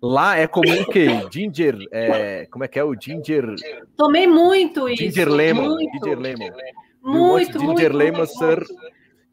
Lá 0.01 0.37
é 0.37 0.45
comum 0.45 0.83
que 0.85 1.07
ginger, 1.31 1.75
é, 1.91 2.45
como 2.51 2.63
é 2.63 2.67
que 2.67 2.77
é 2.77 2.83
o 2.83 2.93
ginger? 2.99 3.55
Tomei 3.95 4.27
muito 4.27 4.87
isso. 4.87 5.03
Ginger 5.03 5.29
lemon, 5.29 5.69
muito. 5.69 5.91
ginger 5.93 6.19
lemon. 6.19 6.49
Muito, 7.01 7.59
ginger 7.59 7.65
muito, 7.65 7.97
lemon, 7.97 8.25
sir. 8.25 8.63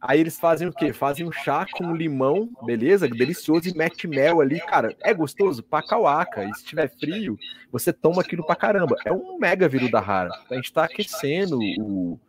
Aí 0.06 0.20
eles 0.20 0.38
fazem 0.38 0.68
o 0.68 0.72
quê? 0.72 0.92
Fazem 0.92 1.26
um 1.26 1.32
chá 1.32 1.66
com 1.72 1.94
limão, 1.94 2.50
beleza? 2.62 3.08
Delicioso, 3.08 3.68
e 3.68 3.74
mete 3.74 4.06
mel 4.06 4.42
ali. 4.42 4.60
Cara, 4.60 4.94
é 5.00 5.14
gostoso? 5.14 5.62
Pacauaca. 5.62 6.44
E 6.44 6.54
se 6.54 6.62
tiver 6.62 6.90
frio, 6.90 7.38
você 7.72 7.90
toma 7.90 8.20
aquilo 8.20 8.44
pra 8.44 8.54
caramba. 8.54 8.96
É 9.04 9.10
um 9.10 9.38
mega 9.38 9.66
viru 9.66 9.90
da 9.90 10.00
rara. 10.00 10.30
A 10.50 10.54
gente 10.54 10.70
tá 10.70 10.84
aquecendo 10.84 11.58
o. 11.78 12.20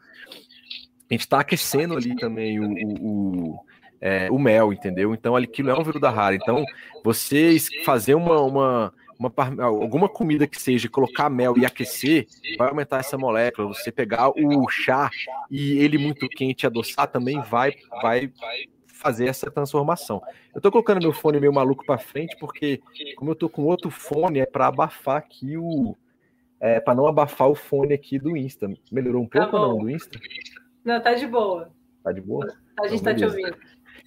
A 1.10 1.14
gente 1.14 1.28
tá 1.28 1.42
aquecendo 1.42 1.96
ali 1.98 2.16
também 2.16 2.60
o, 2.60 2.66
o, 2.66 3.52
o, 3.52 3.60
é, 4.00 4.30
o 4.32 4.38
mel, 4.38 4.74
entendeu? 4.74 5.14
Então 5.14 5.36
aquilo 5.36 5.70
é 5.70 5.80
um 5.80 5.84
viru 5.84 6.00
da 6.00 6.10
rara. 6.10 6.36
Então, 6.36 6.64
vocês 7.04 7.70
fazer 7.84 8.16
uma, 8.16 8.42
uma 8.42 8.94
uma, 9.18 9.32
alguma 9.64 10.10
comida 10.10 10.46
que 10.46 10.62
seja 10.62 10.90
colocar 10.90 11.30
mel 11.30 11.58
e 11.58 11.66
aquecer, 11.66 12.28
vai 12.58 12.70
aumentar 12.70 13.00
essa 13.00 13.18
molécula. 13.18 13.68
Você 13.70 13.92
pegar 13.92 14.30
o 14.30 14.68
chá 14.68 15.10
e 15.50 15.78
ele 15.80 15.98
muito 15.98 16.28
quente 16.28 16.66
adoçar 16.66 17.08
também 17.08 17.42
vai, 17.42 17.74
vai 18.02 18.32
fazer 18.88 19.28
essa 19.28 19.50
transformação. 19.50 20.22
Eu 20.54 20.62
tô 20.62 20.72
colocando 20.72 21.02
meu 21.02 21.14
fone 21.14 21.40
meio 21.40 21.54
maluco 21.54 21.86
para 21.86 21.98
frente 21.98 22.36
porque 22.40 22.82
como 23.16 23.32
eu 23.32 23.36
tô 23.36 23.50
com 23.50 23.64
outro 23.64 23.90
fone 23.90 24.40
é 24.40 24.46
para 24.46 24.68
abafar 24.68 25.18
aqui 25.18 25.58
o 25.58 25.96
é 26.60 26.80
para 26.80 26.96
não 26.96 27.06
abafar 27.06 27.50
o 27.50 27.56
fone 27.56 27.94
aqui 27.94 28.18
do 28.18 28.36
Insta. 28.36 28.68
Melhorou 28.92 29.22
um 29.22 29.28
pouco 29.28 29.52
tá 29.52 29.60
ou 29.60 29.68
não 29.68 29.78
do 29.84 29.90
Insta? 29.90 30.20
Não, 30.84 31.02
tá 31.02 31.14
de 31.14 31.28
boa. 31.28 31.70
Tá 32.04 32.12
de 32.12 32.22
boa? 32.22 32.46
A 32.80 32.88
gente 32.88 33.02
então, 33.02 33.14
tá 33.14 33.20
te 33.20 33.26
ouvindo. 33.26 33.58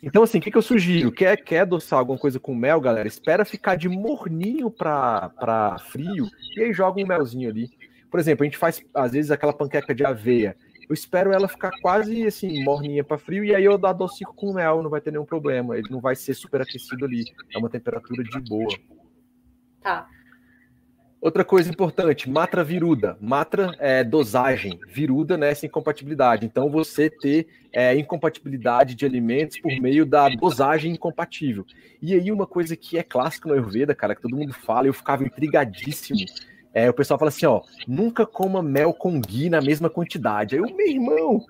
Então, 0.03 0.22
assim, 0.22 0.38
o 0.38 0.40
que, 0.40 0.51
que 0.51 0.57
eu 0.57 0.62
sugiro? 0.62 1.11
Quer, 1.11 1.36
quer 1.36 1.61
adoçar 1.61 1.99
alguma 1.99 2.18
coisa 2.18 2.38
com 2.38 2.55
mel, 2.55 2.80
galera? 2.80 3.09
Espera 3.09 3.44
ficar 3.44 3.74
de 3.76 3.88
morninho 3.88 4.70
para 4.70 5.76
frio 5.90 6.28
e 6.57 6.62
aí 6.62 6.72
joga 6.72 7.03
um 7.03 7.07
melzinho 7.07 7.51
ali. 7.51 7.70
Por 8.11 8.20
exemplo, 8.20 8.44
a 8.44 8.46
gente 8.46 8.57
faz, 8.57 8.82
às 8.94 9.12
vezes, 9.12 9.30
aquela 9.30 9.53
panqueca 9.53 9.94
de 9.94 10.05
aveia. 10.05 10.57
Eu 10.88 10.94
espero 10.94 11.32
ela 11.32 11.49
ficar 11.49 11.70
quase 11.82 12.26
assim, 12.26 12.64
morninha 12.64 13.05
para 13.05 13.18
frio, 13.18 13.44
e 13.44 13.55
aí 13.55 13.64
eu 13.64 13.74
adocico 13.74 14.34
com 14.34 14.55
mel, 14.55 14.82
não 14.82 14.88
vai 14.88 15.01
ter 15.01 15.11
nenhum 15.11 15.24
problema. 15.24 15.76
Ele 15.76 15.90
não 15.90 16.01
vai 16.01 16.16
ser 16.16 16.32
super 16.32 16.62
aquecido 16.62 17.05
ali. 17.05 17.24
É 17.55 17.59
uma 17.59 17.68
temperatura 17.68 18.22
de 18.24 18.40
boa. 18.40 18.74
Tá. 19.82 20.09
Outra 21.20 21.44
coisa 21.44 21.68
importante, 21.68 22.30
matra 22.30 22.62
viruda. 22.62 23.16
Matra 23.20 23.74
é 23.80 24.04
dosagem, 24.04 24.78
viruda 24.86 25.36
nessa 25.36 25.66
incompatibilidade. 25.66 26.46
Então, 26.46 26.70
você 26.70 27.10
ter 27.10 27.48
é, 27.72 27.96
incompatibilidade 27.96 28.94
de 28.94 29.04
alimentos 29.04 29.58
por 29.60 29.72
meio 29.80 30.06
da 30.06 30.28
dosagem 30.28 30.92
incompatível. 30.92 31.66
E 32.00 32.14
aí, 32.14 32.30
uma 32.30 32.46
coisa 32.46 32.76
que 32.76 32.96
é 32.96 33.02
clássica 33.02 33.48
no 33.48 33.54
Ayurveda, 33.54 33.96
cara, 33.96 34.14
que 34.14 34.22
todo 34.22 34.36
mundo 34.36 34.52
fala, 34.52 34.86
eu 34.86 34.94
ficava 34.94 35.24
intrigadíssimo. 35.24 36.20
É, 36.72 36.88
o 36.88 36.94
pessoal 36.94 37.18
fala 37.18 37.30
assim, 37.30 37.46
ó, 37.46 37.62
nunca 37.88 38.24
coma 38.24 38.62
mel 38.62 38.94
com 38.94 39.20
ghee 39.20 39.50
na 39.50 39.60
mesma 39.60 39.90
quantidade. 39.90 40.54
Aí 40.54 40.60
o 40.60 40.76
meu 40.76 40.86
irmão, 40.86 41.44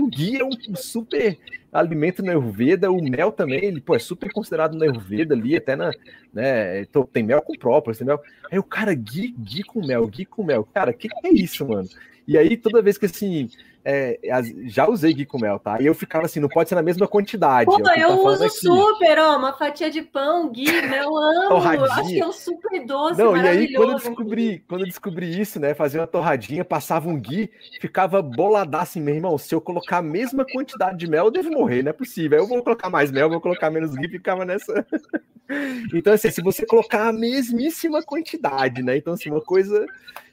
o 0.00 0.06
ghee 0.06 0.40
é 0.40 0.44
um 0.44 0.74
super 0.74 1.38
alimento 1.72 2.22
na 2.22 2.32
Ayurveda, 2.32 2.90
o 2.90 3.02
mel 3.02 3.32
também, 3.32 3.64
ele 3.64 3.80
pô, 3.80 3.94
é 3.94 3.98
super 3.98 4.30
considerado 4.30 4.76
na 4.76 4.84
Ayurveda 4.84 5.34
ali, 5.34 5.56
até 5.56 5.74
na, 5.74 5.90
né, 6.32 6.82
então, 6.82 7.04
tem 7.04 7.22
mel 7.22 7.40
com 7.40 7.56
própolis, 7.56 7.98
tem 7.98 8.06
mel. 8.06 8.20
Aí 8.50 8.58
o 8.58 8.62
cara, 8.62 8.94
ghee, 8.94 9.34
ghee 9.38 9.62
com 9.62 9.84
mel, 9.84 10.06
ghee 10.06 10.26
com 10.26 10.44
mel. 10.44 10.68
Cara, 10.72 10.90
o 10.90 10.94
que, 10.94 11.08
que 11.08 11.26
é 11.26 11.32
isso, 11.32 11.66
mano? 11.66 11.88
E 12.26 12.36
aí, 12.38 12.56
toda 12.56 12.82
vez 12.82 12.98
que 12.98 13.06
assim, 13.06 13.48
é, 13.84 14.18
já 14.66 14.88
usei 14.88 15.12
ghee 15.12 15.26
com 15.26 15.38
mel, 15.38 15.58
tá? 15.58 15.80
E 15.80 15.86
eu 15.86 15.94
ficava 15.94 16.26
assim, 16.26 16.38
não 16.38 16.48
pode 16.48 16.68
ser 16.68 16.76
na 16.76 16.82
mesma 16.82 17.08
quantidade. 17.08 17.66
Pô, 17.66 17.76
é 17.90 18.00
eu 18.00 18.08
tá 18.08 18.14
uso 18.14 18.48
super, 18.48 19.18
ó, 19.18 19.36
uma 19.36 19.52
fatia 19.52 19.90
de 19.90 20.02
pão, 20.02 20.50
ghee, 20.52 20.82
mel, 20.82 21.10
amo. 21.16 21.48
Torradinha. 21.48 21.92
Acho 21.92 22.08
que 22.08 22.20
é 22.20 22.26
um 22.26 22.32
super 22.32 22.86
doce, 22.86 23.18
Não, 23.18 23.36
e 23.36 23.48
aí 23.48 23.72
quando 23.72 23.90
eu 23.90 23.96
descobri, 23.96 24.64
quando 24.68 24.82
eu 24.82 24.86
descobri 24.86 25.40
isso, 25.40 25.58
né, 25.58 25.74
fazer 25.74 25.98
uma 25.98 26.06
torradinha, 26.06 26.64
passava 26.64 27.08
um 27.08 27.18
ghee, 27.18 27.50
ficava 27.80 28.22
boladaço 28.22 28.82
assim, 28.82 29.00
meu 29.00 29.14
irmão, 29.14 29.36
se 29.42 29.54
eu 29.54 29.60
colocar 29.60 29.98
a 29.98 30.02
mesma 30.02 30.44
quantidade 30.44 30.98
de 30.98 31.06
mel, 31.06 31.26
eu 31.26 31.30
devo 31.30 31.50
morrer, 31.50 31.82
não 31.82 31.90
é 31.90 31.92
possível. 31.92 32.38
Eu 32.38 32.46
vou 32.46 32.62
colocar 32.62 32.88
mais 32.88 33.10
mel, 33.10 33.28
vou 33.28 33.40
colocar 33.40 33.70
menos 33.70 33.94
ghee, 33.94 34.08
ficava 34.08 34.44
nessa... 34.44 34.86
então, 35.92 36.12
assim, 36.12 36.30
se 36.30 36.40
você 36.40 36.64
colocar 36.64 37.08
a 37.08 37.12
mesmíssima 37.12 38.02
quantidade, 38.02 38.82
né, 38.82 38.96
então, 38.96 39.14
assim, 39.14 39.30
uma 39.30 39.40
coisa... 39.40 39.84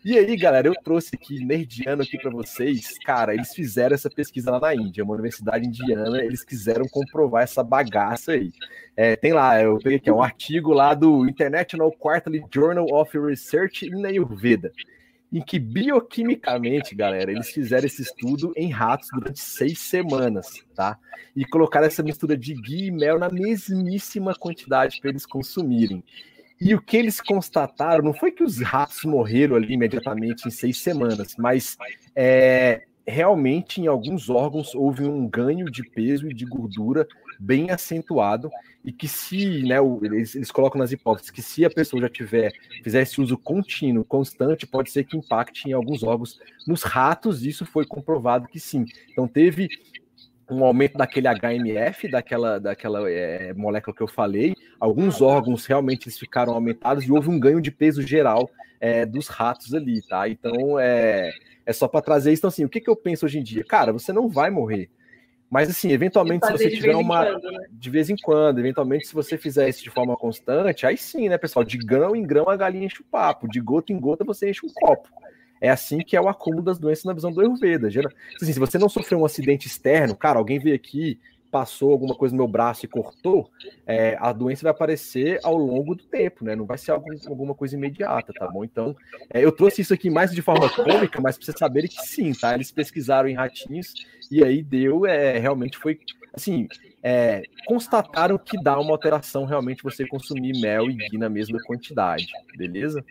E 0.05 0.17
aí, 0.17 0.37
galera, 0.37 0.67
eu 0.67 0.73
trouxe 0.75 1.11
aqui, 1.13 1.43
nerdiano 1.43 2.03
aqui 2.03 2.17
para 2.17 2.31
vocês, 2.31 2.97
cara, 2.99 3.33
eles 3.33 3.53
fizeram 3.53 3.93
essa 3.93 4.09
pesquisa 4.09 4.51
lá 4.51 4.59
na 4.59 4.73
Índia, 4.73 5.03
uma 5.03 5.13
universidade 5.13 5.67
indiana, 5.67 6.23
eles 6.23 6.43
quiseram 6.43 6.85
comprovar 6.89 7.43
essa 7.43 7.61
bagaça 7.61 8.31
aí. 8.31 8.53
É, 8.95 9.15
tem 9.15 9.33
lá, 9.33 9.61
eu 9.61 9.77
peguei 9.77 9.97
aqui, 9.97 10.09
um 10.09 10.23
artigo 10.23 10.71
lá 10.71 10.93
do 10.93 11.27
International 11.27 11.91
Quarterly 11.91 12.43
Journal 12.53 12.85
of 12.93 13.17
Research 13.17 13.85
in 13.85 14.05
Ayurveda, 14.05 14.71
em 15.31 15.41
que 15.41 15.59
bioquimicamente, 15.59 16.95
galera, 16.95 17.31
eles 17.31 17.49
fizeram 17.49 17.85
esse 17.85 18.01
estudo 18.01 18.51
em 18.55 18.71
ratos 18.71 19.09
durante 19.13 19.39
seis 19.39 19.77
semanas, 19.79 20.63
tá? 20.75 20.97
E 21.35 21.45
colocaram 21.45 21.85
essa 21.85 22.01
mistura 22.01 22.35
de 22.35 22.55
ghee 22.55 22.87
e 22.87 22.91
mel 22.91 23.19
na 23.19 23.29
mesmíssima 23.29 24.33
quantidade 24.33 24.99
para 24.99 25.11
eles 25.11 25.25
consumirem. 25.25 26.03
E 26.59 26.73
o 26.73 26.81
que 26.81 26.97
eles 26.97 27.21
constataram 27.21 28.03
não 28.03 28.13
foi 28.13 28.31
que 28.31 28.43
os 28.43 28.59
ratos 28.59 29.05
morreram 29.05 29.55
ali 29.55 29.73
imediatamente 29.73 30.47
em 30.47 30.51
seis 30.51 30.79
semanas, 30.79 31.35
mas 31.37 31.77
é, 32.15 32.81
realmente 33.07 33.79
em 33.79 33.87
alguns 33.87 34.29
órgãos 34.29 34.75
houve 34.75 35.03
um 35.03 35.27
ganho 35.27 35.65
de 35.65 35.83
peso 35.83 36.29
e 36.29 36.33
de 36.33 36.45
gordura 36.45 37.07
bem 37.39 37.71
acentuado 37.71 38.51
e 38.83 38.91
que 38.91 39.07
se, 39.07 39.63
né, 39.63 39.77
eles, 40.01 40.35
eles 40.35 40.51
colocam 40.51 40.79
nas 40.79 40.91
hipóteses 40.91 41.31
que 41.31 41.41
se 41.41 41.63
a 41.63 41.69
pessoa 41.69 42.01
já 42.01 42.09
tiver, 42.09 42.51
fizer 42.83 43.01
esse 43.01 43.21
uso 43.21 43.37
contínuo, 43.37 44.03
constante, 44.03 44.67
pode 44.67 44.91
ser 44.91 45.05
que 45.05 45.17
impacte 45.17 45.69
em 45.69 45.73
alguns 45.73 46.03
órgãos. 46.03 46.39
Nos 46.67 46.83
ratos, 46.83 47.45
isso 47.45 47.65
foi 47.65 47.85
comprovado 47.85 48.47
que 48.47 48.59
sim. 48.59 48.85
Então 49.09 49.27
teve 49.27 49.69
um 50.49 50.63
aumento 50.63 50.97
daquele 50.97 51.27
HMF, 51.27 52.09
daquela, 52.09 52.59
daquela 52.59 53.09
é, 53.09 53.53
molécula 53.53 53.95
que 53.95 54.01
eu 54.01 54.07
falei. 54.07 54.55
Alguns 54.79 55.21
órgãos 55.21 55.65
realmente 55.65 56.07
eles 56.07 56.17
ficaram 56.17 56.53
aumentados 56.53 57.03
e 57.03 57.11
houve 57.11 57.29
um 57.29 57.39
ganho 57.39 57.61
de 57.61 57.71
peso 57.71 58.01
geral 58.01 58.49
é, 58.79 59.05
dos 59.05 59.27
ratos 59.27 59.73
ali, 59.73 60.01
tá? 60.01 60.27
Então 60.27 60.79
é, 60.79 61.31
é 61.65 61.73
só 61.73 61.87
para 61.87 62.01
trazer 62.01 62.33
isso. 62.33 62.41
Então, 62.41 62.47
assim, 62.47 62.65
o 62.65 62.69
que, 62.69 62.81
que 62.81 62.89
eu 62.89 62.95
penso 62.95 63.25
hoje 63.25 63.39
em 63.39 63.43
dia? 63.43 63.63
Cara, 63.63 63.93
você 63.93 64.11
não 64.11 64.27
vai 64.27 64.49
morrer. 64.49 64.89
Mas, 65.49 65.69
assim, 65.69 65.91
eventualmente, 65.91 66.45
se 66.45 66.51
você 66.51 66.69
tiver 66.69 66.95
uma. 66.95 67.25
Quando, 67.25 67.51
né? 67.51 67.65
De 67.71 67.89
vez 67.89 68.09
em 68.09 68.15
quando, 68.15 68.59
eventualmente, 68.59 69.07
se 69.07 69.13
você 69.13 69.37
fizer 69.37 69.67
isso 69.67 69.83
de 69.83 69.89
forma 69.89 70.15
constante, 70.15 70.85
aí 70.85 70.97
sim, 70.97 71.27
né, 71.27 71.37
pessoal? 71.37 71.65
De 71.65 71.77
grão 71.77 72.15
em 72.15 72.23
grão 72.23 72.49
a 72.49 72.55
galinha 72.55 72.85
enche 72.85 73.01
o 73.01 73.05
papo, 73.05 73.47
de 73.47 73.59
gota 73.59 73.91
em 73.91 73.99
gota 73.99 74.23
você 74.23 74.49
enche 74.49 74.65
um 74.65 74.69
copo. 74.69 75.09
É 75.61 75.69
assim 75.69 75.99
que 75.99 76.15
é 76.15 76.21
o 76.21 76.29
acúmulo 76.29 76.63
das 76.63 76.79
doenças 76.79 77.03
na 77.03 77.13
visão 77.13 77.31
do 77.31 77.41
Ayurveda. 77.41 77.87
Assim, 78.41 78.53
se 78.53 78.59
você 78.59 78.77
não 78.77 78.87
sofreu 78.87 79.19
um 79.19 79.25
acidente 79.25 79.67
externo, 79.67 80.15
cara, 80.15 80.39
alguém 80.39 80.57
veio 80.57 80.75
aqui, 80.75 81.19
passou 81.51 81.91
alguma 81.91 82.15
coisa 82.15 82.33
no 82.33 82.43
meu 82.43 82.47
braço 82.47 82.85
e 82.85 82.87
cortou, 82.87 83.49
é, 83.85 84.15
a 84.19 84.31
doença 84.31 84.63
vai 84.63 84.71
aparecer 84.71 85.39
ao 85.43 85.57
longo 85.57 85.95
do 85.95 86.03
tempo, 86.03 86.45
né? 86.45 86.55
Não 86.55 86.65
vai 86.65 86.77
ser 86.77 86.91
algum, 86.91 87.11
alguma 87.27 87.53
coisa 87.53 87.75
imediata, 87.75 88.31
tá 88.33 88.47
bom? 88.47 88.63
Então, 88.63 88.95
é, 89.33 89.43
eu 89.43 89.51
trouxe 89.51 89.81
isso 89.81 89.93
aqui 89.93 90.09
mais 90.09 90.31
de 90.31 90.41
forma 90.41 90.69
cômica, 90.69 91.19
mas 91.19 91.37
para 91.37 91.45
vocês 91.45 91.57
saberem 91.57 91.89
que 91.89 92.01
sim, 92.05 92.33
tá? 92.33 92.53
Eles 92.53 92.71
pesquisaram 92.71 93.27
em 93.27 93.33
ratinhos 93.33 93.93
e 94.31 94.43
aí 94.43 94.61
deu, 94.61 95.05
é, 95.05 95.37
realmente 95.37 95.77
foi, 95.77 95.99
assim, 96.33 96.67
é, 97.01 97.43
constataram 97.65 98.37
que 98.37 98.61
dá 98.61 98.79
uma 98.79 98.91
alteração 98.91 99.45
realmente 99.45 99.83
você 99.83 100.07
consumir 100.07 100.59
mel 100.59 100.89
e 100.89 100.93
ghee 100.93 101.17
na 101.17 101.29
mesma 101.29 101.59
quantidade, 101.65 102.27
beleza? 102.57 103.03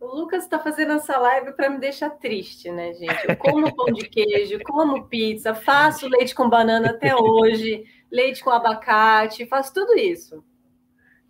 O 0.00 0.06
Lucas 0.06 0.44
está 0.44 0.58
fazendo 0.58 0.92
essa 0.92 1.16
live 1.18 1.52
para 1.52 1.70
me 1.70 1.78
deixar 1.78 2.10
triste, 2.10 2.70
né, 2.70 2.92
gente? 2.92 3.28
Eu 3.28 3.36
como 3.36 3.74
pão 3.74 3.86
de 3.86 4.08
queijo, 4.08 4.58
como 4.64 5.06
pizza, 5.08 5.54
faço 5.54 6.08
leite 6.08 6.34
com 6.34 6.48
banana 6.48 6.90
até 6.90 7.14
hoje, 7.16 7.84
leite 8.10 8.44
com 8.44 8.50
abacate, 8.50 9.46
faço 9.46 9.72
tudo 9.72 9.98
isso. 9.98 10.44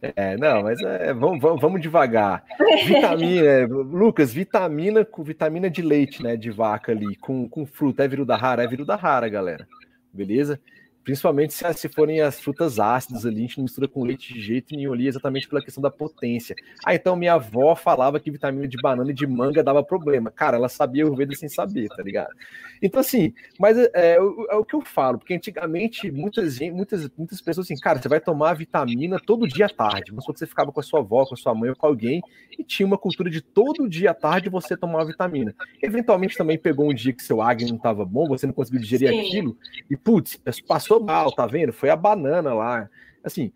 É, 0.02 0.36
não, 0.36 0.62
mas 0.62 0.80
é, 0.80 1.12
vamos, 1.14 1.40
vamos, 1.40 1.60
vamos 1.60 1.80
devagar. 1.80 2.44
Vitamina, 2.86 3.66
Lucas, 3.66 4.32
vitamina 4.32 5.04
com 5.04 5.22
vitamina 5.22 5.70
de 5.70 5.82
leite, 5.82 6.22
né, 6.22 6.36
de 6.36 6.50
vaca 6.50 6.92
ali, 6.92 7.16
com, 7.16 7.48
com 7.48 7.64
fruta, 7.66 8.04
é 8.04 8.08
viruda 8.08 8.36
rara, 8.36 8.62
é 8.62 8.66
viruda 8.66 8.94
rara, 8.94 9.28
galera. 9.28 9.66
Beleza? 10.12 10.60
Principalmente 11.06 11.54
se, 11.54 11.72
se 11.74 11.88
forem 11.88 12.20
as 12.20 12.40
frutas 12.40 12.80
ácidas 12.80 13.24
ali, 13.24 13.36
a 13.36 13.40
gente 13.42 13.58
não 13.58 13.62
mistura 13.62 13.86
com 13.86 14.02
leite 14.02 14.34
de 14.34 14.40
jeito 14.40 14.74
nenhum 14.74 14.92
ali, 14.92 15.06
exatamente 15.06 15.48
pela 15.48 15.62
questão 15.62 15.80
da 15.80 15.88
potência. 15.88 16.56
Ah, 16.84 16.96
então 16.96 17.14
minha 17.14 17.34
avó 17.34 17.76
falava 17.76 18.18
que 18.18 18.28
vitamina 18.28 18.66
de 18.66 18.76
banana 18.76 19.12
e 19.12 19.14
de 19.14 19.24
manga 19.24 19.62
dava 19.62 19.84
problema. 19.84 20.32
Cara, 20.32 20.56
ela 20.56 20.68
sabia 20.68 21.04
o 21.04 21.06
Ayurveda 21.06 21.32
sem 21.36 21.48
saber, 21.48 21.86
tá 21.90 22.02
ligado? 22.02 22.34
Então, 22.82 23.00
assim, 23.00 23.32
mas 23.56 23.78
é, 23.78 23.88
é, 23.94 24.16
é, 24.16 24.20
o 24.56 24.64
que 24.64 24.74
eu 24.74 24.80
falo, 24.80 25.18
porque 25.18 25.32
antigamente 25.32 26.10
muitas, 26.10 26.58
muitas, 26.58 27.08
muitas 27.16 27.40
pessoas 27.40 27.68
assim, 27.68 27.78
cara, 27.78 28.02
você 28.02 28.08
vai 28.08 28.18
tomar 28.18 28.54
vitamina 28.54 29.20
todo 29.24 29.46
dia 29.46 29.66
à 29.66 29.68
tarde. 29.68 30.12
Mas 30.12 30.24
quando 30.24 30.38
você 30.38 30.46
ficava 30.46 30.72
com 30.72 30.80
a 30.80 30.82
sua 30.82 30.98
avó, 30.98 31.24
com 31.24 31.34
a 31.34 31.38
sua 31.38 31.54
mãe 31.54 31.70
ou 31.70 31.76
com 31.76 31.86
alguém, 31.86 32.20
e 32.58 32.64
tinha 32.64 32.84
uma 32.84 32.98
cultura 32.98 33.30
de 33.30 33.40
todo 33.40 33.88
dia 33.88 34.10
à 34.10 34.14
tarde 34.14 34.50
você 34.50 34.76
tomar 34.76 35.04
vitamina. 35.04 35.54
Eventualmente 35.80 36.36
também 36.36 36.58
pegou 36.58 36.90
um 36.90 36.94
dia 36.94 37.12
que 37.12 37.22
seu 37.22 37.40
Agni 37.40 37.68
não 37.68 37.76
estava 37.76 38.04
bom, 38.04 38.26
você 38.26 38.44
não 38.44 38.52
conseguiu 38.52 38.80
digerir 38.80 39.08
Sim. 39.08 39.20
aquilo, 39.20 39.56
e 39.88 39.96
putz, 39.96 40.40
passou 40.66 40.95
mal, 41.00 41.32
tá 41.32 41.46
vendo? 41.46 41.72
Foi 41.72 41.90
a 41.90 41.96
banana 41.96 42.54
lá. 42.54 42.88
Assim, 43.24 43.52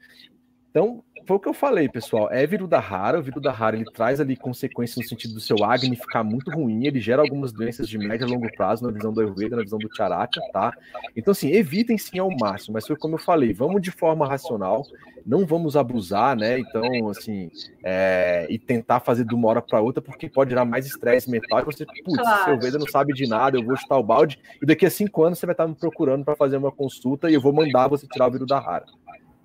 então, 0.70 1.02
foi 1.26 1.36
o 1.36 1.40
que 1.40 1.48
eu 1.48 1.54
falei, 1.54 1.88
pessoal. 1.88 2.28
É 2.30 2.46
viruda 2.46 2.78
rara. 2.78 3.20
O 3.20 3.50
rara 3.50 3.76
ele 3.76 3.84
traz 3.84 4.20
ali 4.20 4.36
consequências 4.36 4.96
no 4.96 5.08
sentido 5.08 5.34
do 5.34 5.40
seu 5.40 5.64
acne 5.64 5.96
ficar 5.96 6.24
muito 6.24 6.50
ruim. 6.50 6.86
Ele 6.86 7.00
gera 7.00 7.22
algumas 7.22 7.52
doenças 7.52 7.88
de 7.88 7.98
médio 7.98 8.26
e 8.26 8.30
longo 8.30 8.50
prazo 8.52 8.84
na 8.84 8.92
visão 8.92 9.12
do 9.12 9.20
Ayurveda, 9.20 9.56
na 9.56 9.62
visão 9.62 9.78
do 9.78 9.88
Charaka, 9.94 10.40
tá? 10.52 10.72
Então, 11.16 11.32
assim, 11.32 11.50
evitem 11.52 11.98
sim 11.98 12.18
ao 12.18 12.30
máximo. 12.30 12.74
Mas 12.74 12.86
foi 12.86 12.96
como 12.96 13.14
eu 13.14 13.18
falei, 13.18 13.52
vamos 13.52 13.80
de 13.82 13.90
forma 13.90 14.26
racional, 14.26 14.84
não 15.24 15.46
vamos 15.46 15.76
abusar, 15.76 16.36
né? 16.36 16.58
Então, 16.58 17.08
assim, 17.08 17.50
é, 17.84 18.46
e 18.50 18.58
tentar 18.58 19.00
fazer 19.00 19.24
de 19.24 19.34
uma 19.34 19.48
hora 19.48 19.62
para 19.62 19.80
outra, 19.80 20.02
porque 20.02 20.28
pode 20.28 20.50
gerar 20.50 20.64
mais 20.64 20.86
estresse 20.86 21.30
mental. 21.30 21.60
E 21.60 21.64
você, 21.64 21.84
putz, 21.86 22.16
claro. 22.16 22.44
seu 22.44 22.52
Ayurveda 22.52 22.78
não 22.78 22.88
sabe 22.88 23.12
de 23.12 23.28
nada, 23.28 23.56
eu 23.56 23.64
vou 23.64 23.76
chutar 23.76 23.98
o 23.98 24.02
balde. 24.02 24.38
E 24.62 24.66
daqui 24.66 24.86
a 24.86 24.90
cinco 24.90 25.22
anos 25.22 25.38
você 25.38 25.46
vai 25.46 25.54
estar 25.54 25.66
me 25.66 25.74
procurando 25.74 26.24
para 26.24 26.36
fazer 26.36 26.56
uma 26.56 26.72
consulta 26.72 27.30
e 27.30 27.34
eu 27.34 27.40
vou 27.40 27.52
mandar 27.52 27.88
você 27.88 28.06
tirar 28.06 28.28
o 28.28 28.30
viruda 28.30 28.58
rara. 28.58 28.86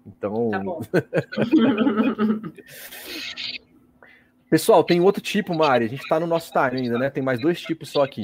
Então. 0.06 0.50
Tá 0.52 0.60
bom. 0.60 0.82
Pessoal, 4.50 4.84
tem 4.84 5.02
outro 5.02 5.22
tipo, 5.22 5.56
Mari. 5.56 5.86
A 5.86 5.90
gente 5.90 6.08
tá 6.08 6.20
no 6.20 6.28
nosso 6.28 6.52
time 6.52 6.82
ainda, 6.82 7.00
né? 7.00 7.10
Tem 7.10 7.24
mais 7.24 7.42
dois 7.42 7.60
tipos 7.60 7.90
só 7.90 8.04
aqui. 8.04 8.22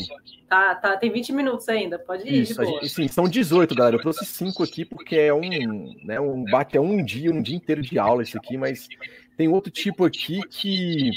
Tá, 0.47 0.75
tá. 0.75 0.95
Tem 0.95 1.11
20 1.11 1.33
minutos 1.33 1.67
ainda. 1.67 1.97
Pode 1.97 2.27
ir. 2.27 2.43
Isso, 2.43 2.63
gente, 2.63 2.89
sim, 2.89 3.07
são 3.07 3.27
18, 3.27 3.73
galera. 3.73 3.95
Eu 3.95 4.01
trouxe 4.01 4.23
cinco 4.25 4.63
aqui 4.63 4.85
porque 4.85 5.15
é 5.15 5.33
um, 5.33 5.93
né, 6.03 6.19
um 6.19 6.43
bate 6.45 6.77
é 6.77 6.81
um 6.81 7.03
dia, 7.03 7.31
um 7.31 7.41
dia 7.41 7.55
inteiro 7.55 7.81
de 7.81 7.97
aula 7.97 8.21
esse 8.21 8.37
aqui, 8.37 8.55
mas 8.55 8.87
tem 9.35 9.47
outro 9.47 9.71
tipo 9.71 10.05
aqui 10.05 10.41
que 10.47 11.09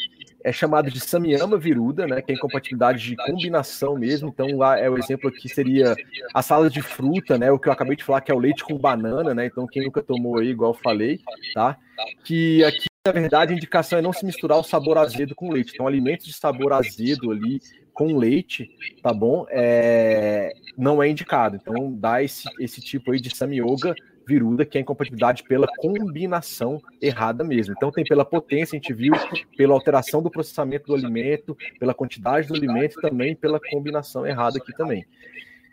é 0.44 0.52
chamado 0.52 0.90
de 0.90 1.00
Samyama 1.00 1.56
Viruda, 1.56 2.06
né, 2.06 2.20
que 2.20 2.30
é 2.30 2.34
incompatibilidade 2.34 3.02
de 3.02 3.16
combinação 3.16 3.96
mesmo. 3.96 4.28
Então, 4.28 4.58
lá 4.58 4.78
é 4.78 4.90
o 4.90 4.98
exemplo 4.98 5.30
aqui 5.30 5.48
seria 5.48 5.96
a 6.34 6.42
salada 6.42 6.68
de 6.68 6.82
fruta, 6.82 7.38
né, 7.38 7.50
o 7.50 7.58
que 7.58 7.66
eu 7.66 7.72
acabei 7.72 7.96
de 7.96 8.04
falar 8.04 8.20
que 8.20 8.30
é 8.30 8.34
o 8.34 8.38
leite 8.38 8.62
com 8.62 8.76
banana, 8.76 9.34
né? 9.34 9.46
Então, 9.46 9.66
quem 9.66 9.84
nunca 9.84 10.02
tomou 10.02 10.38
aí, 10.38 10.48
igual 10.48 10.72
eu 10.72 10.78
falei, 10.78 11.18
tá? 11.54 11.78
Que 12.22 12.62
aqui, 12.62 12.86
na 13.06 13.12
verdade, 13.12 13.54
a 13.54 13.56
indicação 13.56 13.98
é 13.98 14.02
não 14.02 14.12
se 14.12 14.26
misturar 14.26 14.58
o 14.58 14.62
sabor 14.62 14.98
azedo 14.98 15.34
com 15.34 15.50
leite. 15.50 15.72
Então, 15.72 15.86
alimentos 15.86 16.26
de 16.26 16.34
sabor 16.34 16.74
azedo 16.74 17.30
ali 17.30 17.58
com 17.94 18.18
leite, 18.18 18.68
tá 19.02 19.14
bom? 19.14 19.46
É, 19.48 20.52
não 20.76 21.02
é 21.02 21.08
indicado. 21.08 21.56
Então, 21.56 21.90
dá 21.90 22.22
esse, 22.22 22.46
esse 22.60 22.82
tipo 22.82 23.12
aí 23.12 23.20
de 23.20 23.34
Samyoga 23.34 23.94
viruda, 24.26 24.64
que 24.64 24.78
é 24.78 24.80
incompatibilidade 24.80 25.42
pela 25.44 25.66
combinação 25.78 26.80
errada 27.00 27.44
mesmo. 27.44 27.74
Então 27.76 27.90
tem 27.90 28.04
pela 28.04 28.24
potência, 28.24 28.76
a 28.76 28.80
gente 28.80 28.92
viu, 28.92 29.12
pela 29.56 29.74
alteração 29.74 30.22
do 30.22 30.30
processamento 30.30 30.86
do 30.86 30.94
alimento, 30.94 31.56
pela 31.78 31.94
quantidade 31.94 32.48
do 32.48 32.54
alimento 32.54 32.98
e 32.98 33.02
também 33.02 33.34
pela 33.34 33.60
combinação 33.60 34.26
errada 34.26 34.58
aqui 34.58 34.72
também. 34.76 35.06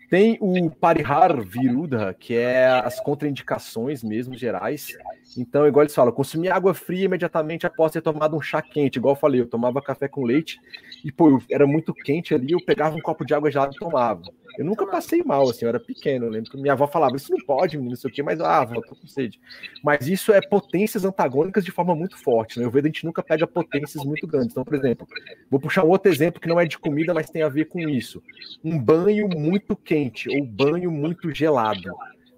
Tem 0.09 0.37
o 0.41 0.69
Parihar 0.69 1.41
Viruda, 1.41 2.13
que 2.13 2.35
é 2.35 2.67
as 2.67 2.99
contraindicações 2.99 4.03
mesmo 4.03 4.37
gerais. 4.37 4.89
Então, 5.37 5.67
igual 5.67 5.83
eles 5.83 5.95
falam, 5.95 6.11
consumir 6.11 6.49
água 6.49 6.73
fria 6.73 7.05
imediatamente 7.05 7.65
após 7.65 7.91
ter 7.91 8.01
tomado 8.01 8.35
um 8.35 8.41
chá 8.41 8.61
quente. 8.61 8.97
Igual 8.97 9.15
eu 9.15 9.19
falei, 9.19 9.41
eu 9.41 9.47
tomava 9.47 9.81
café 9.81 10.07
com 10.07 10.25
leite 10.25 10.59
e, 11.03 11.11
pô, 11.11 11.41
era 11.49 11.65
muito 11.65 11.93
quente 11.93 12.33
ali, 12.33 12.51
eu 12.51 12.63
pegava 12.65 12.95
um 12.95 13.01
copo 13.01 13.25
de 13.25 13.33
água 13.33 13.49
gelada 13.49 13.71
e 13.75 13.79
tomava. 13.79 14.23
Eu 14.57 14.65
nunca 14.65 14.85
passei 14.85 15.23
mal, 15.23 15.49
assim, 15.49 15.65
eu 15.65 15.69
era 15.69 15.79
pequeno. 15.79 16.25
Eu 16.25 16.29
lembro 16.29 16.51
que 16.51 16.57
minha 16.57 16.73
avó 16.73 16.85
falava, 16.85 17.15
isso 17.15 17.31
não 17.31 17.45
pode, 17.45 17.77
menino, 17.77 17.91
não 17.91 17.97
sei 17.97 18.09
o 18.09 18.13
quê, 18.13 18.21
mas, 18.21 18.39
ah, 18.41 18.61
avó, 18.61 18.81
tô 18.81 18.95
com 18.95 19.07
sede. 19.07 19.39
Mas 19.83 20.07
isso 20.07 20.33
é 20.33 20.41
potências 20.41 21.05
antagônicas 21.05 21.63
de 21.63 21.71
forma 21.71 21.95
muito 21.95 22.17
forte, 22.17 22.59
né? 22.59 22.65
Eu 22.65 22.71
vejo 22.71 22.85
a 22.85 22.89
gente 22.89 23.05
nunca 23.05 23.23
pega 23.23 23.47
potências 23.47 24.03
muito 24.03 24.27
grandes. 24.27 24.51
Então, 24.51 24.65
por 24.65 24.75
exemplo, 24.75 25.07
vou 25.49 25.59
puxar 25.59 25.85
um 25.85 25.89
outro 25.89 26.11
exemplo 26.11 26.41
que 26.41 26.49
não 26.49 26.59
é 26.59 26.65
de 26.65 26.77
comida, 26.77 27.13
mas 27.13 27.29
tem 27.29 27.43
a 27.43 27.49
ver 27.49 27.65
com 27.65 27.79
isso. 27.79 28.21
Um 28.63 28.77
banho 28.77 29.29
muito 29.29 29.75
quente 29.75 30.29
ou 30.29 30.45
banho 30.45 30.91
muito 30.91 31.33
gelado, 31.33 31.93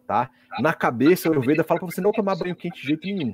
tá? 0.08 0.30
Na 0.60 0.74
cabeça, 0.74 1.30
o 1.30 1.32
Ayurveda 1.32 1.64
fala 1.64 1.80
para 1.80 1.90
você 1.90 2.02
não 2.02 2.12
tomar 2.12 2.36
banho 2.36 2.56
quente 2.56 2.82
de 2.82 2.88
jeito 2.88 3.06
nenhum 3.06 3.34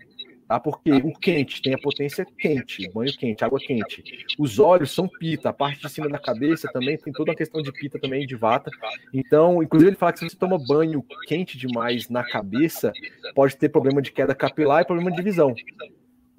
tá? 0.49 0.59
Porque 0.59 0.91
o 0.91 1.13
quente 1.13 1.61
tem 1.61 1.75
a 1.75 1.77
potência 1.77 2.25
quente, 2.37 2.89
banho 2.91 3.15
quente, 3.15 3.45
água 3.45 3.59
quente. 3.59 4.25
Os 4.39 4.57
olhos 4.57 4.91
são 4.91 5.07
pita, 5.07 5.49
a 5.49 5.53
parte 5.53 5.79
de 5.79 5.89
cima 5.89 6.09
da 6.09 6.17
cabeça 6.17 6.67
também 6.73 6.97
tem 6.97 7.13
toda 7.13 7.29
uma 7.29 7.37
questão 7.37 7.61
de 7.61 7.71
pita 7.71 7.99
também, 7.99 8.25
de 8.25 8.35
vata. 8.35 8.71
Então, 9.13 9.61
inclusive 9.61 9.91
ele 9.91 9.97
fala 9.97 10.11
que 10.11 10.19
se 10.19 10.27
você 10.27 10.35
toma 10.35 10.57
banho 10.57 11.05
quente 11.27 11.55
demais 11.55 12.09
na 12.09 12.23
cabeça, 12.23 12.91
pode 13.35 13.55
ter 13.55 13.69
problema 13.69 14.01
de 14.01 14.11
queda 14.11 14.33
capilar 14.33 14.81
e 14.81 14.85
problema 14.85 15.11
de 15.11 15.21
visão. 15.21 15.53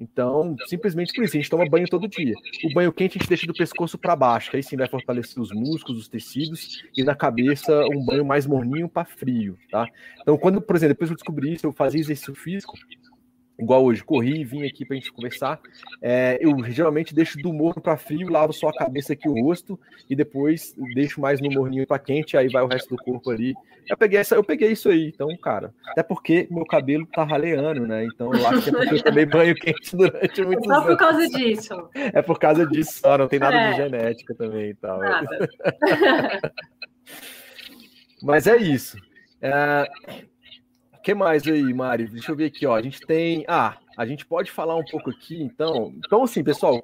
Então, 0.00 0.56
simplesmente 0.66 1.12
por 1.12 1.22
isso, 1.22 1.36
a 1.36 1.40
gente 1.40 1.50
toma 1.50 1.68
banho 1.68 1.86
todo 1.86 2.08
dia. 2.08 2.34
O 2.64 2.72
banho 2.72 2.90
quente 2.90 3.18
a 3.18 3.20
gente 3.20 3.28
deixa 3.28 3.46
do 3.46 3.52
pescoço 3.52 3.98
para 3.98 4.16
baixo, 4.16 4.50
que 4.50 4.56
aí 4.56 4.62
sim 4.62 4.74
vai 4.74 4.88
fortalecer 4.88 5.40
os 5.42 5.52
músculos, 5.52 6.00
os 6.00 6.08
tecidos, 6.08 6.82
e 6.96 7.04
na 7.04 7.14
cabeça 7.14 7.84
um 7.94 8.02
banho 8.02 8.24
mais 8.24 8.46
morninho 8.46 8.88
para 8.88 9.04
frio, 9.04 9.58
tá? 9.70 9.86
Então, 10.22 10.38
quando, 10.38 10.58
por 10.62 10.74
exemplo, 10.74 10.94
depois 10.94 11.10
eu 11.10 11.16
descobri 11.16 11.52
isso, 11.52 11.66
eu 11.66 11.72
fazia 11.72 12.00
exercício 12.00 12.34
físico, 12.34 12.78
igual 13.60 13.84
hoje, 13.84 14.02
corri 14.02 14.40
e 14.40 14.44
vim 14.44 14.66
aqui 14.66 14.84
para 14.84 14.96
a 14.96 14.98
gente 14.98 15.12
conversar. 15.12 15.60
É, 16.00 16.38
eu 16.40 16.56
geralmente 16.64 17.14
deixo 17.14 17.38
do 17.38 17.52
morno 17.52 17.80
para 17.80 17.96
frio, 17.96 18.30
lavo 18.30 18.52
só 18.52 18.68
a 18.68 18.76
cabeça 18.76 19.12
aqui, 19.12 19.28
o 19.28 19.44
rosto, 19.44 19.78
e 20.08 20.16
depois 20.16 20.74
deixo 20.94 21.20
mais 21.20 21.40
no 21.40 21.50
morninho 21.50 21.86
para 21.86 21.98
quente, 21.98 22.36
aí 22.36 22.48
vai 22.48 22.62
o 22.62 22.66
resto 22.66 22.96
do 22.96 23.02
corpo 23.02 23.30
ali. 23.30 23.54
Eu 23.88 23.96
peguei, 23.96 24.20
essa, 24.20 24.36
eu 24.36 24.44
peguei 24.44 24.70
isso 24.70 24.88
aí, 24.88 25.08
então, 25.08 25.28
cara. 25.36 25.74
Até 25.88 26.02
porque 26.02 26.46
meu 26.50 26.64
cabelo 26.64 27.06
tá 27.06 27.24
raleando, 27.24 27.86
né? 27.86 28.04
Então 28.04 28.32
eu 28.32 28.46
acho 28.46 28.62
que 28.62 28.68
é 28.70 28.72
porque 28.72 28.94
eu 28.94 29.02
tomei 29.02 29.26
banho 29.26 29.54
quente 29.54 29.94
durante 29.96 30.42
muitos 30.44 30.70
anos. 30.70 30.82
Só 30.82 30.88
por 30.88 30.96
causa 30.96 31.28
disso. 31.28 31.90
É 31.94 32.22
por 32.22 32.38
causa 32.38 32.66
disso 32.66 33.00
só, 33.00 33.18
não 33.18 33.26
tem 33.26 33.38
nada 33.38 33.56
é. 33.56 33.70
de 33.70 33.76
genética 33.76 34.34
também 34.34 34.70
e 34.70 34.74
tal. 34.74 35.00
Nada. 35.00 35.48
Mas 38.22 38.46
é 38.46 38.56
isso. 38.58 38.96
É, 39.42 39.88
que 41.10 41.14
mais 41.14 41.46
aí, 41.46 41.74
Mari? 41.74 42.06
Deixa 42.06 42.30
eu 42.30 42.36
ver 42.36 42.46
aqui, 42.46 42.64
ó. 42.66 42.74
A 42.74 42.82
gente 42.82 43.00
tem. 43.00 43.44
Ah, 43.48 43.76
a 43.96 44.06
gente 44.06 44.24
pode 44.24 44.50
falar 44.50 44.76
um 44.76 44.84
pouco 44.84 45.10
aqui, 45.10 45.42
então. 45.42 45.92
Então, 45.96 46.22
assim, 46.22 46.42
pessoal, 46.44 46.80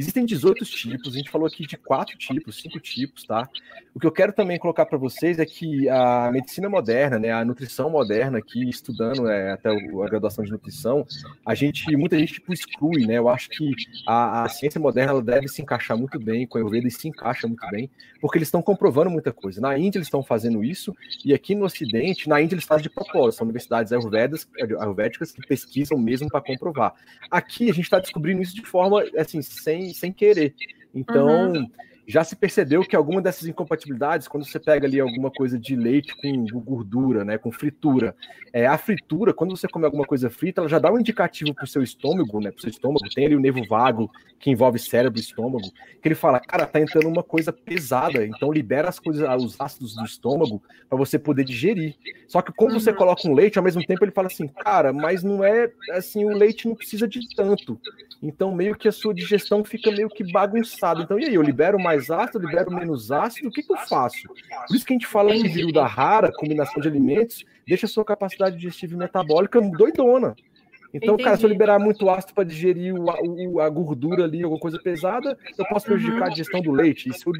Existem 0.00 0.24
18 0.24 0.64
tipos, 0.64 1.12
a 1.12 1.18
gente 1.18 1.30
falou 1.30 1.46
aqui 1.46 1.66
de 1.66 1.76
quatro 1.76 2.16
tipos, 2.16 2.56
cinco 2.56 2.80
tipos, 2.80 3.24
tá? 3.24 3.46
O 3.94 4.00
que 4.00 4.06
eu 4.06 4.10
quero 4.10 4.32
também 4.32 4.58
colocar 4.58 4.86
para 4.86 4.96
vocês 4.96 5.38
é 5.38 5.44
que 5.44 5.90
a 5.90 6.30
medicina 6.32 6.70
moderna, 6.70 7.18
né, 7.18 7.30
a 7.30 7.44
nutrição 7.44 7.90
moderna 7.90 8.38
aqui, 8.38 8.66
estudando 8.66 9.28
é, 9.28 9.52
até 9.52 9.68
a 9.68 10.08
graduação 10.08 10.42
de 10.42 10.50
nutrição, 10.50 11.06
a 11.44 11.54
gente, 11.54 11.94
muita 11.98 12.18
gente 12.18 12.32
tipo, 12.32 12.50
exclui, 12.50 13.04
né? 13.04 13.18
Eu 13.18 13.28
acho 13.28 13.50
que 13.50 13.74
a, 14.06 14.44
a 14.44 14.48
ciência 14.48 14.80
moderna 14.80 15.12
ela 15.12 15.22
deve 15.22 15.48
se 15.48 15.60
encaixar 15.60 15.98
muito 15.98 16.18
bem 16.18 16.46
com 16.46 16.56
a 16.56 16.62
Ayurveda 16.62 16.88
e 16.88 16.90
se 16.90 17.06
encaixa 17.06 17.46
muito 17.46 17.68
bem, 17.70 17.90
porque 18.22 18.38
eles 18.38 18.48
estão 18.48 18.62
comprovando 18.62 19.10
muita 19.10 19.34
coisa. 19.34 19.60
Na 19.60 19.76
Índia 19.76 19.98
eles 19.98 20.06
estão 20.06 20.22
fazendo 20.22 20.64
isso, 20.64 20.96
e 21.22 21.34
aqui 21.34 21.54
no 21.54 21.66
Ocidente, 21.66 22.26
na 22.26 22.40
Índia 22.40 22.54
eles 22.54 22.64
fazem 22.64 22.84
de 22.84 22.90
propósito, 22.90 23.36
são 23.36 23.44
universidades 23.44 23.92
ayurvedas, 23.92 24.48
ayurvédicas 24.58 25.30
que 25.30 25.46
pesquisam 25.46 25.98
mesmo 25.98 26.26
para 26.30 26.40
comprovar. 26.40 26.94
Aqui 27.30 27.64
a 27.68 27.74
gente 27.74 27.84
está 27.84 27.98
descobrindo 27.98 28.40
isso 28.40 28.54
de 28.54 28.64
forma, 28.64 29.04
assim, 29.18 29.42
sem 29.42 29.89
sem, 29.92 30.10
sem 30.10 30.12
querer. 30.12 30.54
Então, 30.94 31.52
uhum 31.52 31.70
já 32.10 32.24
se 32.24 32.34
percebeu 32.34 32.82
que 32.82 32.96
alguma 32.96 33.22
dessas 33.22 33.46
incompatibilidades, 33.46 34.26
quando 34.26 34.44
você 34.44 34.58
pega 34.58 34.84
ali 34.84 34.98
alguma 34.98 35.30
coisa 35.30 35.56
de 35.56 35.76
leite 35.76 36.12
com 36.16 36.44
gordura, 36.60 37.24
né, 37.24 37.38
com 37.38 37.52
fritura, 37.52 38.16
é, 38.52 38.66
a 38.66 38.76
fritura, 38.76 39.32
quando 39.32 39.56
você 39.56 39.68
come 39.68 39.84
alguma 39.84 40.04
coisa 40.04 40.28
frita, 40.28 40.60
ela 40.60 40.68
já 40.68 40.80
dá 40.80 40.92
um 40.92 40.98
indicativo 40.98 41.54
para 41.54 41.64
o 41.64 41.68
seu 41.68 41.82
estômago, 41.82 42.40
né, 42.40 42.50
para 42.50 42.58
o 42.58 42.60
seu 42.62 42.70
estômago, 42.70 43.08
tem 43.14 43.26
ali 43.26 43.36
o 43.36 43.40
nervo 43.40 43.64
vago, 43.68 44.10
que 44.40 44.50
envolve 44.50 44.78
cérebro 44.78 45.20
e 45.20 45.22
estômago, 45.22 45.70
que 46.02 46.08
ele 46.08 46.16
fala, 46.16 46.40
cara, 46.40 46.66
tá 46.66 46.80
entrando 46.80 47.08
uma 47.08 47.22
coisa 47.22 47.52
pesada, 47.52 48.26
então 48.26 48.50
libera 48.50 48.88
as 48.88 48.98
coisas, 48.98 49.28
os 49.40 49.60
ácidos 49.60 49.94
do 49.94 50.04
estômago 50.04 50.60
para 50.88 50.98
você 50.98 51.16
poder 51.16 51.44
digerir. 51.44 51.94
Só 52.26 52.42
que 52.42 52.52
quando 52.52 52.72
você 52.72 52.90
uhum. 52.90 52.96
coloca 52.96 53.28
um 53.28 53.34
leite, 53.34 53.56
ao 53.56 53.64
mesmo 53.64 53.84
tempo 53.86 54.04
ele 54.04 54.10
fala 54.10 54.26
assim, 54.26 54.48
cara, 54.48 54.92
mas 54.92 55.22
não 55.22 55.44
é 55.44 55.70
assim, 55.92 56.24
o 56.24 56.36
leite 56.36 56.66
não 56.66 56.74
precisa 56.74 57.06
de 57.06 57.20
tanto. 57.36 57.78
Então 58.22 58.54
meio 58.54 58.76
que 58.76 58.86
a 58.86 58.92
sua 58.92 59.14
digestão 59.14 59.64
fica 59.64 59.90
meio 59.90 60.08
que 60.08 60.30
bagunçada. 60.30 61.02
Então 61.02 61.18
e 61.18 61.24
aí, 61.24 61.34
eu 61.34 61.42
libero 61.42 61.78
mais 61.78 62.10
ácido, 62.10 62.46
libero 62.46 62.70
menos 62.70 63.10
ácido, 63.10 63.48
o 63.48 63.50
que, 63.50 63.62
que 63.62 63.72
eu 63.72 63.78
faço? 63.78 64.28
Por 64.66 64.76
isso 64.76 64.84
que 64.84 64.92
a 64.92 64.96
gente 64.96 65.06
fala 65.06 65.32
que 65.32 65.48
viruda 65.48 65.86
rara, 65.86 66.30
combinação 66.32 66.80
de 66.80 66.88
alimentos, 66.88 67.44
deixa 67.66 67.86
a 67.86 67.88
sua 67.88 68.04
capacidade 68.04 68.56
digestiva 68.56 68.94
e 68.94 68.98
metabólica 68.98 69.60
doidona. 69.60 70.34
Então, 70.92 71.14
Entendi. 71.14 71.24
cara, 71.24 71.36
se 71.36 71.44
eu 71.44 71.48
liberar 71.48 71.78
muito 71.78 72.10
ácido 72.10 72.34
para 72.34 72.44
digerir 72.44 72.94
o, 72.94 73.04
o, 73.04 73.60
a 73.60 73.68
gordura 73.68 74.24
ali, 74.24 74.42
alguma 74.42 74.60
coisa 74.60 74.78
pesada, 74.82 75.38
eu 75.56 75.64
posso 75.66 75.86
prejudicar 75.86 76.22
uhum. 76.22 76.26
a 76.26 76.30
digestão 76.30 76.60
do 76.60 76.72
leite. 76.72 77.08
Isso, 77.08 77.30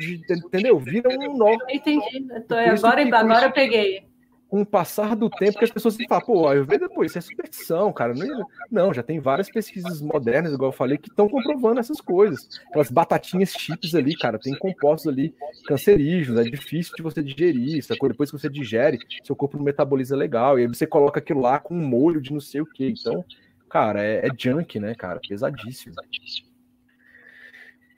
entendeu? 0.46 0.78
Vira 0.78 1.08
um 1.08 1.36
nó. 1.36 1.56
Entendi. 1.68 2.26
Agora, 2.48 3.18
agora 3.18 3.46
eu 3.46 3.52
peguei 3.52 4.04
com 4.50 4.62
o 4.62 4.66
passar 4.66 5.14
do 5.14 5.30
tempo 5.30 5.58
que 5.58 5.64
as 5.64 5.70
pessoas 5.70 5.94
se 5.94 6.04
falam, 6.08 6.26
pô, 6.26 6.48
Ayurveda, 6.48 6.88
pô, 6.88 7.04
isso 7.04 7.16
é 7.16 7.20
superstição, 7.20 7.92
cara. 7.92 8.12
Não, 8.12 8.44
não, 8.68 8.92
já 8.92 9.00
tem 9.00 9.20
várias 9.20 9.48
pesquisas 9.48 10.02
modernas, 10.02 10.52
igual 10.52 10.72
eu 10.72 10.76
falei, 10.76 10.98
que 10.98 11.08
estão 11.08 11.28
comprovando 11.28 11.78
essas 11.78 12.00
coisas. 12.00 12.60
Aquelas 12.68 12.90
batatinhas 12.90 13.52
chips 13.52 13.94
ali, 13.94 14.16
cara, 14.16 14.40
tem 14.40 14.52
compostos 14.58 15.06
ali 15.06 15.32
cancerígenos, 15.66 16.44
é 16.44 16.50
difícil 16.50 16.96
de 16.96 17.02
você 17.02 17.22
digerir, 17.22 17.80
sacou? 17.84 18.08
Depois 18.08 18.28
que 18.28 18.38
você 18.38 18.48
digere, 18.48 18.98
seu 19.22 19.36
corpo 19.36 19.56
não 19.56 19.64
metaboliza 19.64 20.16
legal, 20.16 20.58
e 20.58 20.62
aí 20.62 20.68
você 20.68 20.84
coloca 20.84 21.20
aquilo 21.20 21.40
lá 21.40 21.60
com 21.60 21.74
um 21.74 21.86
molho 21.86 22.20
de 22.20 22.32
não 22.32 22.40
sei 22.40 22.60
o 22.60 22.66
que. 22.66 22.88
Então, 22.88 23.24
cara, 23.68 24.02
é, 24.02 24.26
é 24.26 24.30
junk, 24.36 24.80
né, 24.80 24.96
cara? 24.96 25.20
Pesadíssimo. 25.20 25.94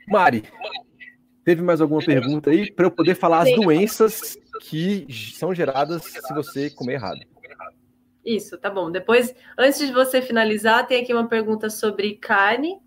Mari, 0.06 0.44
teve 1.46 1.62
mais 1.62 1.80
alguma 1.80 2.04
pergunta 2.04 2.50
aí 2.50 2.70
para 2.70 2.84
eu 2.84 2.90
poder 2.90 3.14
falar 3.14 3.40
as 3.40 3.54
doenças 3.54 4.36
que 4.62 5.06
são 5.34 5.52
geradas 5.52 6.04
se 6.04 6.32
você 6.32 6.70
comer 6.70 6.94
errado. 6.94 7.20
Isso, 8.24 8.56
tá 8.56 8.70
bom. 8.70 8.90
Depois, 8.90 9.34
antes 9.58 9.80
de 9.80 9.92
você 9.92 10.22
finalizar, 10.22 10.86
tem 10.86 11.02
aqui 11.02 11.12
uma 11.12 11.26
pergunta 11.26 11.68
sobre 11.68 12.14
carne 12.14 12.78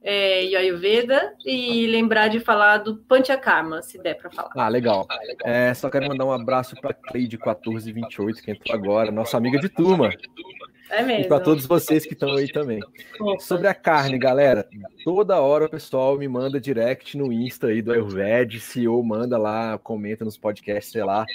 é, 0.00 0.46
e 0.46 0.56
Ayurveda 0.56 1.34
e 1.44 1.86
lembrar 1.86 2.28
de 2.28 2.40
falar 2.40 2.78
do 2.78 2.96
Panchakarma, 2.96 3.82
se 3.82 3.98
der 3.98 4.14
para 4.14 4.30
falar. 4.30 4.50
Ah, 4.56 4.68
legal. 4.68 5.06
É, 5.44 5.74
só 5.74 5.90
quero 5.90 6.08
mandar 6.08 6.24
um 6.24 6.32
abraço 6.32 6.74
para 6.80 6.94
Cleide 6.94 7.36
1428, 7.36 8.42
que 8.42 8.50
entrou 8.50 8.74
agora, 8.74 9.10
nossa 9.10 9.36
amiga 9.36 9.58
de 9.58 9.68
turma. 9.68 10.08
É 10.90 11.02
mesmo. 11.02 11.24
E 11.24 11.28
para 11.28 11.40
todos 11.40 11.66
vocês 11.66 12.06
que 12.06 12.14
estão 12.14 12.34
aí 12.34 12.50
também. 12.50 12.80
Sobre 13.40 13.68
a 13.68 13.74
carne, 13.74 14.18
galera, 14.18 14.66
toda 15.04 15.40
hora 15.40 15.66
o 15.66 15.70
pessoal 15.70 16.18
me 16.18 16.26
manda 16.26 16.60
direct 16.60 17.16
no 17.16 17.32
Insta 17.32 17.68
aí 17.68 17.82
do 17.82 17.92
Ayurved, 17.92 18.88
ou 18.88 19.02
manda 19.02 19.36
lá, 19.36 19.78
comenta 19.78 20.24
nos 20.24 20.38
podcasts, 20.38 20.92
sei 20.92 21.04
lá. 21.04 21.26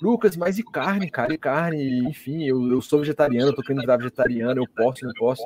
Lucas, 0.00 0.36
mas 0.36 0.58
e 0.58 0.62
carne, 0.62 1.10
cara? 1.10 1.34
E 1.34 1.38
carne? 1.38 1.98
Enfim, 2.08 2.44
eu, 2.44 2.70
eu 2.70 2.80
sou 2.80 3.00
vegetariano, 3.00 3.52
tô 3.52 3.62
querendo 3.62 3.82
virar 3.82 3.96
vegetariano, 3.98 4.62
eu 4.62 4.66
posso, 4.66 5.04
não 5.04 5.12
posso. 5.12 5.42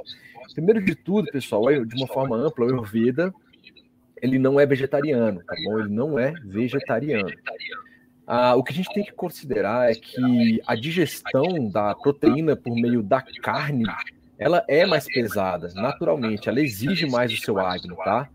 Primeiro 0.54 0.82
de 0.82 0.94
tudo, 0.94 1.30
pessoal, 1.30 1.84
de 1.84 1.96
uma 1.96 2.06
forma 2.06 2.36
ampla, 2.36 2.66
o 2.66 2.68
Ayurveda, 2.68 3.34
ele 4.22 4.38
não 4.38 4.58
é 4.58 4.64
vegetariano, 4.64 5.42
tá 5.44 5.54
bom? 5.64 5.80
Ele 5.80 5.88
não 5.88 6.18
é 6.18 6.32
vegetariano. 6.44 7.30
Ah, 8.26 8.56
o 8.56 8.64
que 8.64 8.72
a 8.72 8.74
gente 8.74 8.92
tem 8.92 9.04
que 9.04 9.12
considerar 9.12 9.90
é 9.90 9.94
que 9.94 10.60
a 10.66 10.74
digestão 10.74 11.68
da 11.70 11.94
proteína 11.94 12.56
por 12.56 12.74
meio 12.74 13.02
da 13.02 13.22
carne 13.22 13.84
ela 14.38 14.64
é 14.68 14.84
mais 14.84 15.04
pesada, 15.04 15.72
naturalmente, 15.74 16.48
ela 16.48 16.60
exige 16.60 17.06
mais 17.06 17.32
do 17.32 17.38
seu 17.38 17.58
agno, 17.58 17.96
tá? 17.96 18.28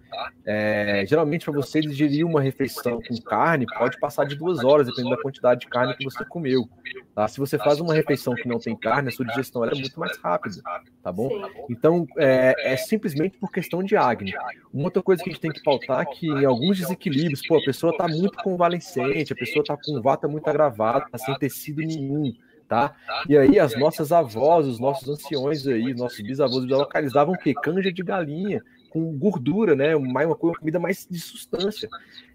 É, 0.46 1.06
geralmente, 1.08 1.46
para 1.46 1.54
você 1.54 1.80
digerir 1.80 2.26
uma 2.26 2.42
refeição 2.42 3.00
com 3.02 3.16
carne, 3.22 3.66
pode 3.78 4.00
passar 4.00 4.26
de 4.26 4.36
duas 4.36 4.64
horas, 4.64 4.88
dependendo 4.88 5.16
da 5.16 5.22
quantidade 5.22 5.62
de 5.62 5.68
carne 5.68 5.96
que 5.96 6.04
você 6.04 6.26
comeu. 6.26 6.68
Tá? 7.16 7.28
Se 7.28 7.40
você 7.40 7.58
faz 7.58 7.80
uma 7.80 7.94
refeição 7.94 8.34
que 8.34 8.48
não 8.48 8.60
tem 8.60 8.76
carne, 8.76 9.10
a 9.10 9.12
sua 9.12 9.26
digestão 9.26 9.64
é 9.64 9.74
muito 9.74 10.00
mais 10.00 10.18
rápida, 10.18 10.62
tá 11.04 11.12
bom? 11.12 11.30
Então, 11.70 12.08
é, 12.18 12.74
é, 12.74 12.78
simplesmente 12.78 13.38
por 13.38 13.52
questão 13.52 13.84
de 13.84 13.96
agni. 13.96 14.34
Uma 14.74 14.86
outra 14.86 15.04
coisa 15.04 15.24
que 15.24 15.30
a 15.30 15.34
gente 15.34 15.42
tem 15.42 15.52
que 15.52 15.64
pautar 15.64 16.02
é 16.02 16.06
que 16.06 16.28
em 16.28 16.46
alguns 16.46 16.78
desequilíbrios, 16.78 17.46
pô, 17.48 17.58
a 17.58 17.64
pessoa 17.64 17.92
está 17.92 18.08
muito 18.08 18.38
convalescente, 18.44 19.34
a 19.34 19.36
pessoa 19.36 19.62
está 19.62 19.78
com 19.78 20.02
vata 20.02 20.28
muito 20.28 20.48
agravada, 20.48 21.06
tá 21.12 21.18
sem 21.18 21.38
tecido 21.38 21.82
nenhum, 21.82 22.34
tá? 22.72 22.96
E 23.28 23.38
aí 23.38 23.60
as 23.60 23.78
nossas 23.78 24.14
avós, 24.14 24.66
os 24.66 24.80
nossos 24.80 25.10
anciões 25.10 25.68
aí, 25.68 25.94
nossos 25.94 26.22
bisavós 26.22 26.66
localizavam 26.66 27.34
o 27.34 27.38
quê? 27.38 27.54
Canja 27.54 27.92
de 27.92 28.02
galinha 28.02 28.64
com 28.90 29.12
gordura, 29.18 29.76
né? 29.76 29.94
Uma, 29.94 30.26
uma 30.26 30.36
comida 30.38 30.80
mais 30.80 31.06
de 31.12 31.20
substância. 31.20 31.90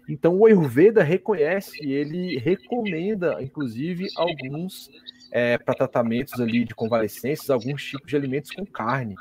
Então 0.07 0.37
o 0.37 0.45
Ayurveda 0.45 1.01
reconhece, 1.01 1.83
ele 1.83 2.37
recomenda, 2.37 3.41
inclusive, 3.41 4.09
alguns 4.15 4.91
é, 5.31 5.57
para 5.57 5.73
tratamentos 5.73 6.39
ali 6.39 6.63
de 6.65 6.75
convalescências, 6.75 7.49
alguns 7.49 7.83
tipos 7.83 8.07
de 8.07 8.15
alimentos 8.15 8.51
com 8.51 8.63
carne, 8.63 9.15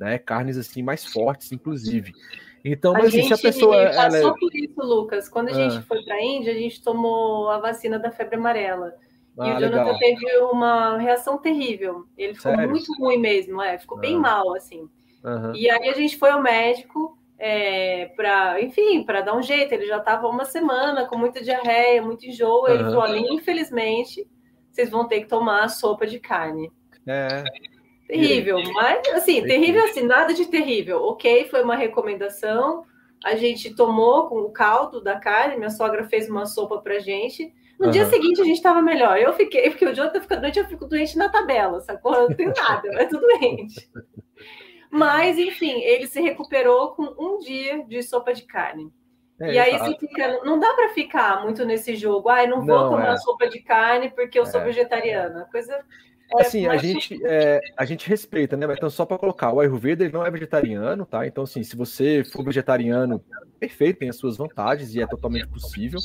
né? 0.00 0.16
Carnes 0.16 0.56
assim 0.56 0.82
mais 0.82 1.04
fortes, 1.04 1.52
inclusive. 1.52 2.14
Então, 2.64 2.94
mas 2.94 3.04
a 3.04 3.08
gente 3.10 3.30
assim, 3.30 3.42
se 3.42 3.46
a 3.46 3.52
pessoa 3.52 3.76
passou 3.76 4.00
ela... 4.00 4.18
É 4.18 4.38
por 4.38 4.54
isso, 4.54 4.80
Lucas. 4.80 5.28
Quando 5.28 5.50
a 5.50 5.52
gente 5.52 5.76
ah. 5.76 5.82
foi 5.82 6.02
para 6.02 6.14
a 6.14 6.24
Índia, 6.24 6.50
a 6.50 6.56
gente 6.56 6.82
tomou 6.82 7.50
a 7.50 7.58
vacina 7.58 7.98
da 7.98 8.10
febre 8.10 8.36
amarela. 8.36 8.94
Ah, 9.38 9.48
e 9.48 9.52
o 9.52 9.60
Jonathan 9.60 9.84
legal. 9.84 9.98
teve 9.98 10.38
uma 10.38 10.98
reação 10.98 11.38
terrível. 11.38 12.04
Ele 12.16 12.34
ficou 12.34 12.52
Sério? 12.52 12.70
muito 12.70 12.92
ruim 12.98 13.18
mesmo, 13.18 13.62
é, 13.62 13.78
ficou 13.78 13.98
ah. 13.98 14.00
bem 14.00 14.18
mal, 14.18 14.54
assim. 14.54 14.88
Uhum. 15.24 15.54
E 15.54 15.70
aí 15.70 15.88
a 15.88 15.94
gente 15.94 16.18
foi 16.18 16.30
ao 16.30 16.42
médico 16.42 17.16
é, 17.38 18.06
para, 18.16 18.60
enfim, 18.60 19.02
para 19.04 19.20
dar 19.20 19.36
um 19.36 19.42
jeito. 19.42 19.72
Ele 19.72 19.86
já 19.86 19.98
estava 19.98 20.28
uma 20.28 20.44
semana 20.44 21.06
com 21.06 21.16
muita 21.16 21.42
diarreia, 21.42 22.02
muito 22.02 22.26
enjoo. 22.26 22.62
Uhum. 22.62 22.68
Ele 22.68 22.84
falou: 22.84 23.02
ali, 23.02 23.20
infelizmente, 23.34 24.28
vocês 24.70 24.90
vão 24.90 25.06
ter 25.06 25.20
que 25.20 25.28
tomar 25.28 25.68
sopa 25.68 26.06
de 26.06 26.18
carne. 26.18 26.70
É. 27.06 27.42
Terrível, 28.06 28.58
mas 28.74 29.08
assim, 29.14 29.42
terrível 29.42 29.84
assim, 29.84 30.02
nada 30.02 30.34
de 30.34 30.46
terrível. 30.46 31.02
Ok, 31.02 31.46
foi 31.46 31.62
uma 31.62 31.74
recomendação. 31.74 32.84
A 33.24 33.36
gente 33.36 33.74
tomou 33.74 34.28
com 34.28 34.40
o 34.40 34.50
caldo 34.50 35.00
da 35.00 35.18
carne, 35.18 35.56
minha 35.56 35.70
sogra 35.70 36.04
fez 36.04 36.28
uma 36.28 36.44
sopa 36.44 36.78
pra 36.78 36.98
gente. 36.98 37.52
No 37.82 37.88
uhum. 37.88 37.92
dia 37.94 38.06
seguinte 38.06 38.40
a 38.40 38.44
gente 38.44 38.58
estava 38.58 38.80
melhor. 38.80 39.18
Eu 39.18 39.32
fiquei, 39.32 39.68
porque 39.68 39.84
o 39.84 39.92
Jonathan 39.92 40.20
fica 40.20 40.36
doente, 40.36 40.56
eu 40.56 40.66
fico 40.66 40.86
doente 40.86 41.18
na 41.18 41.28
tabela, 41.28 41.80
sacou? 41.80 42.14
Eu 42.14 42.28
não 42.28 42.36
tenho 42.36 42.52
nada, 42.56 42.88
mas 42.94 43.08
tudo 43.08 43.26
doente. 43.26 43.90
Mas, 44.88 45.36
enfim, 45.36 45.80
ele 45.80 46.06
se 46.06 46.20
recuperou 46.20 46.94
com 46.94 47.02
um 47.18 47.40
dia 47.40 47.84
de 47.88 48.00
sopa 48.04 48.32
de 48.32 48.42
carne. 48.42 48.92
É, 49.40 49.54
e 49.54 49.58
aí 49.58 49.76
você 49.76 49.98
fica, 49.98 50.44
não 50.44 50.60
dá 50.60 50.72
para 50.74 50.90
ficar 50.90 51.42
muito 51.42 51.64
nesse 51.64 51.96
jogo. 51.96 52.28
Ai, 52.28 52.44
ah, 52.44 52.48
não 52.48 52.64
vou 52.64 52.78
não, 52.78 52.90
tomar 52.90 53.14
é. 53.14 53.16
sopa 53.16 53.48
de 53.48 53.58
carne 53.58 54.10
porque 54.10 54.38
eu 54.38 54.46
sou 54.46 54.60
é. 54.60 54.64
vegetariana. 54.64 55.48
Coisa 55.50 55.82
é 56.38 56.42
assim, 56.42 56.68
a 56.68 56.76
gente, 56.76 57.20
é, 57.26 57.58
a 57.76 57.84
gente 57.84 58.08
respeita, 58.08 58.56
né? 58.56 58.64
Então, 58.70 58.88
só 58.88 59.04
para 59.04 59.18
colocar, 59.18 59.52
o 59.52 59.58
Ayurveda 59.58 60.04
ele 60.04 60.12
não 60.12 60.24
é 60.24 60.30
vegetariano, 60.30 61.04
tá? 61.04 61.26
Então, 61.26 61.42
assim, 61.42 61.64
se 61.64 61.74
você 61.74 62.22
for 62.22 62.44
vegetariano, 62.44 63.24
perfeito, 63.58 63.98
tem 63.98 64.08
as 64.08 64.16
suas 64.16 64.36
vantagens 64.36 64.94
e 64.94 65.02
é 65.02 65.06
totalmente 65.06 65.48
possível. 65.48 65.98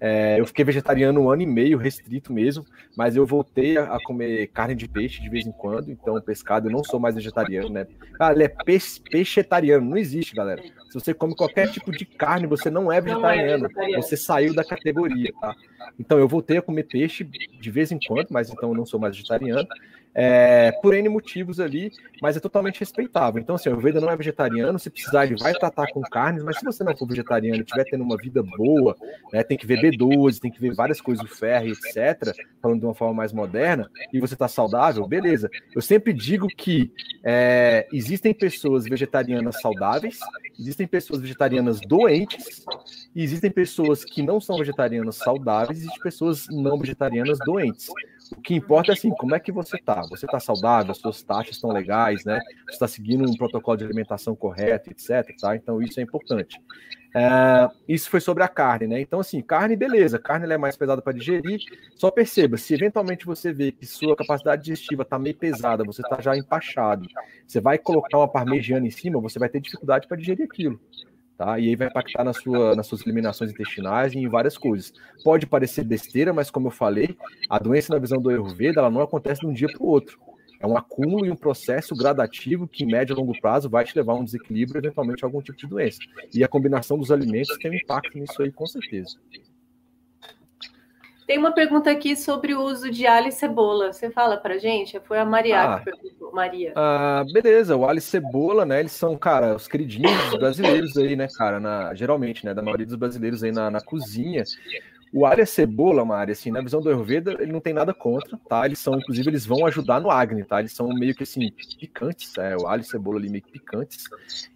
É, 0.00 0.40
eu 0.40 0.46
fiquei 0.46 0.64
vegetariano 0.64 1.20
um 1.20 1.30
ano 1.30 1.42
e 1.42 1.46
meio, 1.46 1.76
restrito 1.76 2.32
mesmo, 2.32 2.64
mas 2.96 3.16
eu 3.16 3.26
voltei 3.26 3.76
a, 3.76 3.98
comer 4.02 4.46
carne 4.46 4.74
de 4.74 4.88
peixe 4.88 5.20
de 5.20 5.28
vez 5.28 5.46
em 5.46 5.52
quando, 5.52 5.90
então 5.90 6.18
pescado 6.22 6.68
eu 6.68 6.72
não 6.72 6.82
sou 6.82 6.98
mais 6.98 7.14
vegetariano, 7.14 7.68
né? 7.68 7.86
Ah, 8.18 8.32
ele 8.32 8.44
é 8.44 8.48
peixe, 8.48 8.98
peixetariano, 8.98 9.84
não 9.84 9.98
existe, 9.98 10.34
galera. 10.34 10.62
Se 10.62 10.94
você 10.94 11.12
come 11.12 11.36
qualquer 11.36 11.70
tipo 11.70 11.92
de 11.92 12.06
carne, 12.06 12.46
você 12.46 12.70
não 12.70 12.90
é 12.90 12.98
não 13.00 13.28
é 13.28 13.58
vegetariano. 13.58 13.68
você 13.96 14.16
saiu 14.16 14.54
da 14.54 14.64
categoria, 14.64 15.32
tá? 15.38 15.54
Então 15.98 16.18
eu 16.18 16.26
voltei 16.26 16.56
a 16.56 16.62
comer 16.62 16.84
peixe 16.84 17.22
de 17.22 17.70
vez 17.70 17.92
em 17.92 17.98
quando, 17.98 18.28
mas 18.30 18.48
então 18.48 18.70
eu 18.70 18.74
não 18.74 18.86
sou 18.86 18.98
mais 18.98 19.14
vegetariano 19.14 19.68
é, 20.14 20.72
por 20.82 20.94
N 20.94 21.08
motivos 21.08 21.60
ali, 21.60 21.92
mas 22.20 22.36
é 22.36 22.40
totalmente 22.40 22.80
respeitável. 22.80 23.40
Então, 23.40 23.54
assim, 23.54 23.68
o 23.68 23.72
Ayurveda 23.72 24.00
não 24.00 24.10
é 24.10 24.16
vegetariano, 24.16 24.78
se 24.78 24.90
precisar, 24.90 25.26
ele 25.26 25.36
vai 25.36 25.54
tratar 25.54 25.86
com 25.92 26.00
carnes, 26.02 26.42
mas 26.42 26.58
se 26.58 26.64
você 26.64 26.82
não 26.82 26.96
for 26.96 27.06
vegetariano 27.06 27.58
e 27.58 27.62
estiver 27.62 27.84
tendo 27.84 28.02
uma 28.02 28.16
vida 28.16 28.42
boa, 28.42 28.96
né, 29.32 29.42
tem 29.42 29.56
que 29.56 29.66
ver 29.66 29.80
B12, 29.80 30.40
tem 30.40 30.50
que 30.50 30.60
ver 30.60 30.74
várias 30.74 31.00
coisas 31.00 31.24
do 31.24 31.30
ferro, 31.30 31.68
etc., 31.68 32.34
falando 32.60 32.80
de 32.80 32.86
uma 32.86 32.94
forma 32.94 33.14
mais 33.14 33.32
moderna, 33.32 33.90
e 34.12 34.20
você 34.20 34.34
está 34.34 34.48
saudável, 34.48 35.06
beleza. 35.06 35.48
Eu 35.74 35.80
sempre 35.82 36.12
digo 36.12 36.48
que 36.48 36.92
é, 37.22 37.86
existem 37.92 38.34
pessoas 38.34 38.84
vegetarianas 38.84 39.60
saudáveis, 39.60 40.18
existem 40.58 40.86
pessoas 40.86 41.20
vegetarianas 41.20 41.80
doentes, 41.80 42.64
e 43.14 43.22
existem 43.22 43.50
pessoas 43.50 44.04
que 44.04 44.22
não 44.22 44.40
são 44.40 44.58
vegetarianas 44.58 45.16
saudáveis, 45.16 45.78
e 45.78 45.82
existem 45.82 46.02
pessoas 46.02 46.46
não 46.50 46.78
vegetarianas 46.78 47.38
doentes. 47.38 47.88
O 48.36 48.40
que 48.40 48.54
importa 48.54 48.92
é 48.92 48.94
assim, 48.94 49.10
como 49.10 49.34
é 49.34 49.40
que 49.40 49.50
você 49.50 49.76
está? 49.76 50.02
Você 50.08 50.24
está 50.24 50.38
saudável, 50.38 50.92
as 50.92 50.98
suas 50.98 51.22
taxas 51.22 51.56
estão 51.56 51.70
legais, 51.70 52.24
né? 52.24 52.40
Você 52.66 52.72
está 52.72 52.86
seguindo 52.86 53.28
um 53.28 53.36
protocolo 53.36 53.76
de 53.76 53.84
alimentação 53.84 54.36
correto, 54.36 54.90
etc. 54.90 55.36
Tá? 55.40 55.56
Então 55.56 55.82
isso 55.82 55.98
é 55.98 56.02
importante. 56.02 56.60
É, 57.14 57.68
isso 57.88 58.08
foi 58.08 58.20
sobre 58.20 58.44
a 58.44 58.48
carne, 58.48 58.86
né? 58.86 59.00
Então, 59.00 59.18
assim, 59.18 59.42
carne, 59.42 59.74
beleza, 59.74 60.16
carne 60.16 60.52
é 60.52 60.56
mais 60.56 60.76
pesada 60.76 61.02
para 61.02 61.12
digerir. 61.12 61.60
Só 61.96 62.08
perceba, 62.10 62.56
se 62.56 62.72
eventualmente 62.72 63.26
você 63.26 63.52
vê 63.52 63.72
que 63.72 63.84
sua 63.84 64.14
capacidade 64.14 64.62
digestiva 64.62 65.02
está 65.02 65.18
meio 65.18 65.36
pesada, 65.36 65.82
você 65.82 66.02
está 66.02 66.20
já 66.20 66.36
empachado, 66.36 67.08
você 67.46 67.60
vai 67.60 67.78
colocar 67.78 68.18
uma 68.18 68.28
parmegiana 68.28 68.86
em 68.86 68.90
cima, 68.90 69.20
você 69.20 69.40
vai 69.40 69.48
ter 69.48 69.60
dificuldade 69.60 70.06
para 70.06 70.16
digerir 70.16 70.44
aquilo 70.44 70.80
tá? 71.40 71.58
E 71.58 71.70
aí 71.70 71.74
vai 71.74 71.88
impactar 71.88 72.22
na 72.22 72.34
sua, 72.34 72.76
nas 72.76 72.86
suas 72.86 73.00
eliminações 73.00 73.50
intestinais 73.50 74.12
e 74.12 74.18
em 74.18 74.28
várias 74.28 74.58
coisas. 74.58 74.92
Pode 75.24 75.46
parecer 75.46 75.82
besteira, 75.84 76.34
mas 76.34 76.50
como 76.50 76.66
eu 76.66 76.70
falei, 76.70 77.16
a 77.48 77.58
doença 77.58 77.94
na 77.94 77.98
visão 77.98 78.20
do 78.20 78.28
Ayurveda, 78.28 78.80
ela 78.80 78.90
não 78.90 79.00
acontece 79.00 79.40
de 79.40 79.46
um 79.46 79.52
dia 79.52 79.68
para 79.68 79.82
o 79.82 79.86
outro. 79.86 80.18
É 80.60 80.66
um 80.66 80.76
acúmulo 80.76 81.24
e 81.24 81.30
um 81.30 81.36
processo 81.36 81.96
gradativo 81.96 82.68
que, 82.68 82.84
em 82.84 82.86
médio 82.86 83.14
e 83.14 83.16
longo 83.16 83.32
prazo, 83.40 83.70
vai 83.70 83.82
te 83.82 83.96
levar 83.96 84.12
a 84.12 84.16
um 84.16 84.24
desequilíbrio, 84.24 84.80
eventualmente 84.80 85.24
a 85.24 85.28
algum 85.28 85.40
tipo 85.40 85.56
de 85.56 85.66
doença. 85.66 85.98
E 86.34 86.44
a 86.44 86.48
combinação 86.48 86.98
dos 86.98 87.10
alimentos 87.10 87.56
tem 87.56 87.70
um 87.70 87.74
impacto 87.74 88.18
nisso 88.18 88.42
aí, 88.42 88.52
com 88.52 88.66
certeza. 88.66 89.16
Tem 91.30 91.38
uma 91.38 91.52
pergunta 91.52 91.88
aqui 91.88 92.16
sobre 92.16 92.54
o 92.54 92.60
uso 92.60 92.90
de 92.90 93.06
alho 93.06 93.28
e 93.28 93.30
cebola. 93.30 93.92
Você 93.92 94.10
fala 94.10 94.36
para 94.36 94.58
gente? 94.58 94.98
Foi 94.98 95.16
a 95.16 95.24
Maria 95.24 95.62
ah, 95.62 95.78
que 95.78 95.84
perguntou. 95.84 96.32
Maria. 96.32 96.72
Ah, 96.74 97.24
beleza. 97.32 97.76
O 97.76 97.86
alho 97.86 97.98
e 97.98 98.00
cebola, 98.00 98.66
né? 98.66 98.80
Eles 98.80 98.90
são, 98.90 99.16
cara, 99.16 99.54
os 99.54 99.68
queridinhos 99.68 100.10
dos 100.24 100.40
brasileiros 100.40 100.96
aí, 100.96 101.14
né, 101.14 101.28
cara? 101.28 101.60
Na, 101.60 101.94
geralmente, 101.94 102.44
né? 102.44 102.52
Da 102.52 102.60
maioria 102.60 102.84
dos 102.84 102.96
brasileiros 102.96 103.44
aí 103.44 103.52
na, 103.52 103.70
na 103.70 103.80
cozinha. 103.80 104.42
O 105.12 105.26
alho 105.26 105.40
e 105.40 105.42
a 105.42 105.46
cebola, 105.46 106.04
Mari, 106.04 106.32
assim, 106.32 106.52
na 106.52 106.60
visão 106.60 106.80
do 106.80 106.88
Ayurveda, 106.88 107.36
ele 107.40 107.50
não 107.50 107.60
tem 107.60 107.72
nada 107.72 107.92
contra, 107.92 108.38
tá? 108.48 108.64
Eles 108.64 108.78
são, 108.78 108.94
inclusive, 108.94 109.28
eles 109.28 109.44
vão 109.44 109.66
ajudar 109.66 110.00
no 110.00 110.10
Agni, 110.10 110.44
tá? 110.44 110.60
Eles 110.60 110.72
são 110.72 110.88
meio 110.88 111.14
que, 111.14 111.24
assim, 111.24 111.50
picantes, 111.78 112.38
é, 112.38 112.56
o 112.56 112.68
alho 112.68 112.82
e 112.82 112.84
cebola 112.84 113.18
ali 113.18 113.28
meio 113.28 113.42
que 113.42 113.50
picantes. 113.50 114.04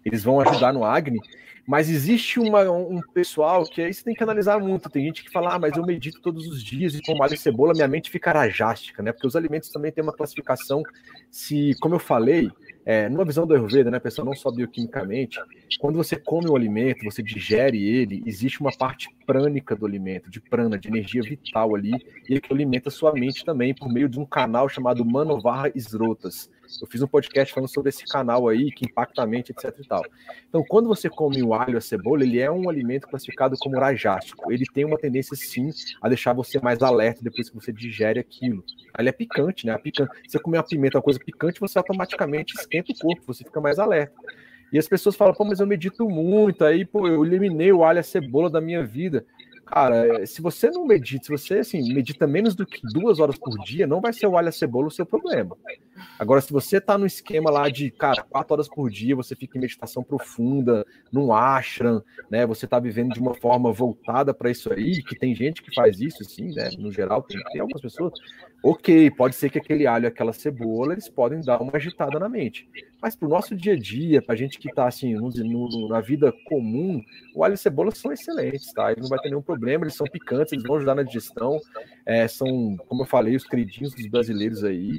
Eles 0.05 0.23
vão 0.23 0.39
ajudar 0.39 0.71
no 0.71 0.85
Agni. 0.85 1.19
Mas 1.67 1.89
existe 1.89 2.39
uma, 2.39 2.61
um 2.71 3.01
pessoal 3.13 3.65
que 3.65 3.81
aí 3.81 3.93
você 3.93 4.03
tem 4.03 4.13
que 4.13 4.23
analisar 4.23 4.59
muito. 4.59 4.89
Tem 4.89 5.05
gente 5.05 5.23
que 5.23 5.31
fala, 5.31 5.55
ah, 5.55 5.59
mas 5.59 5.75
eu 5.75 5.83
medito 5.83 6.21
todos 6.21 6.47
os 6.47 6.63
dias 6.63 6.93
e 6.93 7.01
com 7.01 7.21
alho 7.23 7.33
e 7.33 7.37
cebola, 7.37 7.73
minha 7.73 7.87
mente 7.87 8.11
fica 8.11 8.31
rajástica, 8.31 9.01
né? 9.01 9.11
Porque 9.11 9.27
os 9.27 9.35
alimentos 9.35 9.69
também 9.69 9.91
têm 9.91 10.03
uma 10.03 10.13
classificação. 10.13 10.83
Se, 11.31 11.75
como 11.81 11.95
eu 11.95 11.99
falei, 11.99 12.51
é, 12.85 13.09
numa 13.09 13.25
visão 13.25 13.47
do 13.47 13.53
Ayurveda, 13.55 13.89
né, 13.89 13.99
pessoal, 13.99 14.25
não 14.25 14.35
só 14.35 14.51
bioquimicamente, 14.51 15.39
quando 15.79 15.95
você 15.95 16.15
come 16.15 16.47
o 16.47 16.55
alimento, 16.55 17.03
você 17.03 17.23
digere 17.23 17.83
ele, 17.83 18.21
existe 18.27 18.61
uma 18.61 18.71
parte 18.71 19.09
prânica 19.25 19.75
do 19.75 19.87
alimento, 19.87 20.29
de 20.29 20.39
prana, 20.39 20.77
de 20.77 20.87
energia 20.87 21.23
vital 21.23 21.75
ali, 21.75 21.93
e 22.29 22.39
que 22.39 22.53
alimenta 22.53 22.91
sua 22.91 23.11
mente 23.11 23.43
também 23.43 23.73
por 23.73 23.91
meio 23.91 24.07
de 24.07 24.19
um 24.19 24.25
canal 24.25 24.69
chamado 24.69 25.03
Manovarra 25.03 25.71
Esrotas. 25.73 26.49
Eu 26.81 26.87
fiz 26.87 27.01
um 27.01 27.07
podcast 27.07 27.53
falando 27.53 27.69
sobre 27.69 27.89
esse 27.89 28.05
canal 28.05 28.47
aí, 28.47 28.71
que 28.71 28.85
impacta 28.85 29.21
a 29.21 29.27
mente, 29.27 29.51
etc 29.51 29.73
e 29.79 29.87
tal. 29.87 30.03
Então, 30.47 30.63
quando 30.67 30.87
você 30.87 31.09
come 31.09 31.41
o 31.41 31.53
alho, 31.53 31.77
a 31.77 31.81
cebola, 31.81 32.23
ele 32.23 32.39
é 32.39 32.49
um 32.49 32.69
alimento 32.69 33.07
classificado 33.07 33.55
como 33.57 33.79
rajástico. 33.79 34.51
Ele 34.51 34.65
tem 34.73 34.85
uma 34.85 34.97
tendência, 34.97 35.35
sim, 35.35 35.69
a 36.01 36.09
deixar 36.09 36.33
você 36.33 36.59
mais 36.59 36.81
alerta 36.81 37.23
depois 37.23 37.49
que 37.49 37.55
você 37.55 37.71
digere 37.71 38.19
aquilo. 38.19 38.63
Ele 38.97 39.09
é 39.09 39.11
picante, 39.11 39.65
né? 39.65 39.73
A 39.73 39.79
picante. 39.79 40.11
Você 40.27 40.39
comer 40.39 40.57
uma 40.57 40.63
pimenta, 40.63 40.97
uma 40.97 41.03
coisa 41.03 41.19
picante, 41.19 41.59
você 41.59 41.77
automaticamente 41.77 42.53
esquenta 42.57 42.91
o 42.91 42.95
corpo, 42.97 43.21
você 43.25 43.43
fica 43.43 43.61
mais 43.61 43.79
alerta. 43.79 44.15
E 44.71 44.77
as 44.77 44.87
pessoas 44.87 45.15
falam, 45.15 45.33
pô, 45.33 45.45
mas 45.45 45.59
eu 45.59 45.67
medito 45.67 46.09
muito, 46.09 46.65
aí, 46.65 46.85
pô, 46.85 47.07
eu 47.07 47.23
eliminei 47.25 47.71
o 47.71 47.83
alho 47.83 47.99
a 47.99 48.03
cebola 48.03 48.49
da 48.49 48.59
minha 48.59 48.83
vida. 48.83 49.25
Cara, 49.65 50.25
se 50.27 50.41
você 50.41 50.69
não 50.69 50.85
medita, 50.85 51.25
se 51.25 51.31
você 51.31 51.55
assim, 51.55 51.93
medita 51.93 52.27
menos 52.27 52.55
do 52.55 52.65
que 52.65 52.81
duas 52.93 53.19
horas 53.19 53.37
por 53.37 53.57
dia, 53.63 53.87
não 53.87 53.99
vai 53.99 54.13
ser 54.13 54.27
o 54.27 54.37
alho 54.37 54.49
a 54.49 54.51
cebola 54.51 54.87
o 54.87 54.91
seu 54.91 55.05
problema. 55.05 55.57
Agora, 56.19 56.41
se 56.41 56.51
você 56.51 56.79
tá 56.79 56.97
no 56.97 57.05
esquema 57.05 57.49
lá 57.49 57.69
de, 57.69 57.89
cara, 57.91 58.23
quatro 58.23 58.53
horas 58.53 58.67
por 58.67 58.89
dia, 58.89 59.15
você 59.15 59.35
fica 59.35 59.57
em 59.57 59.61
meditação 59.61 60.03
profunda, 60.03 60.85
num 61.11 61.33
ashram, 61.33 62.03
né? 62.29 62.45
Você 62.45 62.67
tá 62.67 62.79
vivendo 62.79 63.13
de 63.13 63.19
uma 63.19 63.33
forma 63.33 63.71
voltada 63.71 64.33
para 64.33 64.49
isso 64.49 64.71
aí, 64.71 65.01
que 65.03 65.17
tem 65.17 65.33
gente 65.33 65.61
que 65.61 65.73
faz 65.73 65.99
isso, 65.99 66.21
assim, 66.21 66.53
né? 66.53 66.69
No 66.77 66.91
geral, 66.91 67.21
tem, 67.21 67.41
tem 67.51 67.61
algumas 67.61 67.81
pessoas. 67.81 68.13
Ok, 68.63 69.11
pode 69.11 69.35
ser 69.35 69.49
que 69.49 69.59
aquele 69.59 69.85
alho 69.85 70.07
aquela 70.07 70.33
cebola, 70.33 70.93
eles 70.93 71.07
podem 71.07 71.39
dar 71.41 71.61
uma 71.61 71.75
agitada 71.75 72.17
na 72.17 72.27
mente. 72.27 72.67
Mas 73.01 73.15
para 73.15 73.27
o 73.27 73.29
nosso 73.29 73.55
dia 73.55 73.73
a 73.73 73.79
dia, 73.79 74.21
para 74.21 74.33
a 74.33 74.37
gente 74.37 74.57
que 74.57 74.69
está 74.69 74.87
assim, 74.87 75.13
no, 75.13 75.29
no, 75.29 75.87
na 75.87 76.01
vida 76.01 76.33
comum, 76.45 76.99
o 77.35 77.43
alho 77.43 77.53
e 77.53 77.57
cebola 77.57 77.91
são 77.91 78.11
excelentes, 78.11 78.73
tá? 78.73 78.91
Ele 78.91 79.01
não 79.01 79.09
vai 79.09 79.19
ter 79.19 79.29
nenhum 79.29 79.41
problema, 79.41 79.83
eles 79.83 79.95
são 79.95 80.07
picantes, 80.07 80.53
eles 80.53 80.65
vão 80.65 80.77
ajudar 80.77 80.95
na 80.95 81.03
digestão, 81.03 81.59
é, 82.05 82.27
são, 82.27 82.75
como 82.87 83.03
eu 83.03 83.05
falei, 83.05 83.35
os 83.35 83.45
queridinhos 83.45 83.93
dos 83.93 84.07
brasileiros 84.07 84.63
aí. 84.63 84.97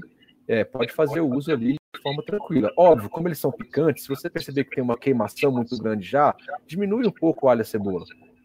É, 0.49 0.65
pode 0.65 0.93
fazer 0.93 1.21
o 1.21 1.29
uso 1.29 1.53
ali 1.53 1.77
de 1.95 2.03
forma 2.03 2.23
tranquila. 2.23 2.73
Óbvio, 2.77 3.11
como 3.11 3.27
eles 3.29 3.39
são 3.39 3.51
picantes, 3.51 4.05
se 4.05 4.09
você 4.09 4.31
perceber 4.31 4.65
que 4.65 4.77
tem 4.77 4.85
uma 4.85 4.97
queimação 4.97 5.51
muito 5.51 5.77
grande 5.79 6.07
já, 6.07 6.35
diminui 6.67 7.07
um 7.07 7.11
pouco 7.11 7.47
o 7.47 7.49
alho 7.49 7.61
e 7.61 7.63
a 7.63 7.65
cebola. 7.65 8.05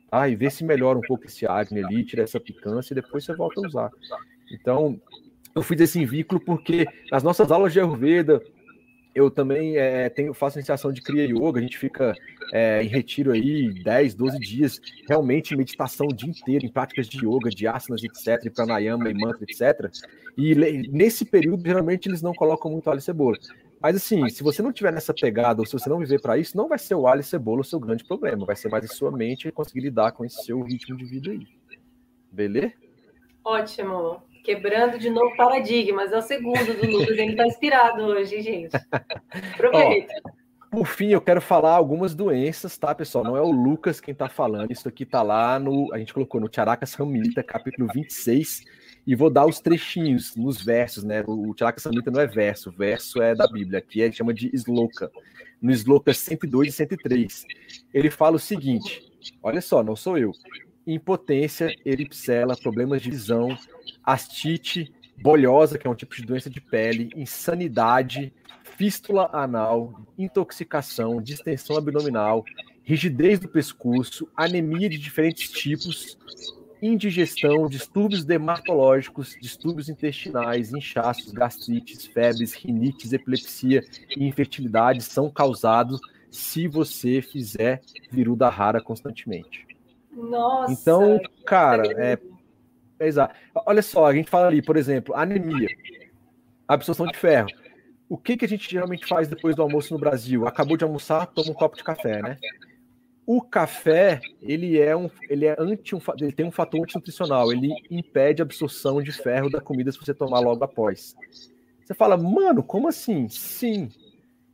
Tá? 0.09 0.27
E 0.27 0.35
vê 0.35 0.49
se 0.49 0.63
melhora 0.63 0.97
um 0.97 1.01
pouco 1.01 1.25
esse 1.25 1.45
acne 1.45 1.83
ali, 1.83 2.03
tira 2.03 2.23
essa 2.23 2.39
picância 2.39 2.93
e 2.93 2.95
depois 2.95 3.23
você 3.23 3.35
volta 3.35 3.61
a 3.61 3.67
usar. 3.67 3.91
Então, 4.51 4.99
eu 5.55 5.61
fiz 5.61 5.79
esse 5.81 6.03
vínculo 6.05 6.39
porque 6.39 6.85
nas 7.11 7.23
nossas 7.23 7.51
aulas 7.51 7.73
de 7.73 7.79
Ayurveda, 7.79 8.41
eu 9.13 9.29
também 9.29 9.77
é, 9.77 10.09
tenho, 10.09 10.33
faço 10.33 10.57
iniciação 10.57 10.91
de 10.91 11.01
Kriya 11.01 11.25
Yoga, 11.25 11.59
a 11.59 11.61
gente 11.61 11.77
fica 11.77 12.13
é, 12.53 12.81
em 12.81 12.87
retiro 12.87 13.31
aí 13.31 13.73
10, 13.83 14.15
12 14.15 14.39
dias, 14.39 14.81
realmente 15.07 15.55
meditação 15.55 16.07
o 16.07 16.13
dia 16.13 16.29
inteiro, 16.29 16.65
em 16.65 16.71
práticas 16.71 17.07
de 17.07 17.17
yoga, 17.25 17.49
de 17.49 17.67
asanas, 17.67 18.03
etc., 18.03 18.51
pranayama 18.53 19.09
e 19.09 19.13
mantra, 19.13 19.43
etc. 19.43 19.91
E 20.37 20.55
nesse 20.89 21.25
período, 21.25 21.63
geralmente, 21.63 22.07
eles 22.07 22.21
não 22.21 22.33
colocam 22.33 22.71
muito 22.71 22.89
alho 22.89 22.99
e 22.99 23.01
cebola. 23.01 23.37
Mas 23.81 23.95
assim, 23.95 24.29
se 24.29 24.43
você 24.43 24.61
não 24.61 24.71
tiver 24.71 24.93
nessa 24.93 25.13
pegada, 25.13 25.59
ou 25.59 25.65
se 25.65 25.73
você 25.73 25.89
não 25.89 25.97
viver 25.99 26.21
para 26.21 26.37
isso, 26.37 26.55
não 26.55 26.69
vai 26.69 26.77
ser 26.77 26.95
o 26.95 27.07
alho 27.07 27.21
e 27.21 27.23
cebola 27.23 27.61
o 27.61 27.65
seu 27.65 27.79
grande 27.79 28.03
problema, 28.03 28.45
vai 28.45 28.55
ser 28.55 28.69
mais 28.69 28.85
a 28.85 28.87
sua 28.87 29.11
mente 29.11 29.51
conseguir 29.51 29.81
lidar 29.81 30.11
com 30.11 30.23
esse 30.23 30.43
seu 30.43 30.61
ritmo 30.61 30.95
de 30.95 31.05
vida 31.05 31.31
aí. 31.31 31.47
Beleza? 32.31 32.73
Ótimo. 33.43 34.21
Quebrando 34.43 34.97
de 34.97 35.09
novo 35.09 35.35
paradigmas. 35.35 36.11
É 36.11 36.17
o 36.17 36.21
segundo 36.21 36.73
do 36.73 36.87
Lucas. 36.89 37.17
Ele 37.17 37.31
está 37.31 37.45
inspirado 37.45 38.03
hoje, 38.03 38.41
gente. 38.41 38.75
Aproveita. 39.53 40.13
por 40.71 40.87
fim, 40.87 41.09
eu 41.09 41.21
quero 41.21 41.41
falar 41.41 41.75
algumas 41.75 42.15
doenças, 42.15 42.77
tá, 42.77 42.95
pessoal? 42.95 43.23
Não 43.23 43.37
é 43.37 43.41
o 43.41 43.51
Lucas 43.51 43.99
quem 43.99 44.13
está 44.13 44.29
falando. 44.29 44.71
Isso 44.71 44.87
aqui 44.87 45.03
está 45.03 45.21
lá 45.21 45.59
no. 45.59 45.93
A 45.93 45.99
gente 45.99 46.13
colocou 46.13 46.39
no 46.41 46.49
Charaka 46.51 46.85
Samhita, 46.85 47.43
capítulo 47.43 47.87
26. 47.93 48.63
E 49.05 49.15
vou 49.15 49.29
dar 49.29 49.47
os 49.47 49.59
trechinhos 49.59 50.35
nos 50.35 50.63
versos, 50.63 51.03
né? 51.03 51.23
O 51.27 51.53
Charaka 51.57 51.79
Samhita 51.79 52.11
não 52.11 52.21
é 52.21 52.27
verso, 52.27 52.71
verso 52.71 53.21
é 53.21 53.35
da 53.35 53.47
Bíblia. 53.47 53.79
Aqui 53.79 54.01
é 54.01 54.11
chama 54.11 54.33
de 54.33 54.49
Sloka. 54.53 55.11
No 55.61 55.71
Sloka 55.71 56.13
102 56.13 56.69
e 56.69 56.71
103. 56.71 57.45
Ele 57.93 58.09
fala 58.09 58.35
o 58.35 58.39
seguinte: 58.39 59.03
olha 59.43 59.61
só, 59.61 59.83
não 59.83 59.95
sou 59.95 60.17
eu 60.17 60.31
impotência, 60.85 61.75
eripsela, 61.85 62.57
problemas 62.57 63.01
de 63.01 63.09
visão, 63.09 63.57
astite, 64.03 64.91
bolhosa, 65.21 65.77
que 65.77 65.87
é 65.87 65.89
um 65.89 65.95
tipo 65.95 66.15
de 66.15 66.25
doença 66.25 66.49
de 66.49 66.59
pele, 66.59 67.09
insanidade, 67.15 68.33
fístula 68.63 69.29
anal, 69.31 69.93
intoxicação, 70.17 71.21
distensão 71.21 71.77
abdominal, 71.77 72.43
rigidez 72.83 73.39
do 73.39 73.47
pescoço, 73.47 74.27
anemia 74.35 74.89
de 74.89 74.97
diferentes 74.97 75.51
tipos, 75.51 76.17
indigestão, 76.81 77.67
distúrbios 77.67 78.25
dermatológicos, 78.25 79.37
distúrbios 79.39 79.87
intestinais, 79.87 80.73
inchaços, 80.73 81.31
gastrites, 81.31 82.07
febres, 82.07 82.53
rinites, 82.53 83.13
epilepsia 83.13 83.85
e 84.17 84.25
infertilidade 84.25 85.03
são 85.03 85.29
causados 85.29 86.01
se 86.31 86.67
você 86.67 87.21
fizer 87.21 87.81
viruda 88.09 88.49
rara 88.49 88.81
constantemente. 88.81 89.70
Nossa. 90.11 90.73
Então, 90.73 91.19
cara, 91.45 91.83
é, 92.01 92.17
é 92.99 93.07
exato. 93.07 93.35
Olha 93.65 93.81
só, 93.81 94.05
a 94.05 94.13
gente 94.13 94.29
fala 94.29 94.47
ali, 94.47 94.61
por 94.61 94.77
exemplo, 94.77 95.15
anemia, 95.15 95.69
absorção 96.67 97.05
de 97.07 97.17
ferro. 97.17 97.49
O 98.09 98.17
que, 98.17 98.35
que 98.35 98.45
a 98.45 98.47
gente 98.47 98.69
geralmente 98.69 99.05
faz 99.05 99.27
depois 99.27 99.55
do 99.55 99.61
almoço 99.61 99.93
no 99.93 99.99
Brasil? 99.99 100.45
Acabou 100.45 100.75
de 100.75 100.83
almoçar, 100.83 101.27
toma 101.27 101.51
um 101.51 101.53
copo 101.53 101.77
de 101.77 101.83
café, 101.83 102.21
né? 102.21 102.37
O 103.25 103.41
café, 103.41 104.19
ele 104.41 104.77
é 104.77 104.95
um, 104.95 105.09
ele 105.29 105.45
é 105.45 105.55
anti, 105.57 105.95
um, 105.95 106.01
ele 106.19 106.33
tem 106.33 106.45
um 106.45 106.51
fator 106.51 106.81
antinutricional, 106.81 107.53
ele 107.53 107.73
impede 107.89 108.41
a 108.41 108.43
absorção 108.43 109.01
de 109.01 109.11
ferro 109.11 109.49
da 109.49 109.61
comida 109.61 109.91
se 109.91 109.97
você 109.97 110.13
tomar 110.13 110.39
logo 110.39 110.63
após. 110.63 111.15
Você 111.85 111.93
fala, 111.93 112.17
mano, 112.17 112.61
como 112.61 112.89
assim? 112.89 113.29
Sim, 113.29 113.89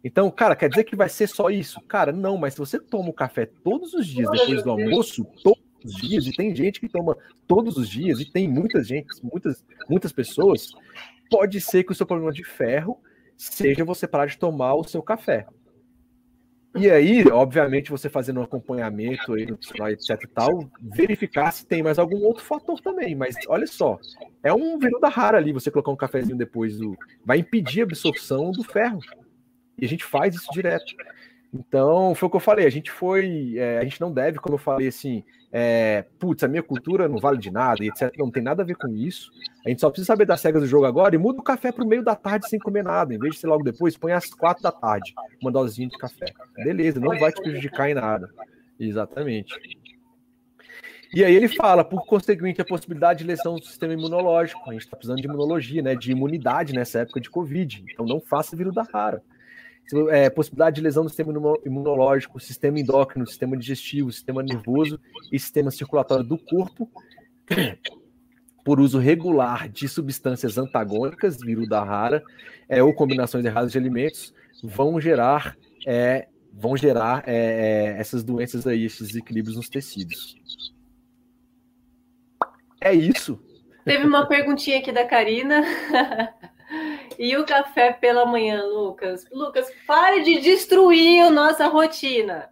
então, 0.07 0.31
cara, 0.31 0.55
quer 0.55 0.69
dizer 0.69 0.85
que 0.85 0.95
vai 0.95 1.09
ser 1.09 1.27
só 1.27 1.49
isso? 1.49 1.81
Cara, 1.81 2.13
não, 2.13 2.37
mas 2.37 2.53
se 2.53 2.59
você 2.59 2.79
toma 2.79 3.09
o 3.09 3.13
café 3.13 3.45
todos 3.45 3.93
os 3.93 4.07
dias 4.07 4.29
depois 4.31 4.63
do 4.63 4.71
almoço, 4.71 5.25
todos 5.43 5.61
os 5.83 5.95
dias, 5.95 6.25
e 6.25 6.31
tem 6.31 6.55
gente 6.55 6.79
que 6.79 6.87
toma 6.87 7.17
todos 7.45 7.75
os 7.75 7.89
dias, 7.89 8.21
e 8.21 8.31
tem 8.31 8.47
muita 8.47 8.81
gente, 8.81 9.07
muitas, 9.21 9.65
muitas 9.89 10.13
pessoas, 10.13 10.71
pode 11.29 11.59
ser 11.59 11.83
que 11.83 11.91
o 11.91 11.95
seu 11.95 12.05
problema 12.05 12.31
de 12.31 12.45
ferro 12.45 12.97
seja 13.35 13.83
você 13.83 14.07
parar 14.07 14.27
de 14.27 14.37
tomar 14.37 14.75
o 14.75 14.83
seu 14.85 15.03
café. 15.03 15.45
E 16.73 16.89
aí, 16.89 17.27
obviamente, 17.27 17.91
você 17.91 18.07
fazendo 18.07 18.39
um 18.39 18.43
acompanhamento 18.43 19.37
etc 19.37 20.23
e 20.23 20.27
tal, 20.27 20.69
verificar 20.81 21.51
se 21.51 21.65
tem 21.65 21.83
mais 21.83 21.99
algum 21.99 22.23
outro 22.23 22.45
fator 22.45 22.79
também. 22.79 23.13
Mas 23.13 23.35
olha 23.49 23.67
só, 23.67 23.99
é 24.41 24.53
um 24.53 24.79
da 25.01 25.09
rara 25.09 25.37
ali 25.37 25.51
você 25.51 25.69
colocar 25.69 25.91
um 25.91 25.97
cafezinho 25.97 26.37
depois 26.37 26.77
do. 26.77 26.95
Vai 27.25 27.39
impedir 27.39 27.81
a 27.81 27.83
absorção 27.83 28.51
do 28.51 28.63
ferro. 28.63 29.01
E 29.77 29.85
a 29.85 29.87
gente 29.87 30.03
faz 30.03 30.35
isso 30.35 30.51
direto. 30.51 30.95
Então, 31.53 32.13
foi 32.13 32.27
o 32.27 32.29
que 32.29 32.35
eu 32.35 32.41
falei, 32.41 32.65
a 32.65 32.69
gente 32.69 32.91
foi, 32.91 33.55
é, 33.57 33.77
a 33.79 33.83
gente 33.83 34.01
não 34.01 34.11
deve, 34.11 34.37
como 34.37 34.55
eu 34.55 34.59
falei 34.59 34.87
assim, 34.87 35.23
é, 35.51 36.05
putz, 36.19 36.43
a 36.43 36.47
minha 36.47 36.61
cultura 36.61 37.07
não 37.07 37.17
vale 37.17 37.37
de 37.37 37.49
nada, 37.49 37.83
etc. 37.83 38.13
Não 38.17 38.29
tem 38.29 38.43
nada 38.43 38.63
a 38.63 38.65
ver 38.65 38.75
com 38.75 38.89
isso. 38.89 39.31
A 39.65 39.69
gente 39.69 39.79
só 39.79 39.89
precisa 39.89 40.07
saber 40.07 40.25
das 40.25 40.43
regras 40.43 40.63
do 40.63 40.69
jogo 40.69 40.85
agora 40.85 41.15
e 41.15 41.17
muda 41.17 41.39
o 41.39 41.43
café 41.43 41.71
para 41.71 41.83
o 41.83 41.87
meio 41.87 42.03
da 42.03 42.15
tarde 42.15 42.49
sem 42.49 42.59
comer 42.59 42.83
nada. 42.83 43.13
Em 43.13 43.17
vez 43.17 43.35
de 43.35 43.39
ser 43.39 43.47
logo 43.47 43.63
depois, 43.63 43.97
põe 43.97 44.11
às 44.11 44.29
quatro 44.33 44.61
da 44.61 44.71
tarde, 44.71 45.13
uma 45.41 45.51
dosinha 45.51 45.87
de 45.87 45.97
café. 45.97 46.25
Beleza, 46.57 46.99
não 46.99 47.17
vai 47.17 47.31
te 47.31 47.41
prejudicar 47.41 47.89
em 47.89 47.93
nada. 47.93 48.29
Exatamente. 48.79 49.55
E 51.13 51.23
aí 51.23 51.33
ele 51.33 51.47
fala, 51.47 51.85
por 51.85 52.05
conseguinte, 52.05 52.61
a 52.61 52.65
possibilidade 52.65 53.19
de 53.19 53.25
lesão 53.25 53.55
do 53.55 53.63
sistema 53.63 53.93
imunológico. 53.93 54.69
A 54.69 54.73
gente 54.73 54.83
está 54.83 54.97
precisando 54.97 55.21
de 55.21 55.27
imunologia, 55.27 55.81
né? 55.81 55.95
De 55.95 56.11
imunidade 56.11 56.73
nessa 56.73 56.99
época 56.99 57.21
de 57.21 57.29
Covid. 57.29 57.85
Então 57.89 58.05
não 58.05 58.19
faça 58.19 58.55
vírus 58.55 58.75
da 58.75 58.83
rara 58.83 59.23
é, 60.09 60.29
possibilidade 60.29 60.75
de 60.75 60.81
lesão 60.81 61.03
do 61.03 61.09
sistema 61.09 61.33
imunológico, 61.65 62.39
sistema 62.39 62.79
endócrino, 62.79 63.25
sistema 63.25 63.55
digestivo, 63.55 64.11
sistema 64.11 64.43
nervoso 64.43 64.99
e 65.31 65.39
sistema 65.39 65.71
circulatório 65.71 66.23
do 66.23 66.37
corpo, 66.37 66.89
por 68.65 68.79
uso 68.79 68.99
regular 68.99 69.69
de 69.69 69.87
substâncias 69.87 70.57
antagônicas, 70.57 71.37
viruda 71.39 71.81
rara, 71.83 72.23
é, 72.67 72.83
ou 72.83 72.93
combinações 72.93 73.45
erradas 73.45 73.71
de 73.71 73.77
alimentos, 73.77 74.33
vão 74.61 74.99
gerar, 74.99 75.57
é, 75.85 76.27
vão 76.51 76.75
gerar 76.75 77.23
é, 77.25 77.35
é, 77.35 77.99
essas 77.99 78.23
doenças 78.23 78.67
aí, 78.67 78.83
esses 78.83 79.07
desequilíbrios 79.07 79.55
nos 79.55 79.69
tecidos. 79.69 80.35
É 82.81 82.93
isso. 82.93 83.39
Teve 83.85 84.05
uma 84.05 84.27
perguntinha 84.27 84.79
aqui 84.79 84.91
da 84.91 85.05
Karina. 85.05 85.63
E 87.17 87.35
o 87.35 87.45
café 87.45 87.91
pela 87.93 88.25
manhã, 88.25 88.63
Lucas? 88.63 89.25
Lucas, 89.31 89.71
pare 89.85 90.23
de 90.23 90.39
destruir 90.39 91.23
a 91.23 91.29
nossa 91.29 91.67
rotina. 91.67 92.49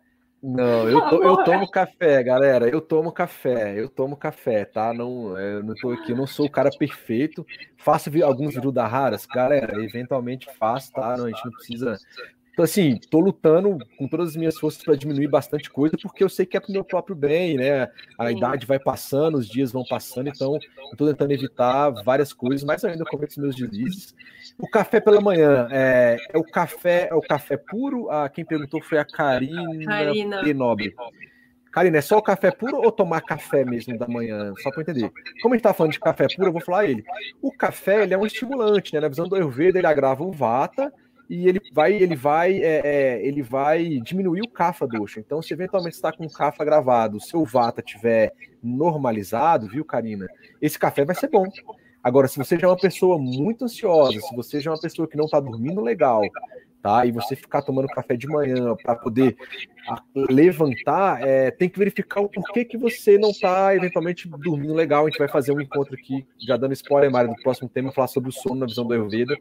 Não, 0.47 0.87
eu, 0.87 1.01
to, 1.09 1.23
eu 1.23 1.43
tomo 1.43 1.69
café, 1.69 2.21
galera. 2.21 2.69
Eu 2.69 2.79
tomo 2.79 3.11
café, 3.11 3.73
eu 3.79 3.89
tomo 3.89 4.15
café, 4.15 4.63
tá? 4.63 4.93
Não, 4.93 5.35
eu 5.39 5.63
não 5.63 5.73
tô 5.73 5.89
aqui, 5.89 6.11
eu 6.11 6.17
não 6.17 6.27
sou 6.27 6.45
o 6.45 6.51
cara 6.51 6.69
perfeito. 6.77 7.43
Faço 7.77 8.11
alguns 8.23 8.53
vídeos 8.53 8.73
da 8.73 8.85
raras, 8.85 9.25
galera. 9.25 9.83
Eventualmente 9.83 10.47
faço, 10.57 10.91
tá? 10.91 11.17
Não, 11.17 11.25
a 11.25 11.29
gente 11.29 11.43
não 11.45 11.51
precisa 11.51 11.97
então, 12.55 12.63
assim, 12.63 12.97
tô 13.11 13.19
lutando 13.19 13.77
com 13.97 14.07
todas 14.07 14.29
as 14.29 14.35
minhas 14.37 14.57
forças 14.57 14.81
para 14.81 14.95
diminuir 14.95 15.27
bastante 15.27 15.69
coisa, 15.69 15.97
porque 16.01 16.23
eu 16.23 16.29
sei 16.29 16.45
que 16.45 16.55
é 16.55 16.59
pro 16.61 16.71
meu 16.71 16.85
próprio 16.85 17.13
bem, 17.13 17.57
né? 17.57 17.89
A 18.17 18.29
Sim. 18.29 18.37
idade 18.37 18.65
vai 18.65 18.79
passando, 18.79 19.37
os 19.37 19.45
dias 19.45 19.73
vão 19.73 19.83
passando, 19.83 20.29
então 20.29 20.57
eu 20.89 20.97
tô 20.97 21.05
tentando 21.05 21.33
evitar 21.33 21.89
várias 22.05 22.31
coisas, 22.31 22.63
mas 22.63 22.85
ainda 22.85 23.03
cometo 23.03 23.41
meus 23.41 23.57
deslizes. 23.57 24.15
O 24.57 24.69
café 24.69 25.01
pela 25.01 25.19
manhã 25.19 25.67
é, 25.69 26.15
é, 26.31 26.37
o 26.37 26.45
café, 26.45 27.09
é 27.11 27.13
o 27.13 27.19
café 27.19 27.57
puro? 27.57 28.09
A, 28.09 28.29
quem 28.29 28.45
perguntou 28.45 28.81
foi 28.81 28.99
a 28.99 29.05
Karina, 29.05 29.85
Karina. 29.85 30.41
Penobre. 30.41 30.95
Karina, 31.73 31.97
é 31.97 32.01
só 32.01 32.17
o 32.17 32.21
café 32.21 32.51
puro 32.51 32.77
ou 32.77 32.89
tomar 32.89 33.19
café 33.19 33.65
mesmo 33.65 33.97
da 33.97 34.07
manhã? 34.07 34.53
Só 34.63 34.71
para 34.71 34.81
entender. 34.81 35.11
Como 35.41 35.53
a 35.53 35.57
gente 35.57 35.63
tá 35.63 35.73
falando 35.73 35.91
de 35.91 35.99
café 35.99 36.25
puro, 36.33 36.47
eu 36.47 36.53
vou 36.53 36.61
falar 36.61 36.85
ele. 36.85 37.03
O 37.41 37.51
café 37.51 38.03
ele 38.03 38.13
é 38.13 38.17
um 38.17 38.25
estimulante, 38.25 38.93
né? 38.93 39.01
Na 39.01 39.09
visão 39.09 39.27
do 39.27 39.35
Ayurveda, 39.35 39.77
ele 39.77 39.85
agrava 39.85 40.23
o 40.23 40.31
vata, 40.31 40.93
e 41.29 41.47
ele 41.47 41.59
vai, 41.73 41.93
ele 41.93 42.15
vai, 42.15 42.61
é, 42.61 42.81
é, 42.83 43.27
ele 43.27 43.41
vai 43.41 43.99
diminuir 43.99 44.41
o 44.41 44.49
CAFA 44.49 44.87
dosha. 44.87 45.19
Então, 45.19 45.41
se 45.41 45.53
eventualmente 45.53 45.95
está 45.95 46.11
com 46.11 46.25
o 46.25 46.31
CAFA 46.31 46.63
gravado, 46.63 47.17
o 47.17 47.21
seu 47.21 47.43
vata 47.43 47.81
tiver 47.81 48.31
normalizado, 48.61 49.67
viu, 49.67 49.83
Karina? 49.83 50.27
Esse 50.61 50.77
café 50.77 51.03
vai 51.03 51.15
ser 51.15 51.29
bom. 51.29 51.45
Agora, 52.03 52.27
se 52.27 52.37
você 52.37 52.57
já 52.57 52.67
é 52.67 52.69
uma 52.69 52.77
pessoa 52.77 53.17
muito 53.17 53.65
ansiosa, 53.65 54.19
se 54.19 54.35
você 54.35 54.59
já 54.59 54.69
é 54.69 54.73
uma 54.73 54.79
pessoa 54.79 55.07
que 55.07 55.17
não 55.17 55.25
está 55.25 55.39
dormindo 55.39 55.81
legal, 55.81 56.21
tá? 56.79 57.03
E 57.03 57.11
você 57.11 57.35
ficar 57.35 57.63
tomando 57.63 57.87
café 57.87 58.15
de 58.15 58.27
manhã 58.27 58.75
para 58.75 58.95
poder 58.95 59.35
levantar, 60.13 61.27
é, 61.27 61.49
tem 61.49 61.67
que 61.67 61.79
verificar 61.79 62.21
o 62.21 62.29
porquê 62.29 62.63
que 62.63 62.77
você 62.77 63.17
não 63.17 63.31
está 63.31 63.75
eventualmente 63.75 64.27
dormindo 64.27 64.75
legal. 64.75 65.07
A 65.07 65.09
gente 65.09 65.17
vai 65.17 65.27
fazer 65.27 65.51
um 65.51 65.59
encontro 65.59 65.95
aqui, 65.95 66.27
já 66.39 66.55
dando 66.55 66.73
spoiler, 66.73 67.09
Mário, 67.09 67.33
do 67.33 67.41
próximo 67.41 67.67
tema, 67.67 67.91
falar 67.91 68.07
sobre 68.07 68.29
o 68.29 68.31
sono 68.31 68.59
na 68.59 68.67
visão 68.67 68.85
do 68.85 68.93
Ayurveda 68.93 69.35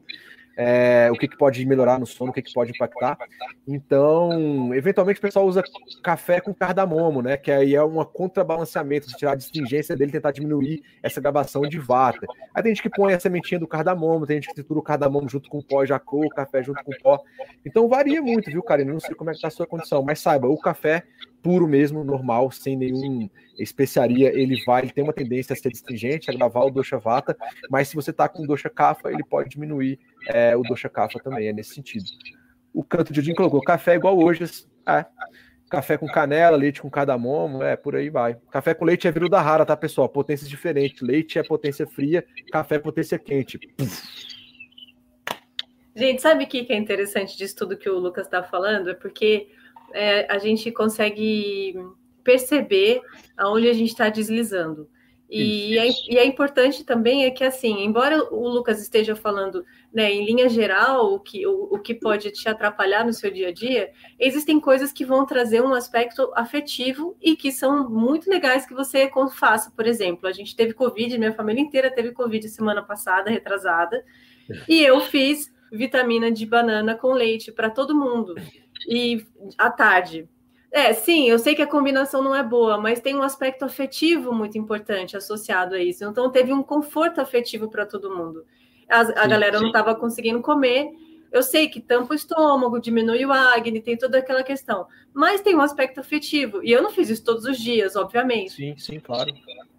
é, 0.56 1.08
o 1.10 1.14
que, 1.14 1.28
que 1.28 1.36
pode 1.36 1.64
melhorar 1.66 1.98
no 1.98 2.06
sono, 2.06 2.30
o 2.30 2.34
que, 2.34 2.42
que 2.42 2.52
pode 2.52 2.70
impactar. 2.70 3.18
Então, 3.66 4.72
eventualmente 4.74 5.18
o 5.18 5.22
pessoal 5.22 5.46
usa 5.46 5.62
café 6.02 6.40
com 6.40 6.54
cardamomo, 6.54 7.22
né? 7.22 7.36
Que 7.36 7.50
aí 7.50 7.74
é 7.74 7.82
um 7.82 8.02
contrabalanceamento, 8.04 9.08
tirar 9.16 9.32
a 9.32 9.36
distingência 9.36 9.96
dele, 9.96 10.12
tentar 10.12 10.30
diminuir 10.30 10.82
essa 11.02 11.20
gravação 11.20 11.62
de 11.62 11.78
vata. 11.78 12.26
Aí 12.54 12.62
tem 12.62 12.74
gente 12.74 12.82
que 12.82 12.90
põe 12.90 13.12
a 13.12 13.20
sementinha 13.20 13.58
do 13.58 13.66
cardamomo, 13.66 14.26
tem 14.26 14.36
gente 14.36 14.48
que 14.48 14.54
tritura 14.54 14.80
o 14.80 14.82
cardamomo 14.82 15.28
junto 15.28 15.48
com 15.48 15.58
o 15.58 15.64
pó 15.64 15.84
jacô, 15.84 16.24
o 16.24 16.30
café 16.30 16.62
junto 16.62 16.82
com 16.84 16.92
o 16.92 16.98
pó. 17.02 17.20
Então 17.64 17.88
varia 17.88 18.22
muito, 18.22 18.50
viu, 18.50 18.62
Karina? 18.62 18.92
Não 18.92 19.00
sei 19.00 19.14
como 19.14 19.30
é 19.30 19.34
que 19.34 19.40
tá 19.40 19.48
a 19.48 19.50
sua 19.50 19.66
condição, 19.66 20.02
mas 20.02 20.20
saiba, 20.20 20.48
o 20.48 20.58
café 20.58 21.04
puro 21.44 21.68
mesmo, 21.68 22.02
normal, 22.02 22.50
sem 22.50 22.74
nenhum 22.74 23.28
especiaria, 23.58 24.32
ele 24.32 24.64
vai, 24.64 24.82
ele 24.82 24.92
tem 24.92 25.04
uma 25.04 25.12
tendência 25.12 25.52
a 25.52 25.56
ser 25.56 25.68
astringente, 25.68 26.30
a 26.30 26.34
gravar 26.34 26.64
o 26.64 26.70
dosha 26.70 26.98
vata, 26.98 27.36
mas 27.70 27.88
se 27.88 27.94
você 27.94 28.10
está 28.10 28.26
com 28.26 28.46
dosha 28.46 28.70
kapha, 28.70 29.10
ele 29.10 29.22
pode 29.22 29.50
diminuir 29.50 30.00
é, 30.26 30.56
o 30.56 30.62
dosha 30.62 30.88
kapha 30.88 31.20
também, 31.22 31.48
é 31.48 31.52
nesse 31.52 31.74
sentido. 31.74 32.06
O 32.72 32.82
canto 32.82 33.12
de 33.12 33.20
Odin 33.20 33.34
colocou 33.34 33.60
café 33.60 33.92
é 33.92 33.96
igual 33.96 34.18
hoje, 34.18 34.42
é, 34.88 35.04
café 35.68 35.98
com 35.98 36.06
canela, 36.06 36.56
leite 36.56 36.80
com 36.80 36.88
cardamomo, 36.90 37.62
é, 37.62 37.76
por 37.76 37.94
aí 37.94 38.08
vai. 38.08 38.38
Café 38.50 38.72
com 38.72 38.86
leite 38.86 39.06
é 39.06 39.12
viruda 39.12 39.38
rara, 39.40 39.66
tá, 39.66 39.76
pessoal? 39.76 40.08
Potências 40.08 40.48
diferentes. 40.48 41.02
Leite 41.02 41.38
é 41.38 41.42
potência 41.42 41.86
fria, 41.86 42.24
café 42.50 42.76
é 42.76 42.78
potência 42.78 43.18
quente. 43.18 43.60
Gente, 45.94 46.22
sabe 46.22 46.44
o 46.44 46.46
que 46.46 46.66
é 46.70 46.76
interessante 46.76 47.36
disso 47.36 47.54
tudo 47.54 47.76
que 47.76 47.88
o 47.88 47.98
Lucas 47.98 48.26
está 48.26 48.42
falando? 48.42 48.90
É 48.90 48.94
porque 48.94 49.48
é, 49.92 50.26
a 50.32 50.38
gente 50.38 50.70
consegue 50.70 51.74
perceber 52.22 53.02
aonde 53.36 53.68
a 53.68 53.72
gente 53.72 53.90
está 53.90 54.08
deslizando. 54.08 54.88
E 55.28 55.76
é, 55.78 55.88
e 56.08 56.18
é, 56.18 56.24
importante 56.24 56.84
também 56.84 57.24
é 57.24 57.30
que, 57.30 57.42
assim, 57.42 57.82
embora 57.84 58.22
o 58.32 58.46
Lucas 58.48 58.80
esteja 58.80 59.16
falando, 59.16 59.64
né, 59.92 60.12
em 60.12 60.24
linha 60.24 60.48
geral, 60.48 61.12
o 61.12 61.18
que, 61.18 61.44
o, 61.46 61.64
o 61.72 61.78
que 61.80 61.92
pode 61.94 62.30
te 62.30 62.48
atrapalhar 62.48 63.04
no 63.04 63.12
seu 63.12 63.30
dia 63.30 63.48
a 63.48 63.52
dia, 63.52 63.90
existem 64.18 64.60
coisas 64.60 64.92
que 64.92 65.04
vão 65.04 65.26
trazer 65.26 65.60
um 65.60 65.74
aspecto 65.74 66.30
afetivo 66.36 67.16
e 67.20 67.34
que 67.34 67.50
são 67.50 67.90
muito 67.90 68.30
legais 68.30 68.64
que 68.64 68.74
você 68.74 69.10
faça. 69.32 69.72
Por 69.72 69.86
exemplo, 69.86 70.28
a 70.28 70.32
gente 70.32 70.54
teve 70.54 70.72
Covid, 70.72 71.18
minha 71.18 71.32
família 71.32 71.60
inteira 71.60 71.90
teve 71.90 72.12
Covid 72.12 72.48
semana 72.48 72.82
passada, 72.82 73.30
retrasada, 73.30 74.04
e 74.68 74.82
eu 74.82 75.00
fiz 75.00 75.52
vitamina 75.72 76.30
de 76.30 76.46
banana 76.46 76.94
com 76.94 77.12
leite 77.12 77.50
para 77.50 77.70
todo 77.70 77.92
mundo 77.92 78.34
e 78.88 79.26
à 79.58 79.70
tarde. 79.70 80.28
É, 80.74 80.92
sim, 80.92 81.28
eu 81.28 81.38
sei 81.38 81.54
que 81.54 81.62
a 81.62 81.68
combinação 81.68 82.20
não 82.20 82.34
é 82.34 82.42
boa, 82.42 82.76
mas 82.76 83.00
tem 83.00 83.14
um 83.14 83.22
aspecto 83.22 83.64
afetivo 83.64 84.32
muito 84.32 84.58
importante 84.58 85.16
associado 85.16 85.76
a 85.76 85.78
isso. 85.78 86.04
Então, 86.04 86.28
teve 86.32 86.52
um 86.52 86.64
conforto 86.64 87.20
afetivo 87.20 87.68
para 87.68 87.86
todo 87.86 88.14
mundo. 88.14 88.44
A, 88.90 89.22
a 89.22 89.26
galera 89.28 89.60
não 89.60 89.68
estava 89.68 89.94
conseguindo 89.94 90.42
comer. 90.42 90.90
Eu 91.30 91.44
sei 91.44 91.68
que 91.68 91.80
tampa 91.80 92.12
o 92.12 92.16
estômago, 92.16 92.80
diminui 92.80 93.24
o 93.24 93.32
acne, 93.32 93.80
tem 93.80 93.96
toda 93.96 94.18
aquela 94.18 94.42
questão. 94.42 94.88
Mas 95.12 95.40
tem 95.40 95.54
um 95.54 95.60
aspecto 95.60 96.00
afetivo. 96.00 96.60
E 96.64 96.72
eu 96.72 96.82
não 96.82 96.90
fiz 96.90 97.08
isso 97.08 97.24
todos 97.24 97.44
os 97.44 97.56
dias, 97.56 97.94
obviamente. 97.94 98.54
Sim, 98.54 98.76
sim, 98.76 98.98
claro. 98.98 99.32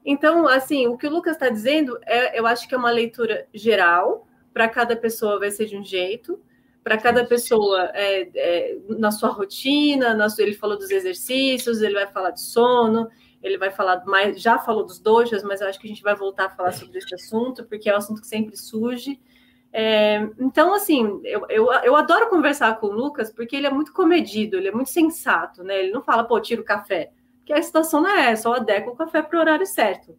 Então, 0.06 0.48
assim, 0.48 0.88
o 0.88 0.98
que 0.98 1.08
o 1.08 1.10
Lucas 1.10 1.34
está 1.34 1.50
dizendo, 1.50 2.00
é, 2.06 2.40
eu 2.40 2.48
acho 2.48 2.70
que 2.70 2.74
é 2.74 2.78
uma 2.78 2.92
leitura 2.92 3.48
geral. 3.54 4.26
Para 4.54 4.70
cada 4.70 4.96
pessoa 4.96 5.40
vai 5.40 5.52
ser 5.52 5.66
de 5.66 5.76
um 5.76 5.84
jeito 5.84 6.40
para 6.86 7.00
cada 7.00 7.26
pessoa 7.26 7.90
é, 7.96 8.30
é, 8.36 8.78
na 8.90 9.10
sua 9.10 9.30
rotina, 9.30 10.14
na 10.14 10.30
sua, 10.30 10.44
ele 10.44 10.54
falou 10.54 10.78
dos 10.78 10.92
exercícios, 10.92 11.82
ele 11.82 11.96
vai 11.96 12.06
falar 12.06 12.30
de 12.30 12.42
sono, 12.42 13.10
ele 13.42 13.58
vai 13.58 13.72
falar 13.72 14.06
mais, 14.06 14.40
já 14.40 14.60
falou 14.60 14.86
dos 14.86 15.00
dojas, 15.00 15.44
mas 15.44 15.62
eu 15.62 15.68
acho 15.68 15.80
que 15.80 15.88
a 15.88 15.90
gente 15.90 16.04
vai 16.04 16.16
voltar 16.16 16.46
a 16.46 16.50
falar 16.52 16.72
sobre 16.74 17.00
esse 17.00 17.16
assunto, 17.16 17.66
porque 17.66 17.90
é 17.90 17.94
um 17.96 17.98
assunto 17.98 18.22
que 18.22 18.28
sempre 18.28 18.56
surge. 18.56 19.20
É, 19.74 20.30
então, 20.40 20.76
assim, 20.76 21.20
eu, 21.24 21.48
eu, 21.50 21.74
eu 21.74 21.96
adoro 21.96 22.30
conversar 22.30 22.80
com 22.80 22.86
o 22.86 22.94
Lucas, 22.94 23.32
porque 23.32 23.56
ele 23.56 23.66
é 23.66 23.72
muito 23.72 23.92
comedido, 23.92 24.56
ele 24.56 24.68
é 24.68 24.72
muito 24.72 24.92
sensato, 24.92 25.64
né? 25.64 25.80
Ele 25.80 25.92
não 25.92 26.04
fala, 26.04 26.24
pô, 26.24 26.40
tira 26.40 26.62
o 26.62 26.66
café, 26.66 27.12
porque 27.40 27.52
a 27.52 27.64
situação 27.64 28.00
não 28.00 28.12
é 28.12 28.30
essa, 28.30 28.44
só 28.44 28.54
adequa 28.54 28.92
o 28.92 28.96
café 28.96 29.24
para 29.24 29.40
o 29.40 29.42
horário 29.42 29.66
certo. 29.66 30.16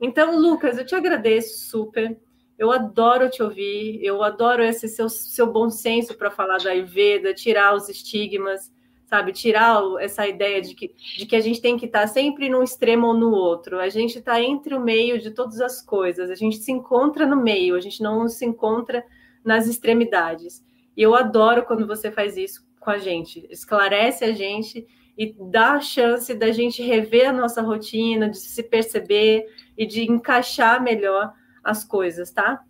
Então, 0.00 0.36
Lucas, 0.36 0.76
eu 0.76 0.84
te 0.84 0.96
agradeço 0.96 1.70
super. 1.70 2.18
Eu 2.58 2.70
adoro 2.70 3.28
te 3.28 3.42
ouvir, 3.42 3.98
eu 4.02 4.22
adoro 4.22 4.62
esse 4.62 4.88
seu, 4.88 5.08
seu 5.08 5.46
bom 5.46 5.68
senso 5.70 6.16
para 6.16 6.30
falar 6.30 6.58
da 6.58 6.70
Ayurveda, 6.70 7.34
tirar 7.34 7.74
os 7.74 7.88
estigmas, 7.88 8.72
sabe? 9.06 9.32
Tirar 9.32 9.82
essa 10.00 10.26
ideia 10.26 10.62
de 10.62 10.74
que, 10.74 10.94
de 11.16 11.26
que 11.26 11.36
a 11.36 11.40
gente 11.40 11.60
tem 11.60 11.76
que 11.76 11.86
estar 11.86 12.02
tá 12.02 12.06
sempre 12.06 12.48
num 12.48 12.62
extremo 12.62 13.08
ou 13.08 13.14
no 13.14 13.30
outro. 13.30 13.80
A 13.80 13.88
gente 13.88 14.18
está 14.18 14.40
entre 14.40 14.74
o 14.74 14.80
meio 14.80 15.20
de 15.20 15.30
todas 15.30 15.60
as 15.60 15.82
coisas, 15.82 16.30
a 16.30 16.34
gente 16.34 16.56
se 16.56 16.70
encontra 16.70 17.26
no 17.26 17.36
meio, 17.36 17.74
a 17.74 17.80
gente 17.80 18.02
não 18.02 18.28
se 18.28 18.44
encontra 18.44 19.04
nas 19.44 19.66
extremidades. 19.66 20.64
E 20.96 21.02
eu 21.02 21.14
adoro 21.14 21.64
quando 21.64 21.86
você 21.86 22.10
faz 22.10 22.36
isso 22.36 22.64
com 22.78 22.90
a 22.90 22.98
gente, 22.98 23.46
esclarece 23.50 24.24
a 24.24 24.32
gente 24.32 24.86
e 25.16 25.34
dá 25.38 25.72
a 25.72 25.80
chance 25.80 26.34
da 26.34 26.50
gente 26.50 26.82
rever 26.82 27.28
a 27.28 27.32
nossa 27.32 27.62
rotina, 27.62 28.28
de 28.28 28.38
se 28.38 28.62
perceber 28.62 29.46
e 29.76 29.86
de 29.86 30.10
encaixar 30.10 30.82
melhor 30.82 31.32
as 31.64 31.84
coisas, 31.84 32.30
tá? 32.30 32.62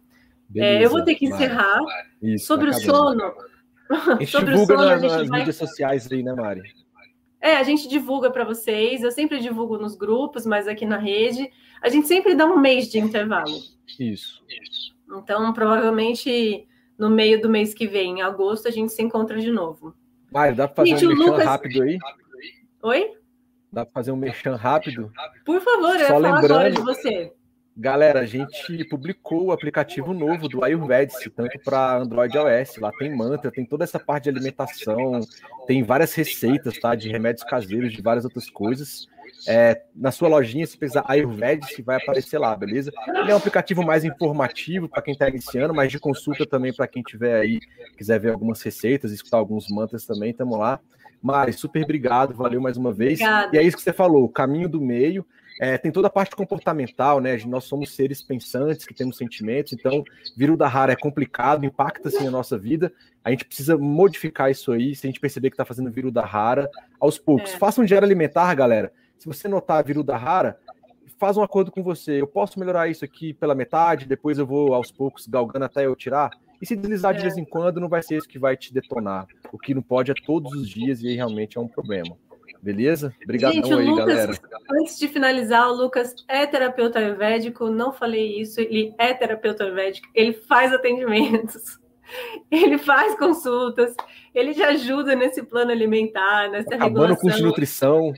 Beleza, 0.48 0.78
é, 0.78 0.84
eu 0.84 0.90
vou 0.90 1.02
ter 1.02 1.14
que 1.14 1.26
encerrar. 1.26 1.80
Isso, 2.22 2.46
Sobre 2.46 2.70
o 2.70 2.74
sono. 2.74 3.34
A 3.90 4.16
gente 4.16 4.26
Sobre 4.30 4.52
divulga 4.52 4.74
o 4.74 4.78
sono, 4.78 4.90
nas, 4.90 5.02
nas 5.02 5.28
vai... 5.28 5.38
mídias 5.40 5.56
sociais 5.56 6.10
aí, 6.10 6.22
né, 6.22 6.32
Mari? 6.34 6.62
É, 7.40 7.56
a 7.56 7.62
gente 7.62 7.88
divulga 7.88 8.30
para 8.30 8.44
vocês. 8.44 9.02
Eu 9.02 9.10
sempre 9.10 9.38
divulgo 9.40 9.76
nos 9.76 9.96
grupos, 9.96 10.46
mas 10.46 10.66
aqui 10.66 10.86
na 10.86 10.96
rede. 10.96 11.50
A 11.82 11.88
gente 11.88 12.08
sempre 12.08 12.34
dá 12.34 12.46
um 12.46 12.58
mês 12.58 12.90
de 12.90 12.98
intervalo. 12.98 13.58
Isso. 13.98 14.42
Então, 15.06 15.52
provavelmente 15.52 16.66
no 16.96 17.10
meio 17.10 17.40
do 17.42 17.50
mês 17.50 17.74
que 17.74 17.86
vem, 17.86 18.18
em 18.18 18.22
agosto, 18.22 18.68
a 18.68 18.70
gente 18.70 18.92
se 18.92 19.02
encontra 19.02 19.38
de 19.38 19.50
novo. 19.50 19.94
Mari, 20.32 20.54
dá 20.54 20.66
para 20.66 20.76
fazer 20.84 20.90
gente, 20.90 21.06
um 21.06 21.10
mexão 21.10 21.26
Lucas... 21.26 21.44
rápido 21.46 21.82
aí? 21.82 21.98
Oi? 22.82 23.10
Dá 23.72 23.84
para 23.84 23.92
fazer 23.92 24.12
um 24.12 24.16
mexão 24.16 24.56
rápido? 24.56 25.12
Por 25.44 25.60
favor, 25.60 25.94
eu 25.96 25.98
Só 25.98 26.00
ia 26.00 26.06
falar 26.06 26.34
lembrando... 26.40 26.54
agora 26.54 26.70
de 26.70 26.80
você. 26.80 27.32
Galera, 27.76 28.20
a 28.20 28.26
gente 28.26 28.84
publicou 28.84 29.46
o 29.46 29.52
aplicativo 29.52 30.14
novo 30.14 30.48
do 30.48 30.62
Ayurvedic, 30.62 31.28
tanto 31.30 31.58
para 31.58 31.96
Android 31.96 32.36
e 32.36 32.40
iOS. 32.40 32.76
Lá 32.76 32.92
tem 32.92 33.14
mantra, 33.14 33.50
tem 33.50 33.66
toda 33.66 33.82
essa 33.82 33.98
parte 33.98 34.24
de 34.24 34.30
alimentação, 34.30 35.20
tem 35.66 35.82
várias 35.82 36.14
receitas, 36.14 36.78
tá? 36.78 36.94
De 36.94 37.08
remédios 37.08 37.44
caseiros, 37.44 37.92
de 37.92 38.00
várias 38.00 38.24
outras 38.24 38.48
coisas. 38.48 39.08
É, 39.48 39.82
na 39.94 40.12
sua 40.12 40.28
lojinha, 40.28 40.64
se 40.66 40.78
precisar 40.78 41.04
Ayurvedic, 41.08 41.82
vai 41.82 41.96
aparecer 41.96 42.38
lá, 42.38 42.54
beleza? 42.56 42.92
Ele 43.08 43.30
é 43.32 43.34
um 43.34 43.38
aplicativo 43.38 43.82
mais 43.82 44.04
informativo 44.04 44.88
para 44.88 45.02
quem 45.02 45.12
está 45.12 45.28
iniciando, 45.28 45.74
mas 45.74 45.90
de 45.90 45.98
consulta 45.98 46.46
também 46.46 46.72
para 46.72 46.86
quem 46.86 47.02
tiver 47.02 47.40
aí, 47.40 47.58
quiser 47.96 48.20
ver 48.20 48.30
algumas 48.30 48.62
receitas, 48.62 49.10
escutar 49.10 49.38
alguns 49.38 49.68
mantras 49.68 50.06
também, 50.06 50.30
estamos 50.30 50.56
lá. 50.56 50.78
Mari, 51.20 51.52
super 51.52 51.82
obrigado, 51.82 52.34
valeu 52.34 52.60
mais 52.60 52.76
uma 52.76 52.92
vez. 52.92 53.20
Obrigada. 53.20 53.56
E 53.56 53.58
é 53.58 53.62
isso 53.62 53.76
que 53.76 53.82
você 53.82 53.92
falou, 53.92 54.24
o 54.24 54.28
caminho 54.28 54.68
do 54.68 54.80
meio 54.80 55.26
É, 55.60 55.78
tem 55.78 55.92
toda 55.92 56.08
a 56.08 56.10
parte 56.10 56.34
comportamental, 56.34 57.20
né? 57.20 57.36
Nós 57.46 57.64
somos 57.64 57.94
seres 57.94 58.22
pensantes 58.22 58.84
que 58.84 58.94
temos 58.94 59.16
sentimentos, 59.16 59.72
então 59.72 60.02
da 60.56 60.66
rara 60.66 60.92
é 60.92 60.96
complicado, 60.96 61.64
impacta 61.64 62.08
assim 62.08 62.26
a 62.26 62.30
nossa 62.30 62.58
vida. 62.58 62.92
A 63.22 63.30
gente 63.30 63.44
precisa 63.44 63.78
modificar 63.78 64.50
isso 64.50 64.72
aí, 64.72 64.94
se 64.94 65.06
a 65.06 65.08
gente 65.08 65.20
perceber 65.20 65.50
que 65.50 65.54
está 65.54 65.64
fazendo 65.64 65.90
da 66.10 66.24
rara, 66.24 66.68
aos 66.98 67.18
poucos. 67.18 67.54
É. 67.54 67.58
Faça 67.58 67.80
um 67.80 67.84
diário 67.84 68.04
alimentar, 68.04 68.52
galera. 68.54 68.92
Se 69.16 69.26
você 69.26 69.46
notar 69.46 69.84
da 70.02 70.16
rara, 70.16 70.58
faz 71.18 71.36
um 71.36 71.42
acordo 71.42 71.70
com 71.70 71.82
você. 71.82 72.20
Eu 72.20 72.26
posso 72.26 72.58
melhorar 72.58 72.88
isso 72.88 73.04
aqui 73.04 73.32
pela 73.32 73.54
metade, 73.54 74.06
depois 74.06 74.38
eu 74.38 74.46
vou 74.46 74.74
aos 74.74 74.90
poucos 74.90 75.26
galgando 75.26 75.64
até 75.64 75.86
eu 75.86 75.94
tirar. 75.94 76.30
E 76.60 76.66
se 76.66 76.74
deslizar 76.76 77.14
é. 77.14 77.16
de 77.16 77.22
vez 77.22 77.36
em 77.36 77.44
quando, 77.44 77.80
não 77.80 77.88
vai 77.88 78.02
ser 78.02 78.16
isso 78.16 78.28
que 78.28 78.38
vai 78.38 78.56
te 78.56 78.72
detonar. 78.72 79.26
O 79.52 79.58
que 79.58 79.74
não 79.74 79.82
pode 79.82 80.10
é 80.10 80.14
todos 80.14 80.52
os 80.52 80.68
dias 80.68 81.02
e 81.02 81.08
aí 81.08 81.14
realmente 81.14 81.56
é 81.56 81.60
um 81.60 81.68
problema. 81.68 82.16
Beleza? 82.64 83.14
Obrigado 83.22 83.52
aí, 83.52 83.84
Lucas, 83.84 84.06
galera. 84.06 84.32
Antes 84.72 84.98
de 84.98 85.06
finalizar, 85.06 85.68
o 85.68 85.74
Lucas 85.74 86.14
é 86.26 86.46
terapeuta 86.46 86.98
ayurvédico, 86.98 87.68
não 87.68 87.92
falei 87.92 88.40
isso, 88.40 88.58
ele 88.58 88.94
é 88.96 89.12
terapeuta 89.12 89.64
ayurvédico, 89.64 90.08
ele 90.14 90.32
faz 90.32 90.72
atendimentos, 90.72 91.78
ele 92.50 92.78
faz 92.78 93.18
consultas, 93.18 93.94
ele 94.34 94.54
te 94.54 94.62
ajuda 94.62 95.14
nesse 95.14 95.42
plano 95.42 95.72
alimentar, 95.72 96.48
nessa 96.48 96.74
Acabando 96.74 97.14
regulação. 97.14 97.30
com 97.30 97.36
de 97.36 97.42
nutrição 97.42 98.14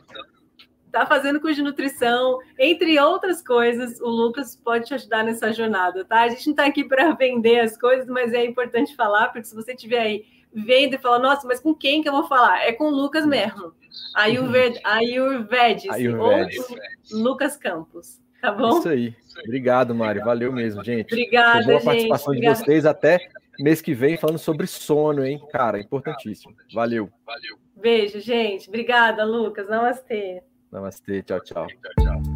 está 0.96 1.04
fazendo 1.04 1.40
curso 1.40 1.56
de 1.56 1.62
nutrição, 1.62 2.38
entre 2.58 2.98
outras 2.98 3.42
coisas, 3.42 4.00
o 4.00 4.08
Lucas 4.08 4.56
pode 4.56 4.86
te 4.86 4.94
ajudar 4.94 5.22
nessa 5.24 5.52
jornada, 5.52 6.04
tá? 6.06 6.22
A 6.22 6.28
gente 6.28 6.46
não 6.46 6.52
está 6.52 6.64
aqui 6.64 6.84
para 6.84 7.12
vender 7.12 7.60
as 7.60 7.76
coisas, 7.76 8.06
mas 8.06 8.32
é 8.32 8.44
importante 8.44 8.96
falar, 8.96 9.26
porque 9.28 9.44
se 9.44 9.54
você 9.54 9.72
estiver 9.72 9.98
aí 9.98 10.24
vendo 10.54 10.94
e 10.94 10.98
falar, 10.98 11.18
nossa, 11.18 11.46
mas 11.46 11.60
com 11.60 11.74
quem 11.74 12.02
que 12.02 12.08
eu 12.08 12.12
vou 12.12 12.28
falar? 12.28 12.62
É 12.64 12.72
com 12.72 12.84
o 12.84 12.90
Lucas 12.90 13.26
mesmo. 13.26 13.72
Ayurved, 14.14 14.80
Ayurvedis, 14.84 15.90
Ayurvedis. 15.90 16.70
ou 17.12 17.22
Lucas 17.22 17.56
Campos. 17.56 18.20
Tá 18.40 18.52
bom? 18.52 18.78
Isso 18.78 18.88
aí. 18.88 19.14
Obrigado, 19.44 19.94
Mário. 19.94 20.24
Valeu 20.24 20.52
mesmo, 20.52 20.84
gente. 20.84 21.12
Obrigada, 21.12 21.54
Foi 21.54 21.64
boa 21.64 21.74
gente. 21.78 21.84
participação 21.84 22.32
Obrigada. 22.32 22.58
de 22.58 22.64
vocês. 22.64 22.86
Até 22.86 23.28
mês 23.58 23.80
que 23.80 23.94
vem 23.94 24.16
falando 24.16 24.38
sobre 24.38 24.66
sono, 24.66 25.24
hein? 25.24 25.40
Cara, 25.50 25.80
importantíssimo. 25.80 26.54
Valeu. 26.72 27.10
Valeu. 27.24 27.58
Beijo, 27.76 28.20
gente. 28.20 28.68
Obrigada, 28.68 29.24
Lucas. 29.24 29.68
Namastê. 29.68 30.42
Namastê. 30.70 31.22
Tchau, 31.22 31.40
tchau. 31.40 31.66
Tchau, 31.66 32.04
tchau. 32.04 32.35